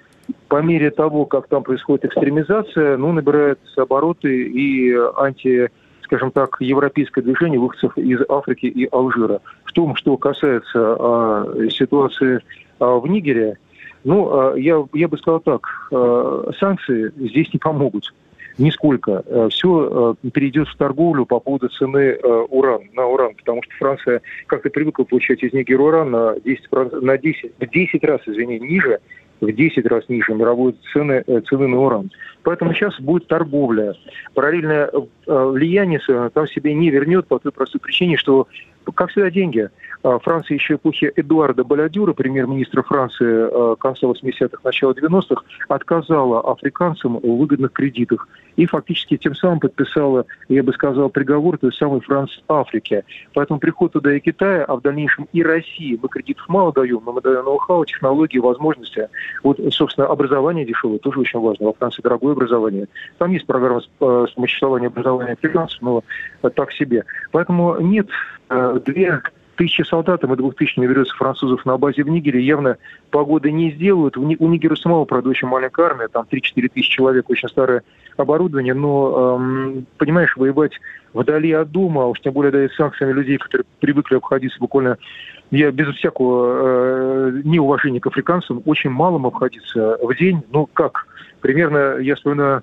по 0.49 0.62
мере 0.62 0.90
того, 0.90 1.26
как 1.26 1.49
там 1.49 1.62
происходит 1.62 2.07
экстремизация, 2.07 2.97
ну, 2.97 3.12
набирает 3.12 3.61
обороты 3.76 4.45
и 4.49 4.95
анти 5.16 5.70
скажем 6.05 6.30
так, 6.32 6.59
европейское 6.61 7.24
движение 7.24 7.59
выходцев 7.59 7.97
из 7.97 8.20
Африки 8.28 8.66
и 8.66 8.86
Алжира. 8.92 9.40
В 9.64 9.72
том, 9.72 9.97
что 9.97 10.16
касается 10.18 10.97
а, 10.99 11.47
ситуации 11.70 12.40
а, 12.78 12.99
в 12.99 13.07
Нигере, 13.09 13.57
ну, 14.05 14.28
а, 14.30 14.55
я, 14.55 14.84
я 14.92 15.09
бы 15.09 15.18
сказал 15.18 15.40
так, 15.40 15.66
а, 15.90 16.51
санкции 16.61 17.11
здесь 17.16 17.53
не 17.53 17.59
помогут 17.59 18.14
нисколько. 18.59 19.23
Э, 19.27 19.49
Все 19.51 20.17
э, 20.25 20.31
перейдет 20.31 20.69
в 20.69 20.77
торговлю 20.77 21.27
по 21.27 21.41
поводу 21.41 21.69
цены 21.69 21.99
э, 21.99 22.47
уран, 22.51 22.83
на 22.95 23.07
уран, 23.07 23.35
потому 23.35 23.63
что 23.63 23.75
Франция 23.79 24.23
как-то 24.47 24.71
привыкла 24.71 25.05
получать 25.05 25.43
из 25.43 25.53
Нигера 25.53 25.83
уран 25.83 26.11
на 26.11 26.35
10, 26.41 26.73
на 27.03 27.19
10, 27.19 27.53
в 27.59 27.67
10 27.67 28.05
раз, 28.05 28.21
извини, 28.27 28.59
ниже, 28.61 29.01
в 29.41 29.51
10 29.51 29.87
раз 29.87 30.09
ниже 30.09 30.35
мировой 30.35 30.75
цены, 30.93 31.25
цены 31.49 31.67
на 31.67 31.81
уран. 31.81 32.11
Поэтому 32.43 32.73
сейчас 32.73 32.99
будет 33.01 33.27
торговля. 33.27 33.95
Параллельное 34.35 34.91
влияние 35.27 36.01
там 36.33 36.47
себе 36.47 36.75
не 36.75 36.91
вернет 36.91 37.27
по 37.27 37.39
той 37.39 37.53
простой 37.53 37.81
причине, 37.81 38.17
что, 38.17 38.47
как 38.93 39.11
всегда, 39.11 39.30
деньги– 39.30 39.68
а, 40.05 40.18
Франция 40.18 40.57
еще 40.57 40.74
эпохи 40.74 41.11
Эдуарда 41.16 41.64
Балядюра, 41.64 42.12
премьер-министра 42.12 42.82
Франции 42.82 43.49
а, 43.51 43.74
конца 43.76 44.07
80-х, 44.07 44.59
начала 44.62 44.93
90-х, 44.93 45.43
отказала 45.68 46.41
африканцам 46.41 47.18
в 47.18 47.39
выгодных 47.39 47.72
кредитах 47.72 48.28
и 48.57 48.66
фактически 48.66 49.16
тем 49.16 49.35
самым 49.35 49.61
подписала, 49.61 50.26
я 50.49 50.62
бы 50.62 50.72
сказал, 50.74 51.09
приговор 51.09 51.59
той 51.59 51.72
самой 51.72 52.01
Франции 52.01 52.43
Африке. 52.49 53.05
Поэтому 53.32 53.59
приход 53.59 53.93
туда 53.93 54.14
и 54.14 54.20
Китая, 54.20 54.64
а 54.64 54.76
в 54.76 54.82
дальнейшем 54.82 55.26
и 55.32 55.43
России, 55.43 55.99
мы 56.01 56.09
кредитов 56.09 56.49
мало 56.49 56.72
даем, 56.72 57.03
но 57.05 57.12
мы 57.12 57.22
даем 57.22 57.45
ноу-хау, 57.45 57.85
технологии, 57.87 58.39
возможности. 58.39 59.09
Вот, 59.43 59.59
собственно, 59.70 60.07
образование 60.07 60.66
дешевое 60.66 60.99
тоже 60.99 61.20
очень 61.20 61.41
важно. 61.41 61.66
Во 61.66 61.72
Франции 61.72 62.03
дорогое 62.03 62.35
образование. 62.35 62.87
Там 63.18 63.32
есть 63.32 63.47
программа 63.47 63.80
самосуществования 63.99 64.89
образования 64.89 65.32
африканцев, 65.32 65.80
но 65.80 66.05
так 66.55 66.72
себе. 66.72 67.05
Поэтому 67.32 67.80
нет 67.80 68.07
э, 68.43 68.43
две 68.49 69.22
тысячи 69.57 69.82
солдат, 69.82 70.24
и 70.24 70.26
двух 70.26 70.55
тысяч 70.57 70.76
не 70.76 70.86
берется 70.86 71.14
французов 71.14 71.64
на 71.64 71.76
базе 71.76 72.03
в 72.03 72.09
Нигере, 72.09 72.40
явно 72.40 72.76
погоды 73.11 73.51
не 73.51 73.70
сделают. 73.72 74.16
У 74.16 74.22
Нигера 74.22 74.76
самого, 74.76 75.05
правда, 75.05 75.30
очень 75.30 75.49
маленькая 75.49 75.86
армия, 75.86 76.09
там 76.09 76.26
3-4 76.30 76.68
тысячи 76.68 76.90
человек, 76.90 77.30
очень 77.30 77.49
старое 77.49 77.82
оборудование, 78.16 78.74
но, 78.74 79.36
эм, 79.38 79.86
понимаешь, 79.99 80.36
воевать 80.36 80.72
вдали 81.12 81.53
от 81.53 81.70
дома, 81.70 82.05
а 82.05 82.07
уж 82.07 82.20
тем 82.20 82.32
более 82.32 82.53
дать 82.53 82.72
санкциями 82.72 83.12
людей, 83.12 83.38
которые 83.38 83.66
привыкли 83.80 84.16
обходиться 84.16 84.59
буквально, 84.59 84.99
я 85.51 85.70
без 85.70 85.95
всякого 85.95 87.28
э, 87.28 87.40
неуважения 87.45 88.01
к 88.01 88.07
африканцам, 88.07 88.62
очень 88.64 88.90
малым 88.90 89.26
обходиться 89.26 89.99
в 90.03 90.14
день, 90.16 90.42
ну 90.51 90.66
как, 90.66 91.07
примерно, 91.40 91.99
я 91.99 92.16
вспоминаю, 92.16 92.62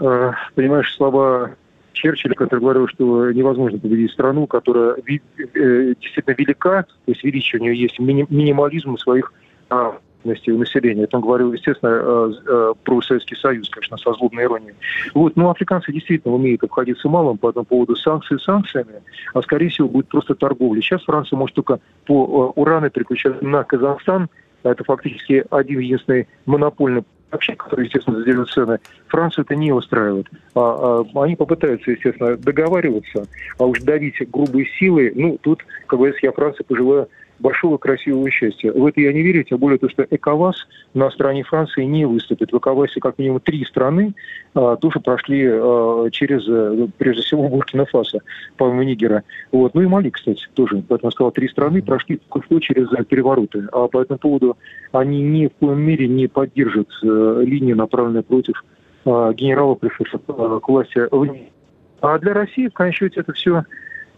э, 0.00 0.32
понимаешь, 0.54 0.92
слова 0.96 1.52
Черчилля, 1.92 2.34
который 2.34 2.60
говорил, 2.60 2.88
что 2.88 3.30
невозможно 3.32 3.78
победить 3.78 4.12
страну, 4.12 4.46
которая 4.46 4.96
э, 4.96 5.94
действительно 6.00 6.34
велика, 6.36 6.82
то 6.82 7.12
есть 7.12 7.22
величие 7.24 7.60
у 7.60 7.64
нее 7.64 7.76
есть, 7.76 7.98
минимализм 7.98 8.96
своих 8.96 9.32
а, 9.70 9.98
у 10.24 10.28
населения. 10.28 11.04
Это 11.04 11.16
он 11.16 11.22
говорил, 11.22 11.52
естественно, 11.52 11.90
э, 11.90 12.32
э, 12.46 12.74
про 12.84 13.02
Советский 13.02 13.36
Союз, 13.36 13.68
конечно, 13.70 13.96
со 13.96 14.12
злобной 14.14 14.44
иронией. 14.44 14.74
Вот, 15.14 15.36
но 15.36 15.50
африканцы 15.50 15.92
действительно 15.92 16.34
умеют 16.34 16.62
обходиться 16.62 17.08
малым 17.08 17.38
по 17.38 17.50
этому 17.50 17.64
поводу 17.64 17.96
санкций 17.96 18.38
санкциями, 18.40 19.02
а 19.34 19.42
скорее 19.42 19.68
всего 19.68 19.88
будет 19.88 20.08
просто 20.08 20.34
торговля. 20.34 20.80
Сейчас 20.80 21.02
Франция 21.02 21.36
может 21.36 21.54
только 21.54 21.80
по 22.06 22.52
урану 22.54 22.90
переключаться 22.90 23.44
на 23.44 23.64
Казахстан, 23.64 24.28
это 24.62 24.84
фактически 24.84 25.44
один 25.50 25.80
единственный 25.80 26.28
монопольный 26.46 27.02
вообще, 27.32 27.56
который, 27.56 27.86
естественно, 27.86 28.18
задержит 28.18 28.48
цены, 28.50 28.78
Францию 29.08 29.44
это 29.44 29.56
не 29.56 29.72
устраивает. 29.72 30.28
А, 30.54 31.04
а, 31.14 31.22
они 31.22 31.34
попытаются, 31.34 31.90
естественно, 31.90 32.36
договариваться, 32.36 33.26
а 33.58 33.64
уж 33.64 33.80
давить 33.80 34.16
грубые 34.30 34.66
силы, 34.78 35.12
ну, 35.14 35.38
тут, 35.40 35.64
как 35.86 35.98
говорится, 35.98 36.26
я 36.26 36.32
Франции 36.32 36.62
пожелаю 36.62 37.08
большого 37.42 37.76
красивого 37.76 38.30
счастья. 38.30 38.72
В 38.72 38.86
это 38.86 39.00
я 39.00 39.12
не 39.12 39.22
верю, 39.22 39.44
тем 39.44 39.58
более 39.58 39.78
то, 39.78 39.90
что 39.90 40.06
ЭКОВАС 40.08 40.56
на 40.94 41.10
стороне 41.10 41.42
Франции 41.42 41.84
не 41.84 42.06
выступит. 42.06 42.52
В 42.52 42.56
ЭКОВАСе 42.56 43.00
как 43.00 43.18
минимум 43.18 43.40
три 43.40 43.64
страны 43.64 44.14
а, 44.54 44.76
тоже 44.76 45.00
прошли 45.00 45.46
а, 45.46 46.08
через, 46.10 46.48
э, 46.48 46.86
прежде 46.96 47.22
всего, 47.22 47.48
Буркина-Фасо, 47.48 48.20
по-моему, 48.56 48.84
Нигера. 48.84 49.24
Вот. 49.50 49.74
Ну 49.74 49.82
и 49.82 49.86
Мали, 49.86 50.10
кстати, 50.10 50.46
тоже. 50.54 50.82
Поэтому 50.88 51.08
я 51.08 51.10
сказал, 51.10 51.32
три 51.32 51.48
страны 51.48 51.82
прошли 51.82 52.20
что 52.44 52.60
через 52.60 52.88
перевороты. 53.06 53.66
А 53.72 53.88
по 53.88 54.00
этому 54.00 54.18
поводу 54.18 54.56
они 54.92 55.20
ни 55.20 55.48
в 55.48 55.52
коем 55.58 55.80
мере 55.80 56.08
не 56.08 56.28
поддержат 56.28 56.88
э, 57.02 57.42
линию, 57.44 57.76
направленную 57.76 58.22
против 58.22 58.64
э, 59.04 59.32
генерала, 59.34 59.74
пришедшего 59.74 60.20
э, 60.28 60.60
к 60.60 60.68
власти 60.68 61.00
А 62.00 62.18
для 62.18 62.32
России, 62.32 62.68
в 62.68 62.72
конечном 62.72 63.10
счете, 63.10 63.20
это 63.20 63.32
все 63.32 63.64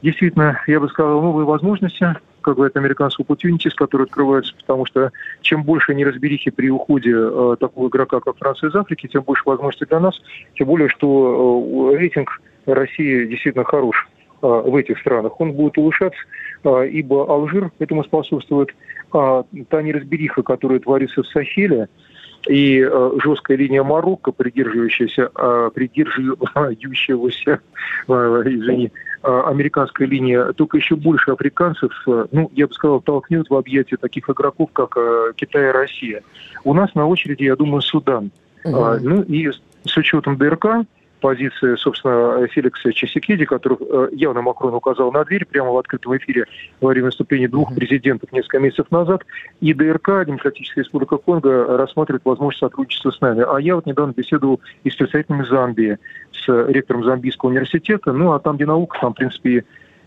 действительно, 0.05 0.61
я 0.67 0.81
бы 0.81 0.89
сказал, 0.89 1.23
новые 1.23 1.47
возможности, 1.47 2.15
как 2.45 2.57
говорят 2.57 2.77
американские 2.77 3.27
opportunities, 3.27 3.75
которые 3.75 4.05
открываются, 4.05 4.55
потому 4.55 4.87
что 4.87 5.11
чем 5.41 5.65
больше 5.65 5.95
неразберихи 5.95 6.51
при 6.51 6.71
уходе 6.71 7.13
э, 7.15 7.57
такого 7.59 7.89
игрока, 7.89 8.21
как 8.21 8.37
Франция 8.37 8.71
из 8.71 8.77
Африки, 8.77 9.09
тем 9.09 9.23
больше 9.23 9.43
возможностей 9.47 9.87
для 9.87 10.01
нас, 10.01 10.21
тем 10.55 10.69
более, 10.69 10.89
что 10.89 11.91
э, 11.93 11.97
рейтинг 11.97 12.41
России 12.67 13.27
действительно 13.27 13.65
хорош 13.65 14.09
э, 14.43 14.47
в 14.47 14.77
этих 14.77 14.99
странах. 15.01 15.41
Он 15.41 15.53
будет 15.53 15.79
улучшаться, 15.79 16.21
э, 16.65 16.89
ибо 16.89 17.25
Алжир 17.29 17.71
этому 17.79 18.05
способствует. 18.05 18.75
А 19.13 19.45
та 19.69 19.83
неразбериха, 19.83 20.43
которая 20.43 20.81
творится 20.81 21.23
в 21.23 21.29
Сахеле, 21.29 21.89
и 22.49 22.81
э, 22.81 23.11
жесткая 23.23 23.57
линия 23.57 23.83
Марокко, 23.83 24.33
придерживающаяся, 24.33 25.31
э, 25.35 25.71
придерживающегося, 25.75 27.61
э, 28.09 28.13
извини, 28.47 28.87
э, 28.87 28.91
американская 29.25 30.07
линия, 30.07 30.53
только 30.53 30.77
еще 30.77 30.97
больше 30.97 31.31
африканцев, 31.31 31.93
э, 32.07 32.27
ну, 32.33 32.51
я 32.55 32.67
бы 32.67 32.75
сказал, 32.75 33.01
толкнет 33.01 33.49
в 33.49 33.55
объятия 33.55 33.97
таких 33.97 34.29
игроков, 34.29 34.71
как 34.73 34.97
э, 34.97 35.33
Китай 35.37 35.69
и 35.69 35.73
Россия. 35.73 36.23
У 36.65 36.75
нас 36.75 36.95
на 36.95 37.07
очереди, 37.07 37.45
я 37.45 37.57
думаю, 37.57 37.81
Судан. 37.81 38.31
Угу. 38.65 38.99
Ну 39.03 39.23
и 39.23 39.51
с 39.51 39.97
учетом 39.97 40.37
ДРК, 40.37 40.87
позиции, 41.25 41.75
собственно, 41.77 42.47
Феликса 42.49 42.93
Чесикеди, 42.93 43.47
который 43.47 43.79
э, 43.81 44.09
явно 44.13 44.43
Макрон 44.43 44.75
указал 44.75 45.11
на 45.11 45.25
дверь 45.25 45.47
прямо 45.47 45.71
в 45.71 45.79
открытом 45.79 46.15
эфире 46.19 46.45
во 46.83 46.91
время 46.91 47.07
выступления 47.07 47.49
двух 47.49 47.75
президентов 47.75 48.31
несколько 48.31 48.59
месяцев 48.59 48.91
назад. 48.91 49.25
И 49.63 49.73
ДРК, 49.73 50.27
Демократическая 50.27 50.83
Республика 50.83 51.17
Конго, 51.17 51.79
рассматривает 51.79 52.27
возможность 52.27 52.61
сотрудничества 52.61 53.11
с 53.11 53.23
нами. 53.23 53.43
А 53.49 53.59
я 53.59 53.75
вот 53.75 53.87
недавно 53.87 54.13
беседовал 54.13 54.61
и 54.83 54.91
с 54.91 54.97
представителями 54.97 55.47
Замбии, 55.49 55.97
с 56.31 56.47
ректором 56.69 57.05
Замбийского 57.05 57.49
университета. 57.49 58.13
Ну, 58.13 58.33
а 58.33 58.39
там, 58.39 58.57
где 58.57 58.67
наука, 58.67 58.99
там, 59.01 59.15
в 59.15 59.17
принципе, 59.17 59.65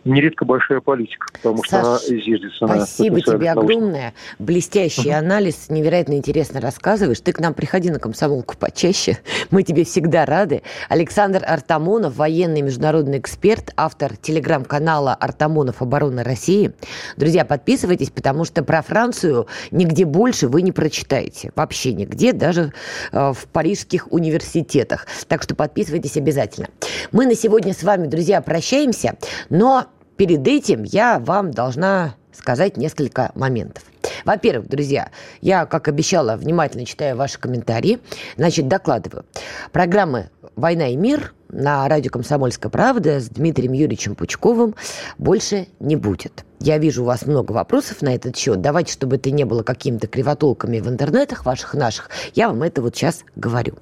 нередко 0.07 0.45
большая 0.45 0.81
политика, 0.81 1.27
потому 1.33 1.63
Саш, 1.63 1.67
что 1.67 1.79
она 1.79 1.99
зиждется 1.99 2.65
на... 2.65 2.75
Спасибо 2.85 3.21
тебе 3.21 3.51
огромное. 3.51 4.13
Блестящий 4.39 5.09
uh 5.09 5.17
анализ, 5.17 5.69
невероятно 5.69 6.13
интересно 6.13 6.61
рассказываешь. 6.61 7.19
Ты 7.19 7.33
к 7.33 7.39
нам 7.39 7.53
приходи 7.53 7.89
на 7.89 7.99
комсомолку 7.99 8.55
почаще. 8.57 9.17
Мы 9.51 9.63
тебе 9.63 9.83
всегда 9.83 10.25
рады. 10.25 10.61
Александр 10.89 11.43
Артамонов, 11.45 12.15
военный 12.15 12.61
международный 12.61 13.19
эксперт, 13.19 13.71
автор 13.75 14.15
телеграм-канала 14.15 15.13
«Артамонов. 15.13 15.81
Оборона 15.81 16.23
России». 16.23 16.73
Друзья, 17.17 17.45
подписывайтесь, 17.45 18.09
потому 18.09 18.45
что 18.45 18.63
про 18.63 18.81
Францию 18.81 19.47
нигде 19.71 20.05
больше 20.05 20.47
вы 20.47 20.61
не 20.61 20.71
прочитаете. 20.71 21.51
Вообще 21.55 21.93
нигде, 21.93 22.33
даже 22.33 22.73
э, 23.11 23.33
в 23.33 23.47
парижских 23.47 24.11
университетах. 24.11 25.07
Так 25.27 25.43
что 25.43 25.55
подписывайтесь 25.55 26.17
обязательно. 26.17 26.67
Мы 27.11 27.25
на 27.25 27.35
сегодня 27.35 27.73
с 27.73 27.83
вами, 27.83 28.07
друзья, 28.07 28.41
прощаемся, 28.41 29.17
но 29.49 29.87
Перед 30.17 30.47
этим 30.47 30.83
я 30.83 31.19
вам 31.19 31.51
должна 31.51 32.15
сказать 32.31 32.75
несколько 32.75 33.31
моментов. 33.35 33.83
Во-первых, 34.25 34.67
друзья, 34.67 35.11
я, 35.41 35.65
как 35.65 35.87
обещала, 35.87 36.35
внимательно 36.35 36.85
читаю 36.85 37.15
ваши 37.15 37.39
комментарии. 37.39 37.99
Значит, 38.35 38.67
докладываю. 38.67 39.25
Программы 39.71 40.29
«Война 40.55 40.87
и 40.87 40.95
мир» 40.95 41.33
на 41.49 41.87
радио 41.87 42.09
«Комсомольская 42.09 42.71
правда» 42.71 43.19
с 43.19 43.29
Дмитрием 43.29 43.73
Юрьевичем 43.73 44.15
Пучковым 44.15 44.75
больше 45.19 45.67
не 45.79 45.95
будет. 45.95 46.46
Я 46.59 46.79
вижу 46.79 47.03
у 47.03 47.05
вас 47.05 47.25
много 47.25 47.51
вопросов 47.51 48.01
на 48.01 48.15
этот 48.15 48.35
счет. 48.35 48.61
Давайте, 48.61 48.91
чтобы 48.91 49.17
это 49.17 49.29
не 49.29 49.43
было 49.43 49.63
какими-то 49.63 50.07
кривотолками 50.07 50.79
в 50.79 50.87
интернетах 50.89 51.45
ваших 51.45 51.75
наших, 51.75 52.09
я 52.33 52.47
вам 52.47 52.63
это 52.63 52.81
вот 52.81 52.95
сейчас 52.95 53.23
говорю. 53.35 53.75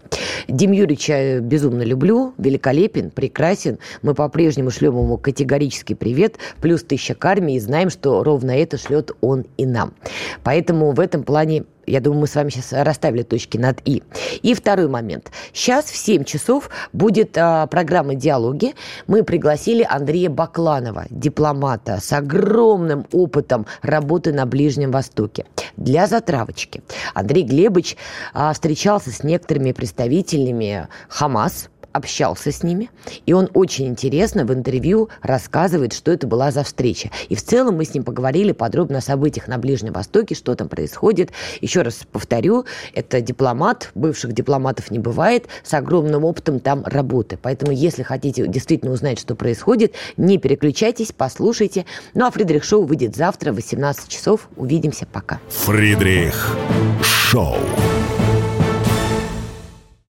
Дим 0.48 0.72
Юрьевича 0.72 1.40
безумно 1.40 1.84
люблю, 1.84 2.34
великолепен, 2.38 3.12
прекрасен. 3.12 3.80
Мы 4.02 4.14
по-прежнему 4.14 4.72
шлем 4.72 4.98
ему 4.98 5.18
категорический 5.18 5.96
привет, 5.96 6.36
плюс 6.62 6.84
тысяча 6.84 7.16
к 7.16 7.24
армии, 7.26 7.56
и 7.56 7.60
знаем, 7.60 7.90
что 7.90 8.24
ровно 8.24 8.52
это 8.52 8.78
шлет 8.78 9.12
он 9.22 9.46
и 9.58 9.66
нам. 9.66 9.94
Поэтому 10.44 10.92
в 10.92 11.00
этом 11.00 11.24
плане 11.24 11.66
я 11.88 12.00
думаю, 12.00 12.22
мы 12.22 12.28
с 12.28 12.36
вами 12.36 12.50
сейчас 12.50 12.74
расставили 12.74 13.24
точки 13.24 13.58
над 13.58 13.80
«и». 13.86 14.04
И 14.42 14.54
второй 14.54 14.88
момент. 14.88 15.32
Сейчас 15.54 15.86
в 15.86 15.96
7 15.96 16.24
часов 16.24 16.70
будет 16.94 17.38
а, 17.38 17.68
программа 17.68 18.16
«Диалоги». 18.16 18.74
Мы 19.08 19.24
пригласили 19.24 19.86
Андрея 19.88 20.30
Бакланова, 20.30 21.06
дипломата 21.10 22.00
с 22.02 22.12
огромным 22.14 23.06
опытом 23.12 23.66
работы 23.82 24.34
на 24.34 24.46
Ближнем 24.46 24.92
Востоке. 24.92 25.46
Для 25.78 26.08
затравочки. 26.08 26.82
Андрей 27.14 27.44
Глебович 27.44 27.98
а, 28.34 28.54
встречался 28.54 29.12
с 29.12 29.24
некоторыми 29.24 29.72
представителями 29.72 30.88
Хамас– 31.10 31.70
общался 31.96 32.52
с 32.52 32.62
ними, 32.62 32.90
и 33.26 33.34
он 33.34 33.50
очень 33.54 33.88
интересно 33.88 34.46
в 34.46 34.54
интервью 34.54 35.10
рассказывает, 35.22 35.94
что 35.94 36.12
это 36.12 36.28
была 36.28 36.52
за 36.52 36.64
встреча. 36.64 37.10
И 37.30 37.36
в 37.36 37.44
целом 37.44 37.78
мы 37.78 37.86
с 37.86 37.94
ним 37.94 38.04
поговорили 38.04 38.52
подробно 38.52 38.98
о 38.98 39.02
событиях 39.02 39.48
на 39.48 39.58
Ближнем 39.58 39.94
Востоке, 39.94 40.36
что 40.36 40.56
там 40.56 40.68
происходит. 40.68 41.32
Еще 41.62 41.84
раз 41.84 42.06
повторю, 42.12 42.66
это 42.94 43.22
дипломат, 43.22 43.92
бывших 43.96 44.34
дипломатов 44.34 44.92
не 44.92 45.00
бывает, 45.00 45.46
с 45.64 45.74
огромным 45.74 46.26
опытом 46.26 46.60
там 46.60 46.84
работы. 46.86 47.40
Поэтому, 47.42 47.72
если 47.72 48.04
хотите 48.04 48.46
действительно 48.48 48.92
узнать, 48.92 49.20
что 49.20 49.36
происходит, 49.36 49.94
не 50.18 50.38
переключайтесь, 50.38 51.14
послушайте. 51.16 51.86
Ну 52.14 52.26
а 52.26 52.32
Фридрих 52.32 52.64
Шоу 52.64 52.84
выйдет 52.84 53.16
завтра 53.16 53.54
в 53.54 53.56
18 53.56 54.10
часов. 54.10 54.50
Увидимся. 54.58 55.06
Пока. 55.12 55.40
Фридрих 55.50 56.58
Шоу. 57.02 57.58